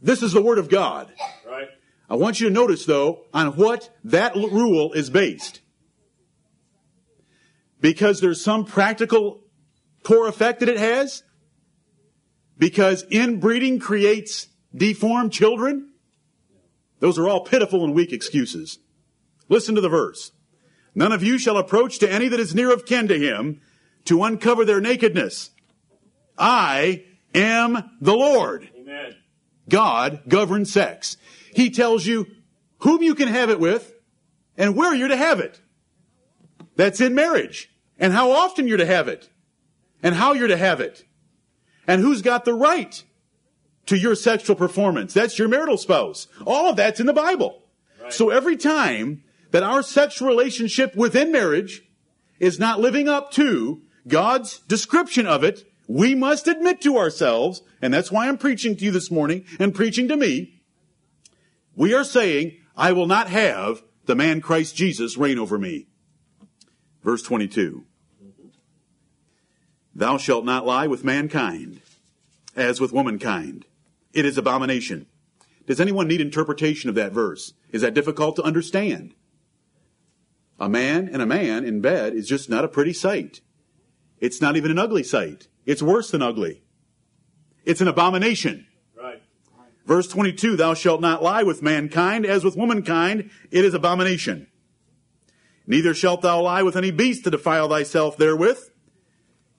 this 0.00 0.22
is 0.22 0.32
the 0.32 0.42
word 0.42 0.58
of 0.58 0.68
God. 0.68 1.12
Right. 1.46 1.68
I 2.08 2.16
want 2.16 2.40
you 2.40 2.48
to 2.48 2.52
notice, 2.52 2.84
though, 2.84 3.24
on 3.32 3.56
what 3.56 3.90
that 4.04 4.34
rule 4.34 4.92
is 4.92 5.10
based. 5.10 5.60
Because 7.80 8.20
there's 8.20 8.42
some 8.42 8.64
practical 8.64 9.42
poor 10.02 10.28
effect 10.28 10.60
that 10.60 10.68
it 10.68 10.78
has. 10.78 11.22
Because 12.58 13.04
inbreeding 13.10 13.78
creates 13.78 14.48
deformed 14.74 15.32
children. 15.32 15.90
Those 17.00 17.18
are 17.18 17.28
all 17.28 17.44
pitiful 17.44 17.84
and 17.84 17.94
weak 17.94 18.12
excuses. 18.12 18.78
Listen 19.48 19.74
to 19.74 19.80
the 19.80 19.88
verse. 19.88 20.32
None 20.94 21.12
of 21.12 21.22
you 21.22 21.38
shall 21.38 21.56
approach 21.56 21.98
to 21.98 22.10
any 22.10 22.28
that 22.28 22.40
is 22.40 22.54
near 22.54 22.72
of 22.72 22.86
kin 22.86 23.08
to 23.08 23.18
him 23.18 23.60
to 24.04 24.22
uncover 24.22 24.64
their 24.64 24.80
nakedness. 24.80 25.50
I 26.38 27.04
am 27.34 27.90
the 28.00 28.14
Lord. 28.14 28.70
Amen. 28.94 29.16
God 29.68 30.22
governs 30.28 30.72
sex. 30.72 31.16
He 31.52 31.70
tells 31.70 32.06
you 32.06 32.26
whom 32.78 33.02
you 33.02 33.14
can 33.14 33.28
have 33.28 33.50
it 33.50 33.60
with 33.60 33.94
and 34.56 34.76
where 34.76 34.94
you're 34.94 35.08
to 35.08 35.16
have 35.16 35.40
it. 35.40 35.60
That's 36.76 37.00
in 37.00 37.14
marriage. 37.14 37.70
And 37.98 38.12
how 38.12 38.32
often 38.32 38.68
you're 38.68 38.78
to 38.78 38.86
have 38.86 39.08
it. 39.08 39.30
And 40.02 40.14
how 40.14 40.32
you're 40.32 40.48
to 40.48 40.56
have 40.56 40.80
it. 40.80 41.04
And 41.86 42.02
who's 42.02 42.22
got 42.22 42.44
the 42.44 42.54
right 42.54 43.02
to 43.86 43.96
your 43.96 44.14
sexual 44.14 44.56
performance. 44.56 45.14
That's 45.14 45.38
your 45.38 45.48
marital 45.48 45.76
spouse. 45.76 46.26
All 46.46 46.70
of 46.70 46.76
that's 46.76 47.00
in 47.00 47.06
the 47.06 47.12
Bible. 47.12 47.62
So 48.10 48.30
every 48.30 48.56
time 48.56 49.22
that 49.50 49.62
our 49.62 49.82
sexual 49.82 50.28
relationship 50.28 50.94
within 50.94 51.32
marriage 51.32 51.82
is 52.38 52.58
not 52.58 52.80
living 52.80 53.08
up 53.08 53.30
to 53.32 53.82
God's 54.06 54.58
description 54.60 55.26
of 55.26 55.42
it, 55.42 55.64
we 55.86 56.14
must 56.14 56.48
admit 56.48 56.80
to 56.82 56.96
ourselves, 56.96 57.62
and 57.82 57.92
that's 57.92 58.10
why 58.10 58.28
I'm 58.28 58.38
preaching 58.38 58.76
to 58.76 58.84
you 58.84 58.90
this 58.90 59.10
morning 59.10 59.44
and 59.58 59.74
preaching 59.74 60.08
to 60.08 60.16
me, 60.16 60.62
we 61.76 61.92
are 61.92 62.04
saying, 62.04 62.56
I 62.76 62.92
will 62.92 63.06
not 63.06 63.28
have 63.28 63.82
the 64.06 64.14
man 64.14 64.40
Christ 64.40 64.76
Jesus 64.76 65.16
reign 65.16 65.38
over 65.38 65.58
me. 65.58 65.86
Verse 67.02 67.22
22. 67.22 67.84
Thou 69.94 70.16
shalt 70.18 70.44
not 70.44 70.66
lie 70.66 70.86
with 70.86 71.04
mankind, 71.04 71.80
as 72.56 72.80
with 72.80 72.92
womankind. 72.92 73.66
It 74.12 74.24
is 74.24 74.38
abomination. 74.38 75.06
Does 75.66 75.80
anyone 75.80 76.08
need 76.08 76.20
interpretation 76.20 76.88
of 76.88 76.96
that 76.96 77.12
verse? 77.12 77.52
Is 77.70 77.82
that 77.82 77.94
difficult 77.94 78.36
to 78.36 78.42
understand? 78.42 79.14
A 80.58 80.68
man 80.68 81.08
and 81.12 81.20
a 81.22 81.26
man 81.26 81.64
in 81.64 81.80
bed 81.80 82.14
is 82.14 82.28
just 82.28 82.48
not 82.48 82.64
a 82.64 82.68
pretty 82.68 82.92
sight. 82.92 83.40
It's 84.20 84.40
not 84.40 84.56
even 84.56 84.70
an 84.70 84.78
ugly 84.78 85.02
sight. 85.02 85.48
It's 85.66 85.82
worse 85.82 86.10
than 86.10 86.22
ugly. 86.22 86.62
It's 87.64 87.80
an 87.80 87.88
abomination. 87.88 88.66
Right. 89.00 89.22
Verse 89.86 90.08
22, 90.08 90.56
thou 90.56 90.74
shalt 90.74 91.00
not 91.00 91.22
lie 91.22 91.42
with 91.42 91.62
mankind 91.62 92.26
as 92.26 92.44
with 92.44 92.56
womankind. 92.56 93.30
It 93.50 93.64
is 93.64 93.74
abomination. 93.74 94.48
Neither 95.66 95.94
shalt 95.94 96.22
thou 96.22 96.42
lie 96.42 96.62
with 96.62 96.76
any 96.76 96.90
beast 96.90 97.24
to 97.24 97.30
defile 97.30 97.68
thyself 97.68 98.16
therewith. 98.16 98.70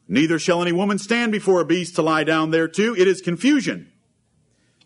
Neither 0.08 0.38
shall 0.38 0.62
any 0.62 0.72
woman 0.72 0.99
stand 0.99 1.32
before 1.32 1.62
a 1.62 1.66
beast 1.66 1.95
to 1.95 2.03
lie 2.03 2.24
down 2.24 2.51
thereto. 2.51 2.95
It 2.95 3.08
is 3.08 3.22
confusion. 3.22 3.91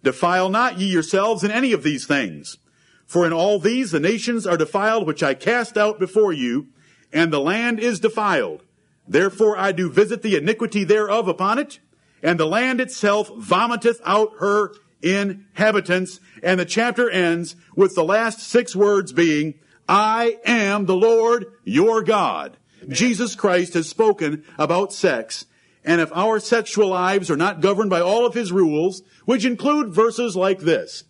Defile 0.01 0.47
not 0.47 0.79
ye 0.79 0.87
yourselves 0.87 1.43
in 1.43 1.51
any 1.51 1.73
of 1.73 1.83
these 1.83 2.05
things. 2.05 2.57
For 3.05 3.25
in 3.25 3.33
all 3.33 3.59
these 3.59 3.91
the 3.91 3.99
nations 3.99 4.47
are 4.47 4.55
defiled 4.55 5.05
which 5.05 5.23
I 5.23 5.33
cast 5.33 5.77
out 5.77 5.99
before 5.99 6.31
you, 6.31 6.67
and 7.11 7.33
the 7.33 7.41
land 7.41 7.79
is 7.79 7.99
defiled. 7.99 8.63
Therefore 9.09 9.57
I 9.57 9.71
do 9.71 9.89
visit 9.91 10.21
the 10.21 10.35
iniquity 10.35 10.83
thereof 10.83 11.27
upon 11.27 11.57
it, 11.57 11.79
and 12.21 12.39
the 12.39 12.45
land 12.45 12.79
itself 12.79 13.29
vomiteth 13.29 13.99
out 14.05 14.33
her 14.39 14.71
inhabitants. 15.01 16.19
And 16.43 16.59
the 16.59 16.65
chapter 16.65 17.09
ends 17.09 17.55
with 17.75 17.95
the 17.95 18.03
last 18.03 18.39
six 18.39 18.75
words 18.75 19.11
being, 19.11 19.55
I 19.87 20.37
am 20.45 20.85
the 20.85 20.95
Lord 20.95 21.47
your 21.63 22.03
God. 22.03 22.57
Jesus 22.87 23.35
Christ 23.35 23.73
has 23.73 23.89
spoken 23.89 24.45
about 24.57 24.93
sex, 24.93 25.45
and 25.83 25.99
if 25.99 26.11
our 26.13 26.39
sexual 26.39 26.89
lives 26.89 27.31
are 27.31 27.35
not 27.35 27.61
governed 27.61 27.89
by 27.89 27.99
all 27.99 28.25
of 28.25 28.35
his 28.35 28.51
rules, 28.51 29.01
which 29.25 29.43
include 29.43 29.93
verses 29.93 30.35
like 30.35 30.59
this, 30.59 31.03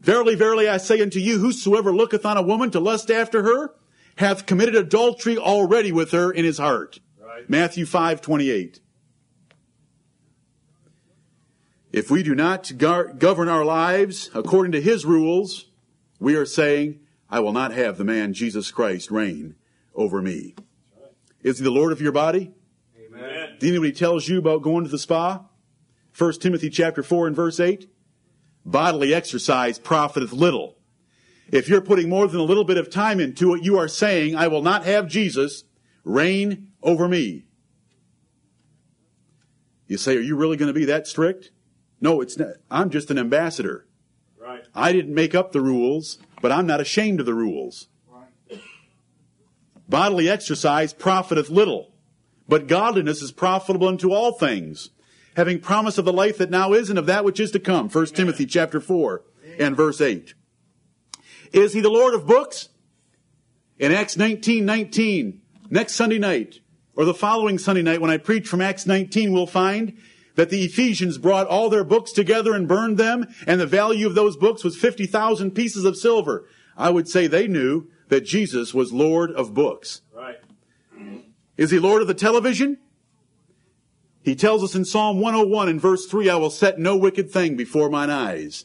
Verily, 0.00 0.34
verily, 0.34 0.68
I 0.68 0.78
say 0.78 1.00
unto 1.00 1.20
you, 1.20 1.38
whosoever 1.38 1.94
looketh 1.94 2.26
on 2.26 2.36
a 2.36 2.42
woman 2.42 2.72
to 2.72 2.80
lust 2.80 3.08
after 3.08 3.44
her, 3.44 3.72
hath 4.16 4.46
committed 4.46 4.74
adultery 4.74 5.38
already 5.38 5.92
with 5.92 6.10
her 6.12 6.30
in 6.30 6.44
his 6.44 6.58
heart. 6.58 7.00
Right. 7.20 7.48
Matthew 7.48 7.86
5, 7.86 8.20
28. 8.20 8.80
If 11.92 12.10
we 12.10 12.22
do 12.22 12.34
not 12.34 12.72
gar- 12.78 13.12
govern 13.12 13.48
our 13.48 13.64
lives 13.64 14.30
according 14.34 14.72
to 14.72 14.80
his 14.80 15.04
rules, 15.04 15.66
we 16.18 16.34
are 16.34 16.46
saying, 16.46 17.00
I 17.28 17.40
will 17.40 17.52
not 17.52 17.72
have 17.72 17.98
the 17.98 18.04
man 18.04 18.32
Jesus 18.32 18.70
Christ 18.70 19.10
reign 19.10 19.56
over 19.94 20.22
me. 20.22 20.54
Is 21.42 21.58
he 21.58 21.64
the 21.64 21.70
Lord 21.70 21.92
of 21.92 22.00
your 22.00 22.12
body? 22.12 22.52
Amen. 22.98 23.56
Do 23.58 23.66
you 23.66 23.74
know 23.74 23.80
what 23.80 23.86
he 23.86 23.92
tells 23.92 24.28
you 24.28 24.38
about 24.38 24.62
going 24.62 24.84
to 24.84 24.90
the 24.90 24.98
spa? 24.98 25.44
1 26.16 26.32
Timothy 26.34 26.70
chapter 26.70 27.02
4 27.02 27.26
and 27.26 27.36
verse 27.36 27.58
8. 27.58 27.90
Bodily 28.64 29.12
exercise 29.12 29.78
profiteth 29.78 30.32
little. 30.32 30.76
If 31.52 31.68
you're 31.68 31.82
putting 31.82 32.08
more 32.08 32.26
than 32.26 32.40
a 32.40 32.44
little 32.44 32.64
bit 32.64 32.78
of 32.78 32.90
time 32.90 33.20
into 33.20 33.54
it, 33.54 33.62
you 33.62 33.78
are 33.78 33.86
saying, 33.86 34.34
I 34.34 34.48
will 34.48 34.62
not 34.62 34.86
have 34.86 35.06
Jesus 35.06 35.64
reign 36.02 36.68
over 36.82 37.06
me. 37.06 37.44
You 39.86 39.98
say, 39.98 40.16
are 40.16 40.20
you 40.20 40.34
really 40.34 40.56
going 40.56 40.72
to 40.72 40.78
be 40.78 40.86
that 40.86 41.06
strict? 41.06 41.50
No, 42.00 42.22
it's 42.22 42.38
not. 42.38 42.54
I'm 42.70 42.88
just 42.88 43.10
an 43.10 43.18
ambassador. 43.18 43.86
Right. 44.40 44.64
I 44.74 44.92
didn't 44.92 45.14
make 45.14 45.34
up 45.34 45.52
the 45.52 45.60
rules, 45.60 46.18
but 46.40 46.50
I'm 46.50 46.66
not 46.66 46.80
ashamed 46.80 47.20
of 47.20 47.26
the 47.26 47.34
rules. 47.34 47.88
Right. 48.08 48.60
Bodily 49.86 50.30
exercise 50.30 50.94
profiteth 50.94 51.50
little, 51.50 51.92
but 52.48 52.66
godliness 52.66 53.20
is 53.20 53.30
profitable 53.30 53.88
unto 53.88 54.10
all 54.10 54.32
things, 54.32 54.88
having 55.36 55.60
promise 55.60 55.98
of 55.98 56.06
the 56.06 56.12
life 56.14 56.38
that 56.38 56.50
now 56.50 56.72
is 56.72 56.88
and 56.88 56.98
of 56.98 57.04
that 57.06 57.26
which 57.26 57.38
is 57.38 57.50
to 57.50 57.60
come. 57.60 57.90
1 57.90 58.06
Timothy 58.06 58.46
chapter 58.46 58.80
4 58.80 59.22
and 59.58 59.76
verse 59.76 60.00
8. 60.00 60.32
Is 61.52 61.72
he 61.72 61.80
the 61.80 61.90
Lord 61.90 62.14
of 62.14 62.26
books? 62.26 62.68
In 63.78 63.92
Acts 63.92 64.16
19, 64.16 64.64
19, 64.64 65.40
next 65.70 65.94
Sunday 65.94 66.18
night, 66.18 66.60
or 66.94 67.04
the 67.04 67.14
following 67.14 67.58
Sunday 67.58 67.82
night 67.82 68.00
when 68.00 68.10
I 68.10 68.18
preach 68.18 68.46
from 68.46 68.60
Acts 68.60 68.86
19, 68.86 69.32
we'll 69.32 69.46
find 69.46 69.96
that 70.34 70.50
the 70.50 70.62
Ephesians 70.62 71.18
brought 71.18 71.46
all 71.46 71.68
their 71.68 71.84
books 71.84 72.12
together 72.12 72.54
and 72.54 72.68
burned 72.68 72.96
them, 72.96 73.26
and 73.46 73.60
the 73.60 73.66
value 73.66 74.06
of 74.06 74.14
those 74.14 74.36
books 74.36 74.64
was 74.64 74.76
50,000 74.76 75.50
pieces 75.50 75.84
of 75.84 75.96
silver. 75.96 76.46
I 76.76 76.90
would 76.90 77.08
say 77.08 77.26
they 77.26 77.46
knew 77.46 77.88
that 78.08 78.24
Jesus 78.24 78.72
was 78.72 78.92
Lord 78.92 79.30
of 79.32 79.52
books. 79.52 80.02
Right. 80.14 80.38
Is 81.56 81.70
he 81.70 81.78
Lord 81.78 82.02
of 82.02 82.08
the 82.08 82.14
television? 82.14 82.78
He 84.22 84.34
tells 84.34 84.62
us 84.62 84.74
in 84.74 84.84
Psalm 84.84 85.20
101 85.20 85.68
in 85.68 85.80
verse 85.80 86.06
3, 86.06 86.30
I 86.30 86.36
will 86.36 86.50
set 86.50 86.78
no 86.78 86.96
wicked 86.96 87.30
thing 87.30 87.56
before 87.56 87.90
mine 87.90 88.10
eyes. 88.10 88.64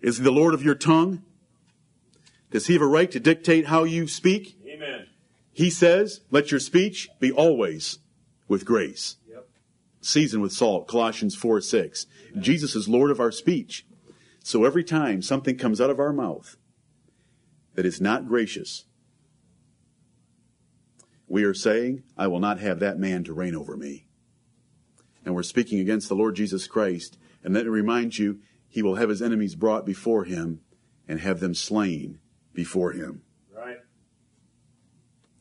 Is 0.00 0.18
he 0.18 0.24
the 0.24 0.30
Lord 0.30 0.54
of 0.54 0.62
your 0.62 0.74
tongue? 0.74 1.22
Does 2.50 2.66
he 2.66 2.74
have 2.74 2.82
a 2.82 2.86
right 2.86 3.10
to 3.10 3.20
dictate 3.20 3.66
how 3.66 3.84
you 3.84 4.06
speak? 4.06 4.56
Amen. 4.66 5.06
He 5.52 5.70
says, 5.70 6.20
let 6.30 6.50
your 6.50 6.60
speech 6.60 7.08
be 7.18 7.32
always 7.32 7.98
with 8.46 8.64
grace. 8.64 9.16
Yep. 9.28 9.48
Seasoned 10.00 10.42
with 10.42 10.52
salt, 10.52 10.86
Colossians 10.86 11.34
4 11.34 11.60
6. 11.60 12.06
Jesus 12.38 12.74
is 12.74 12.88
Lord 12.88 13.10
of 13.10 13.20
our 13.20 13.32
speech. 13.32 13.84
So 14.42 14.64
every 14.64 14.84
time 14.84 15.20
something 15.20 15.58
comes 15.58 15.80
out 15.80 15.90
of 15.90 15.98
our 15.98 16.12
mouth 16.12 16.56
that 17.74 17.84
is 17.84 18.00
not 18.00 18.26
gracious, 18.26 18.84
we 21.26 21.44
are 21.44 21.54
saying, 21.54 22.04
I 22.16 22.28
will 22.28 22.40
not 22.40 22.60
have 22.60 22.80
that 22.80 22.98
man 22.98 23.24
to 23.24 23.34
reign 23.34 23.54
over 23.54 23.76
me. 23.76 24.06
And 25.24 25.34
we're 25.34 25.42
speaking 25.42 25.78
against 25.78 26.08
the 26.08 26.14
Lord 26.16 26.36
Jesus 26.36 26.66
Christ. 26.66 27.18
And 27.44 27.52
let 27.52 27.64
me 27.64 27.70
remind 27.70 28.16
you, 28.16 28.38
he 28.68 28.82
will 28.82 28.96
have 28.96 29.08
his 29.08 29.22
enemies 29.22 29.54
brought 29.54 29.86
before 29.86 30.24
him 30.24 30.60
and 31.06 31.20
have 31.20 31.40
them 31.40 31.54
slain 31.54 32.18
before 32.52 32.92
him. 32.92 33.22
Right. 33.54 33.78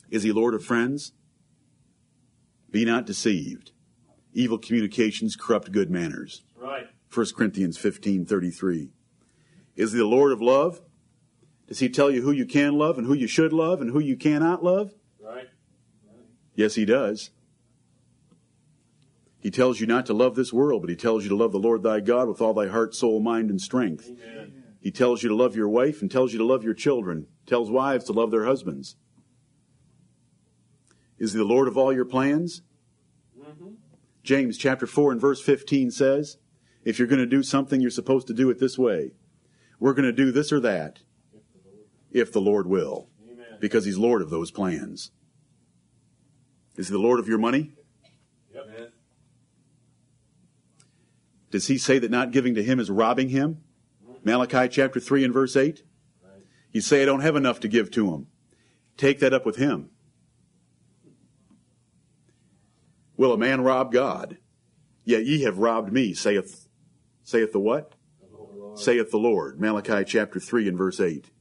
Is 0.09 0.23
he 0.23 0.31
Lord 0.31 0.53
of 0.53 0.63
friends? 0.63 1.11
Be 2.71 2.85
not 2.85 3.05
deceived. 3.05 3.71
Evil 4.33 4.57
communications 4.57 5.35
corrupt 5.35 5.71
good 5.71 5.89
manners. 5.89 6.43
Right. 6.55 6.87
1 7.13 7.25
Corinthians 7.35 7.77
15 7.77 8.25
33. 8.25 8.91
Is 9.75 9.91
he 9.91 9.97
the 9.97 10.05
Lord 10.05 10.31
of 10.31 10.41
love? 10.41 10.81
Does 11.67 11.79
he 11.79 11.89
tell 11.89 12.09
you 12.09 12.21
who 12.21 12.31
you 12.31 12.45
can 12.45 12.77
love 12.77 12.97
and 12.97 13.05
who 13.05 13.13
you 13.13 13.27
should 13.27 13.51
love 13.51 13.81
and 13.81 13.91
who 13.91 13.99
you 13.99 14.15
cannot 14.15 14.63
love? 14.63 14.93
Right. 15.21 15.47
Yes, 16.55 16.75
he 16.75 16.85
does. 16.85 17.31
He 19.47 19.51
tells 19.51 19.79
you 19.79 19.87
not 19.87 20.05
to 20.07 20.13
love 20.13 20.35
this 20.35 20.51
world, 20.51 20.81
but 20.81 20.89
he 20.89 20.95
tells 20.97 21.23
you 21.23 21.29
to 21.29 21.35
love 21.37 21.53
the 21.53 21.57
Lord 21.57 21.81
thy 21.81 22.01
God 22.01 22.27
with 22.27 22.41
all 22.41 22.53
thy 22.53 22.67
heart, 22.67 22.93
soul, 22.93 23.21
mind, 23.21 23.49
and 23.49 23.61
strength. 23.61 24.09
Amen. 24.09 24.65
He 24.81 24.91
tells 24.91 25.23
you 25.23 25.29
to 25.29 25.35
love 25.35 25.55
your 25.55 25.69
wife 25.69 26.01
and 26.01 26.11
tells 26.11 26.33
you 26.33 26.39
to 26.39 26.43
love 26.43 26.65
your 26.65 26.73
children, 26.73 27.27
tells 27.45 27.71
wives 27.71 28.03
to 28.07 28.11
love 28.11 28.29
their 28.29 28.43
husbands. 28.43 28.97
Is 31.17 31.31
he 31.31 31.37
the 31.37 31.45
Lord 31.45 31.69
of 31.69 31.77
all 31.77 31.93
your 31.93 32.03
plans? 32.03 32.61
Mm-hmm. 33.39 33.69
James 34.21 34.57
chapter 34.57 34.85
4 34.85 35.13
and 35.13 35.21
verse 35.21 35.41
15 35.41 35.91
says, 35.91 36.39
if 36.83 36.99
you're 36.99 37.07
going 37.07 37.19
to 37.19 37.25
do 37.25 37.41
something, 37.41 37.79
you're 37.79 37.89
supposed 37.89 38.27
to 38.27 38.33
do 38.33 38.49
it 38.49 38.59
this 38.59 38.77
way. 38.77 39.13
We're 39.79 39.93
going 39.93 40.03
to 40.03 40.11
do 40.11 40.33
this 40.33 40.51
or 40.51 40.59
that 40.59 40.99
if 42.11 42.33
the 42.33 42.41
Lord 42.41 42.67
will, 42.67 43.07
Amen. 43.31 43.45
because 43.61 43.85
he's 43.85 43.97
Lord 43.97 44.21
of 44.21 44.29
those 44.29 44.51
plans. 44.51 45.11
Is 46.75 46.89
he 46.89 46.91
the 46.91 46.99
Lord 46.99 47.21
of 47.21 47.29
your 47.29 47.39
money? 47.39 47.71
Yep. 48.53 48.91
Does 51.57 51.65
he 51.65 51.79
say 51.79 51.97
that 51.97 52.11
not 52.11 52.29
giving 52.29 52.53
to 52.53 52.61
him 52.61 52.79
is 52.79 52.91
robbing 52.91 53.29
him? 53.29 53.63
Malachi 54.23 54.67
chapter 54.67 54.99
3 54.99 55.23
and 55.23 55.33
verse 55.33 55.55
8? 55.55 55.81
You 56.71 56.81
say, 56.81 57.01
I 57.01 57.05
don't 57.05 57.21
have 57.21 57.35
enough 57.35 57.59
to 57.61 57.67
give 57.67 57.89
to 57.93 58.13
him. 58.13 58.27
Take 58.95 59.19
that 59.21 59.33
up 59.33 59.43
with 59.43 59.55
him. 59.55 59.89
Will 63.17 63.33
a 63.33 63.39
man 63.39 63.61
rob 63.61 63.91
God? 63.91 64.37
Yet 65.03 65.25
ye 65.25 65.41
have 65.41 65.57
robbed 65.57 65.91
me, 65.91 66.13
saith, 66.13 66.67
saith 67.23 67.53
the 67.53 67.59
what? 67.59 67.93
Saith 68.75 69.09
the 69.09 69.17
Lord. 69.17 69.59
Malachi 69.59 70.03
chapter 70.05 70.39
3 70.39 70.67
and 70.67 70.77
verse 70.77 70.99
8. 70.99 71.31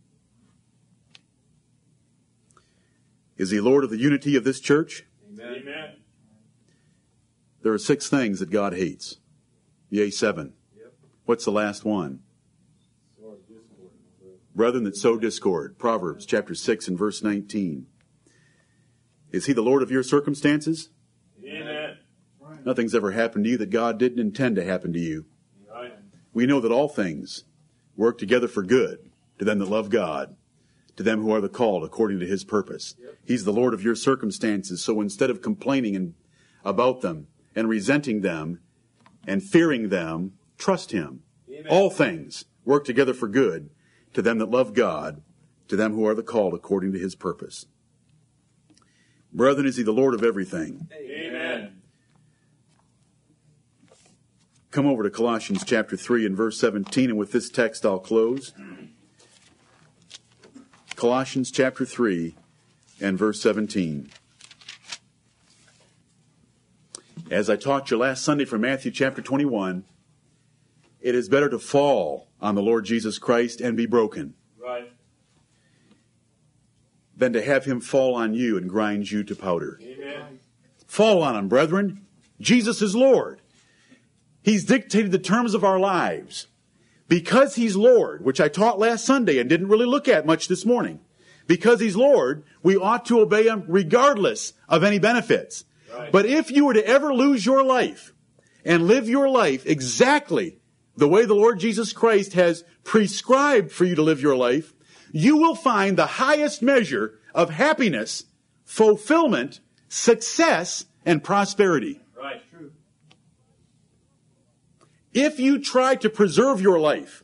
Is 3.36 3.50
he 3.50 3.60
Lord 3.60 3.84
of 3.84 3.90
the 3.90 3.98
unity 3.98 4.34
of 4.34 4.44
this 4.44 4.60
church? 4.60 5.04
Amen. 5.30 5.56
Amen. 5.60 5.96
There 7.62 7.74
are 7.74 7.78
six 7.78 8.08
things 8.08 8.40
that 8.40 8.48
God 8.48 8.72
hates. 8.72 9.18
Yea, 9.88 10.10
seven. 10.10 10.52
What's 11.24 11.44
the 11.44 11.52
last 11.52 11.84
one? 11.84 12.20
Brethren 14.54 14.84
that 14.84 14.96
sow 14.96 15.18
discord. 15.18 15.78
Proverbs 15.78 16.24
chapter 16.24 16.54
6 16.54 16.88
and 16.88 16.98
verse 16.98 17.22
19. 17.22 17.86
Is 19.30 19.46
he 19.46 19.52
the 19.52 19.62
Lord 19.62 19.82
of 19.82 19.90
your 19.90 20.02
circumstances? 20.02 20.88
Amen. 21.44 21.98
Nothing's 22.64 22.94
ever 22.94 23.10
happened 23.10 23.44
to 23.44 23.50
you 23.50 23.58
that 23.58 23.70
God 23.70 23.98
didn't 23.98 24.18
intend 24.18 24.56
to 24.56 24.64
happen 24.64 24.92
to 24.92 24.98
you. 24.98 25.26
We 26.32 26.46
know 26.46 26.60
that 26.60 26.72
all 26.72 26.88
things 26.88 27.44
work 27.96 28.18
together 28.18 28.48
for 28.48 28.62
good 28.62 29.10
to 29.38 29.44
them 29.44 29.58
that 29.58 29.68
love 29.68 29.90
God, 29.90 30.36
to 30.96 31.02
them 31.02 31.22
who 31.22 31.32
are 31.32 31.40
the 31.40 31.48
called 31.48 31.84
according 31.84 32.20
to 32.20 32.26
his 32.26 32.44
purpose. 32.44 32.94
He's 33.24 33.44
the 33.44 33.52
Lord 33.52 33.74
of 33.74 33.82
your 33.82 33.94
circumstances. 33.94 34.82
So 34.82 35.00
instead 35.00 35.30
of 35.30 35.42
complaining 35.42 36.14
about 36.64 37.00
them 37.00 37.28
and 37.54 37.68
resenting 37.68 38.20
them 38.20 38.60
and 39.26 39.42
fearing 39.42 39.88
them, 39.88 40.32
trust 40.58 40.92
him. 40.92 41.22
Amen. 41.50 41.66
All 41.68 41.90
things 41.90 42.44
work 42.64 42.84
together 42.84 43.14
for 43.14 43.28
good 43.28 43.70
to 44.14 44.22
them 44.22 44.38
that 44.38 44.50
love 44.50 44.72
God, 44.72 45.22
to 45.68 45.76
them 45.76 45.92
who 45.92 46.06
are 46.06 46.14
the 46.14 46.22
called 46.22 46.54
according 46.54 46.92
to 46.92 46.98
his 46.98 47.14
purpose. 47.14 47.66
Brethren, 49.32 49.66
is 49.66 49.76
he 49.76 49.82
the 49.82 49.92
Lord 49.92 50.14
of 50.14 50.22
everything? 50.22 50.88
Amen. 50.92 51.82
Come 54.70 54.86
over 54.86 55.02
to 55.02 55.10
Colossians 55.10 55.64
chapter 55.64 55.96
3 55.96 56.26
and 56.26 56.36
verse 56.36 56.58
17, 56.60 57.10
and 57.10 57.18
with 57.18 57.32
this 57.32 57.50
text 57.50 57.84
I'll 57.84 57.98
close. 57.98 58.52
Colossians 60.94 61.50
chapter 61.50 61.84
3 61.84 62.34
and 63.00 63.18
verse 63.18 63.40
17. 63.40 64.10
As 67.30 67.50
I 67.50 67.56
taught 67.56 67.90
you 67.90 67.98
last 67.98 68.22
Sunday 68.22 68.44
from 68.44 68.60
Matthew 68.60 68.92
chapter 68.92 69.20
21, 69.20 69.84
it 71.00 71.14
is 71.14 71.28
better 71.28 71.48
to 71.48 71.58
fall 71.58 72.28
on 72.40 72.54
the 72.54 72.62
Lord 72.62 72.84
Jesus 72.84 73.18
Christ 73.18 73.60
and 73.60 73.76
be 73.76 73.86
broken 73.86 74.34
Right. 74.58 74.92
than 77.16 77.32
to 77.32 77.42
have 77.42 77.64
him 77.64 77.80
fall 77.80 78.14
on 78.14 78.34
you 78.34 78.56
and 78.56 78.68
grind 78.68 79.10
you 79.10 79.24
to 79.24 79.34
powder. 79.34 79.80
Amen. 79.82 80.38
Fall 80.86 81.22
on 81.22 81.34
him, 81.34 81.48
brethren. 81.48 82.02
Jesus 82.40 82.80
is 82.80 82.94
Lord. 82.94 83.40
He's 84.42 84.64
dictated 84.64 85.10
the 85.10 85.18
terms 85.18 85.54
of 85.54 85.64
our 85.64 85.80
lives. 85.80 86.46
Because 87.08 87.54
he's 87.54 87.76
Lord, 87.76 88.24
which 88.24 88.40
I 88.40 88.48
taught 88.48 88.78
last 88.78 89.04
Sunday 89.04 89.38
and 89.38 89.48
didn't 89.48 89.68
really 89.68 89.86
look 89.86 90.08
at 90.08 90.26
much 90.26 90.48
this 90.48 90.64
morning. 90.66 91.00
Because 91.46 91.80
he's 91.80 91.96
Lord, 91.96 92.44
we 92.62 92.76
ought 92.76 93.04
to 93.06 93.20
obey 93.20 93.46
him 93.46 93.64
regardless 93.68 94.52
of 94.68 94.82
any 94.82 94.98
benefits. 94.98 95.64
Right. 95.92 96.12
But 96.12 96.26
if 96.26 96.50
you 96.50 96.66
were 96.66 96.74
to 96.74 96.86
ever 96.86 97.14
lose 97.14 97.44
your 97.44 97.64
life 97.64 98.12
and 98.64 98.86
live 98.86 99.08
your 99.08 99.28
life 99.28 99.66
exactly 99.66 100.58
the 100.96 101.08
way 101.08 101.24
the 101.24 101.34
Lord 101.34 101.58
Jesus 101.58 101.92
Christ 101.92 102.32
has 102.32 102.64
prescribed 102.84 103.70
for 103.70 103.84
you 103.84 103.94
to 103.94 104.02
live 104.02 104.20
your 104.20 104.36
life, 104.36 104.72
you 105.12 105.36
will 105.36 105.54
find 105.54 105.96
the 105.96 106.06
highest 106.06 106.62
measure 106.62 107.18
of 107.34 107.50
happiness, 107.50 108.24
fulfillment, 108.64 109.60
success, 109.88 110.86
and 111.04 111.22
prosperity. 111.22 112.00
Right. 112.16 112.42
True. 112.50 112.72
If 115.12 115.38
you 115.38 115.58
try 115.58 115.94
to 115.96 116.10
preserve 116.10 116.60
your 116.60 116.80
life 116.80 117.22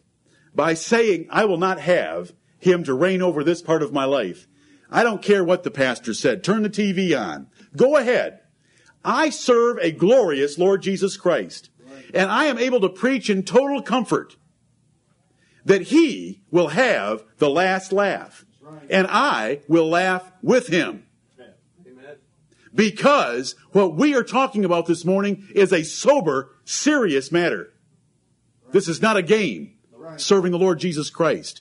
by 0.54 0.74
saying, 0.74 1.28
I 1.30 1.44
will 1.46 1.58
not 1.58 1.80
have 1.80 2.32
him 2.58 2.84
to 2.84 2.94
reign 2.94 3.22
over 3.22 3.42
this 3.42 3.62
part 3.62 3.82
of 3.82 3.92
my 3.92 4.04
life, 4.04 4.46
I 4.90 5.02
don't 5.02 5.22
care 5.22 5.42
what 5.42 5.62
the 5.62 5.70
pastor 5.70 6.12
said. 6.12 6.44
Turn 6.44 6.62
the 6.62 6.70
TV 6.70 7.18
on. 7.18 7.48
Go 7.74 7.96
ahead. 7.96 8.40
I 9.04 9.30
serve 9.30 9.78
a 9.78 9.90
glorious 9.90 10.58
Lord 10.58 10.82
Jesus 10.82 11.16
Christ. 11.16 11.70
And 12.14 12.30
I 12.30 12.46
am 12.46 12.58
able 12.58 12.80
to 12.80 12.88
preach 12.88 13.30
in 13.30 13.42
total 13.42 13.82
comfort 13.82 14.36
that 15.64 15.82
he 15.82 16.42
will 16.50 16.68
have 16.68 17.24
the 17.38 17.50
last 17.50 17.92
laugh. 17.92 18.44
And 18.90 19.06
I 19.08 19.60
will 19.68 19.88
laugh 19.88 20.30
with 20.42 20.68
him. 20.68 21.06
Because 22.74 23.54
what 23.72 23.94
we 23.94 24.14
are 24.14 24.22
talking 24.22 24.64
about 24.64 24.86
this 24.86 25.04
morning 25.04 25.46
is 25.54 25.72
a 25.72 25.84
sober, 25.84 26.50
serious 26.64 27.30
matter. 27.30 27.72
This 28.70 28.88
is 28.88 29.02
not 29.02 29.16
a 29.16 29.22
game 29.22 29.74
serving 30.16 30.52
the 30.52 30.58
Lord 30.58 30.78
Jesus 30.78 31.10
Christ. 31.10 31.60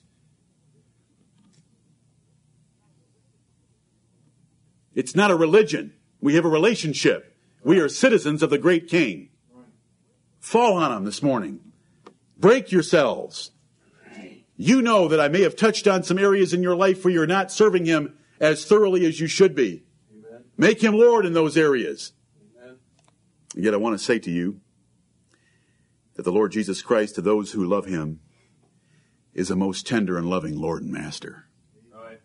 It's 4.94 5.16
not 5.16 5.32
a 5.32 5.36
religion. 5.36 5.94
We 6.22 6.36
have 6.36 6.46
a 6.46 6.50
relationship. 6.50 7.31
We 7.64 7.80
are 7.80 7.90
citizens 7.90 8.42
of 8.42 8.50
the 8.50 8.58
great 8.58 8.88
King. 8.88 9.30
Fall 10.40 10.78
on 10.78 10.92
him 10.92 11.06
this 11.06 11.22
morning. 11.22 11.60
Break 12.38 12.72
yourselves. 12.72 13.52
You 14.58 14.82
know 14.82 15.08
that 15.08 15.20
I 15.20 15.28
may 15.28 15.42
have 15.42 15.56
touched 15.56 15.88
on 15.88 16.04
some 16.04 16.20
areas 16.20 16.54
in 16.54 16.64
your 16.64 16.76
life 16.76 17.04
where 17.04 17.14
you're 17.14 17.28
not 17.28 17.52
serving 17.52 17.86
him 17.86 18.18
as 18.40 18.66
thoroughly 18.66 19.06
as 19.06 19.20
you 19.20 19.28
should 19.28 19.56
be. 19.56 19.84
Amen. 20.12 20.44
Make 20.58 20.84
him 20.84 20.94
Lord 20.94 21.26
in 21.26 21.34
those 21.34 21.58
areas. 21.58 22.14
Amen. 22.60 22.78
Yet 23.56 23.74
I 23.74 23.78
want 23.78 23.98
to 23.98 24.04
say 24.04 24.20
to 24.20 24.32
you 24.32 24.62
that 26.16 26.24
the 26.24 26.32
Lord 26.32 26.52
Jesus 26.52 26.82
Christ, 26.82 27.16
to 27.16 27.22
those 27.22 27.52
who 27.52 27.66
love 27.66 27.86
him, 27.86 28.20
is 29.34 29.50
a 29.50 29.56
most 29.56 29.88
tender 29.88 30.18
and 30.18 30.30
loving 30.30 30.60
Lord 30.60 30.84
and 30.84 30.92
Master. 30.92 31.48
Right. 31.92 32.20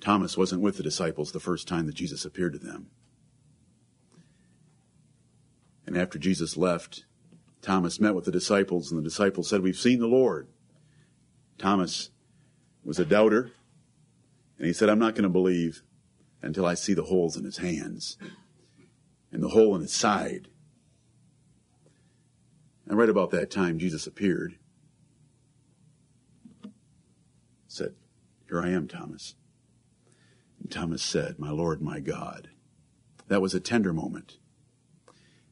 Thomas 0.00 0.36
wasn't 0.36 0.62
with 0.62 0.76
the 0.76 0.82
disciples 0.82 1.32
the 1.32 1.40
first 1.40 1.68
time 1.68 1.86
that 1.86 1.94
Jesus 1.94 2.24
appeared 2.24 2.54
to 2.54 2.58
them. 2.58 2.90
And 5.86 5.96
after 5.96 6.18
Jesus 6.18 6.56
left, 6.56 7.04
Thomas 7.62 8.00
met 8.00 8.14
with 8.14 8.24
the 8.24 8.32
disciples, 8.32 8.90
and 8.90 8.98
the 8.98 9.08
disciples 9.08 9.48
said, 9.48 9.62
We've 9.62 9.76
seen 9.76 10.00
the 10.00 10.06
Lord. 10.06 10.48
Thomas 11.58 12.10
was 12.84 12.98
a 12.98 13.04
doubter, 13.04 13.52
and 14.58 14.66
he 14.66 14.72
said, 14.72 14.88
I'm 14.88 14.98
not 14.98 15.14
going 15.14 15.24
to 15.24 15.28
believe 15.28 15.82
until 16.42 16.66
I 16.66 16.74
see 16.74 16.94
the 16.94 17.04
holes 17.04 17.36
in 17.36 17.44
his 17.44 17.58
hands 17.58 18.18
and 19.32 19.42
the 19.42 19.48
hole 19.48 19.74
in 19.74 19.82
his 19.82 19.92
side. 19.92 20.48
And 22.86 22.96
right 22.96 23.08
about 23.08 23.30
that 23.30 23.50
time, 23.50 23.78
Jesus 23.78 24.06
appeared, 24.06 24.58
said, 27.66 27.94
Here 28.48 28.60
I 28.60 28.68
am, 28.68 28.86
Thomas. 28.86 29.34
And 30.60 30.70
Thomas 30.70 31.02
said, 31.02 31.38
My 31.38 31.50
Lord, 31.50 31.82
my 31.82 32.00
God. 32.00 32.50
That 33.28 33.42
was 33.42 33.54
a 33.54 33.60
tender 33.60 33.92
moment. 33.92 34.38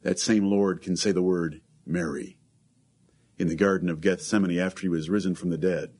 That 0.05 0.20
same 0.20 0.44
Lord 0.44 0.82
can 0.82 0.96
say 0.96 1.12
the 1.12 1.22
word 1.22 1.62
Mary 1.86 2.36
in 3.38 3.48
the 3.48 3.57
Garden 3.57 3.88
of 3.88 4.02
Gethsemane 4.02 4.59
after 4.59 4.82
he 4.82 4.88
was 4.88 5.09
risen 5.09 5.34
from 5.34 5.48
the 5.48 5.57
dead 5.57 5.94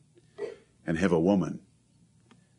and 0.86 0.98
have 0.98 1.11
a 1.11 1.18
woman 1.18 1.61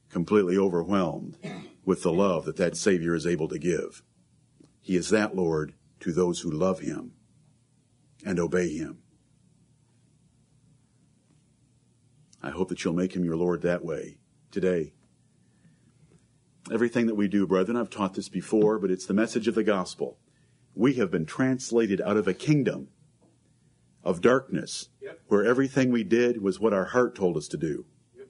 completely 0.09 0.57
overwhelmed 0.57 1.37
with 1.85 2.01
the 2.01 2.11
love 2.11 2.45
that 2.45 2.57
that 2.57 2.75
Savior 2.75 3.13
is 3.13 3.27
able 3.27 3.47
to 3.49 3.59
give. 3.59 4.01
He 4.81 4.95
is 4.95 5.11
that 5.11 5.35
Lord 5.35 5.75
to 5.99 6.11
those 6.11 6.39
who 6.39 6.49
love 6.49 6.79
him 6.79 7.11
and 8.25 8.39
obey 8.39 8.75
him. 8.75 9.03
I 12.41 12.49
hope 12.49 12.69
that 12.69 12.83
you'll 12.83 12.93
make 12.93 13.15
him 13.15 13.23
your 13.23 13.37
Lord 13.37 13.61
that 13.61 13.85
way 13.85 14.17
today. 14.49 14.93
Everything 16.73 17.05
that 17.05 17.15
we 17.15 17.27
do, 17.27 17.45
brethren, 17.45 17.77
I've 17.77 17.91
taught 17.91 18.15
this 18.15 18.29
before, 18.29 18.79
but 18.79 18.89
it's 18.89 19.05
the 19.05 19.13
message 19.13 19.47
of 19.47 19.53
the 19.53 19.63
gospel. 19.63 20.17
We 20.75 20.95
have 20.95 21.09
been 21.09 21.25
translated 21.25 22.01
out 22.01 22.17
of 22.17 22.27
a 22.27 22.33
kingdom 22.33 22.89
of 24.03 24.21
darkness 24.21 24.89
Yep. 25.01 25.21
where 25.27 25.45
everything 25.45 25.91
we 25.91 26.03
did 26.03 26.41
was 26.41 26.59
what 26.59 26.73
our 26.73 26.85
heart 26.85 27.15
told 27.15 27.37
us 27.37 27.47
to 27.47 27.57
do. 27.57 27.85
Yep. 28.17 28.27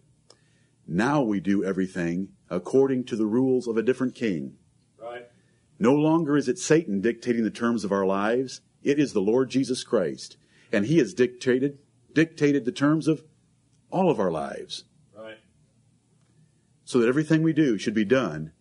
Now 0.87 1.21
we 1.23 1.39
do 1.39 1.63
everything 1.63 2.29
according 2.49 3.05
to 3.05 3.15
the 3.15 3.25
rules 3.25 3.67
of 3.67 3.75
a 3.77 3.83
different 3.83 4.15
king. 4.15 4.57
Right. 5.01 5.27
No 5.79 5.93
longer 5.93 6.37
is 6.37 6.47
it 6.47 6.59
Satan 6.59 7.01
dictating 7.01 7.43
the 7.43 7.49
terms 7.51 7.83
of 7.83 7.91
our 7.91 8.05
lives. 8.05 8.61
It 8.83 8.99
is 8.99 9.13
the 9.13 9.21
Lord 9.21 9.49
Jesus 9.49 9.83
Christ. 9.83 10.37
And 10.71 10.85
he 10.85 10.99
has 10.99 11.13
dictated, 11.13 11.79
dictated 12.13 12.63
the 12.65 12.71
terms 12.71 13.07
of 13.07 13.23
all 13.91 14.09
of 14.11 14.19
our 14.19 14.31
lives 14.31 14.85
Right. 15.17 15.37
so 16.83 16.99
that 16.99 17.07
everything 17.07 17.41
we 17.41 17.53
do 17.53 17.77
should 17.77 17.93
be 17.93 18.05
done 18.05 18.51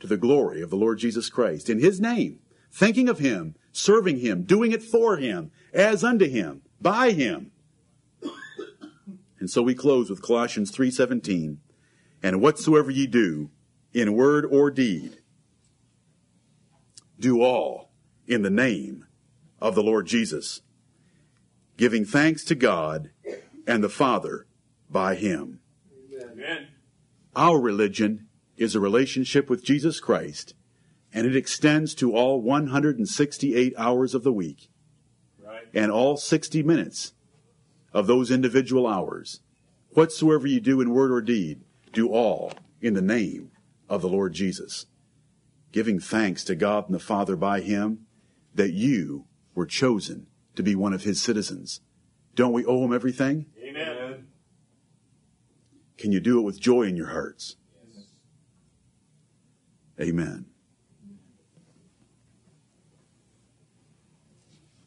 to 0.00 0.06
the 0.06 0.16
glory 0.16 0.60
of 0.60 0.70
the 0.70 0.76
Lord 0.76 0.98
Jesus 0.98 1.28
Christ 1.30 1.70
in 1.70 1.78
his 1.80 2.00
name, 2.00 2.40
thinking 2.74 3.08
of 3.08 3.20
him, 3.20 3.54
serving 3.72 4.18
him, 4.18 4.42
doing 4.42 4.72
it 4.72 4.82
for 4.82 5.16
him, 5.16 5.52
as 5.72 6.02
unto 6.02 6.28
him, 6.28 6.62
by 6.80 7.12
him. 7.12 7.52
And 9.38 9.48
so 9.48 9.62
we 9.62 9.74
close 9.74 10.10
with 10.10 10.22
Colossians 10.22 10.72
3:17, 10.72 11.58
and 12.22 12.40
whatsoever 12.40 12.90
ye 12.90 13.06
do 13.06 13.50
in 13.92 14.14
word 14.14 14.44
or 14.44 14.70
deed, 14.70 15.18
do 17.20 17.40
all 17.42 17.92
in 18.26 18.42
the 18.42 18.50
name 18.50 19.06
of 19.60 19.74
the 19.74 19.82
Lord 19.82 20.06
Jesus, 20.06 20.62
giving 21.76 22.04
thanks 22.04 22.44
to 22.44 22.54
God 22.54 23.10
and 23.66 23.84
the 23.84 23.88
Father 23.88 24.46
by 24.90 25.14
him. 25.14 25.60
Amen. 26.20 26.68
Our 27.36 27.60
religion 27.60 28.28
is 28.56 28.74
a 28.74 28.80
relationship 28.80 29.48
with 29.48 29.64
Jesus 29.64 30.00
Christ, 30.00 30.54
and 31.14 31.26
it 31.28 31.36
extends 31.36 31.94
to 31.94 32.12
all 32.12 32.42
168 32.42 33.72
hours 33.78 34.14
of 34.14 34.24
the 34.24 34.32
week 34.32 34.68
Right. 35.42 35.68
and 35.72 35.90
all 35.90 36.16
60 36.16 36.62
minutes 36.64 37.12
of 37.92 38.08
those 38.08 38.32
individual 38.32 38.86
hours. 38.88 39.40
Whatsoever 39.90 40.48
you 40.48 40.60
do 40.60 40.80
in 40.80 40.90
word 40.90 41.12
or 41.12 41.22
deed, 41.22 41.60
do 41.92 42.08
all 42.08 42.52
in 42.82 42.94
the 42.94 43.00
name 43.00 43.52
of 43.88 44.02
the 44.02 44.08
Lord 44.08 44.32
Jesus, 44.34 44.86
giving 45.70 46.00
thanks 46.00 46.42
to 46.44 46.56
God 46.56 46.86
and 46.86 46.94
the 46.94 46.98
Father 46.98 47.36
by 47.36 47.60
Him 47.60 48.06
that 48.52 48.72
you 48.72 49.26
were 49.54 49.66
chosen 49.66 50.26
to 50.56 50.64
be 50.64 50.74
one 50.74 50.92
of 50.92 51.04
His 51.04 51.22
citizens. 51.22 51.80
Don't 52.34 52.52
we 52.52 52.64
owe 52.64 52.84
Him 52.84 52.92
everything? 52.92 53.46
Amen. 53.62 54.26
Can 55.96 56.10
you 56.10 56.18
do 56.18 56.40
it 56.40 56.42
with 56.42 56.60
joy 56.60 56.82
in 56.82 56.96
your 56.96 57.10
hearts? 57.10 57.54
Amen. 60.00 60.46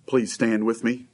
Please 0.08 0.32
stand 0.32 0.66
with 0.66 0.86
me. 0.86 1.07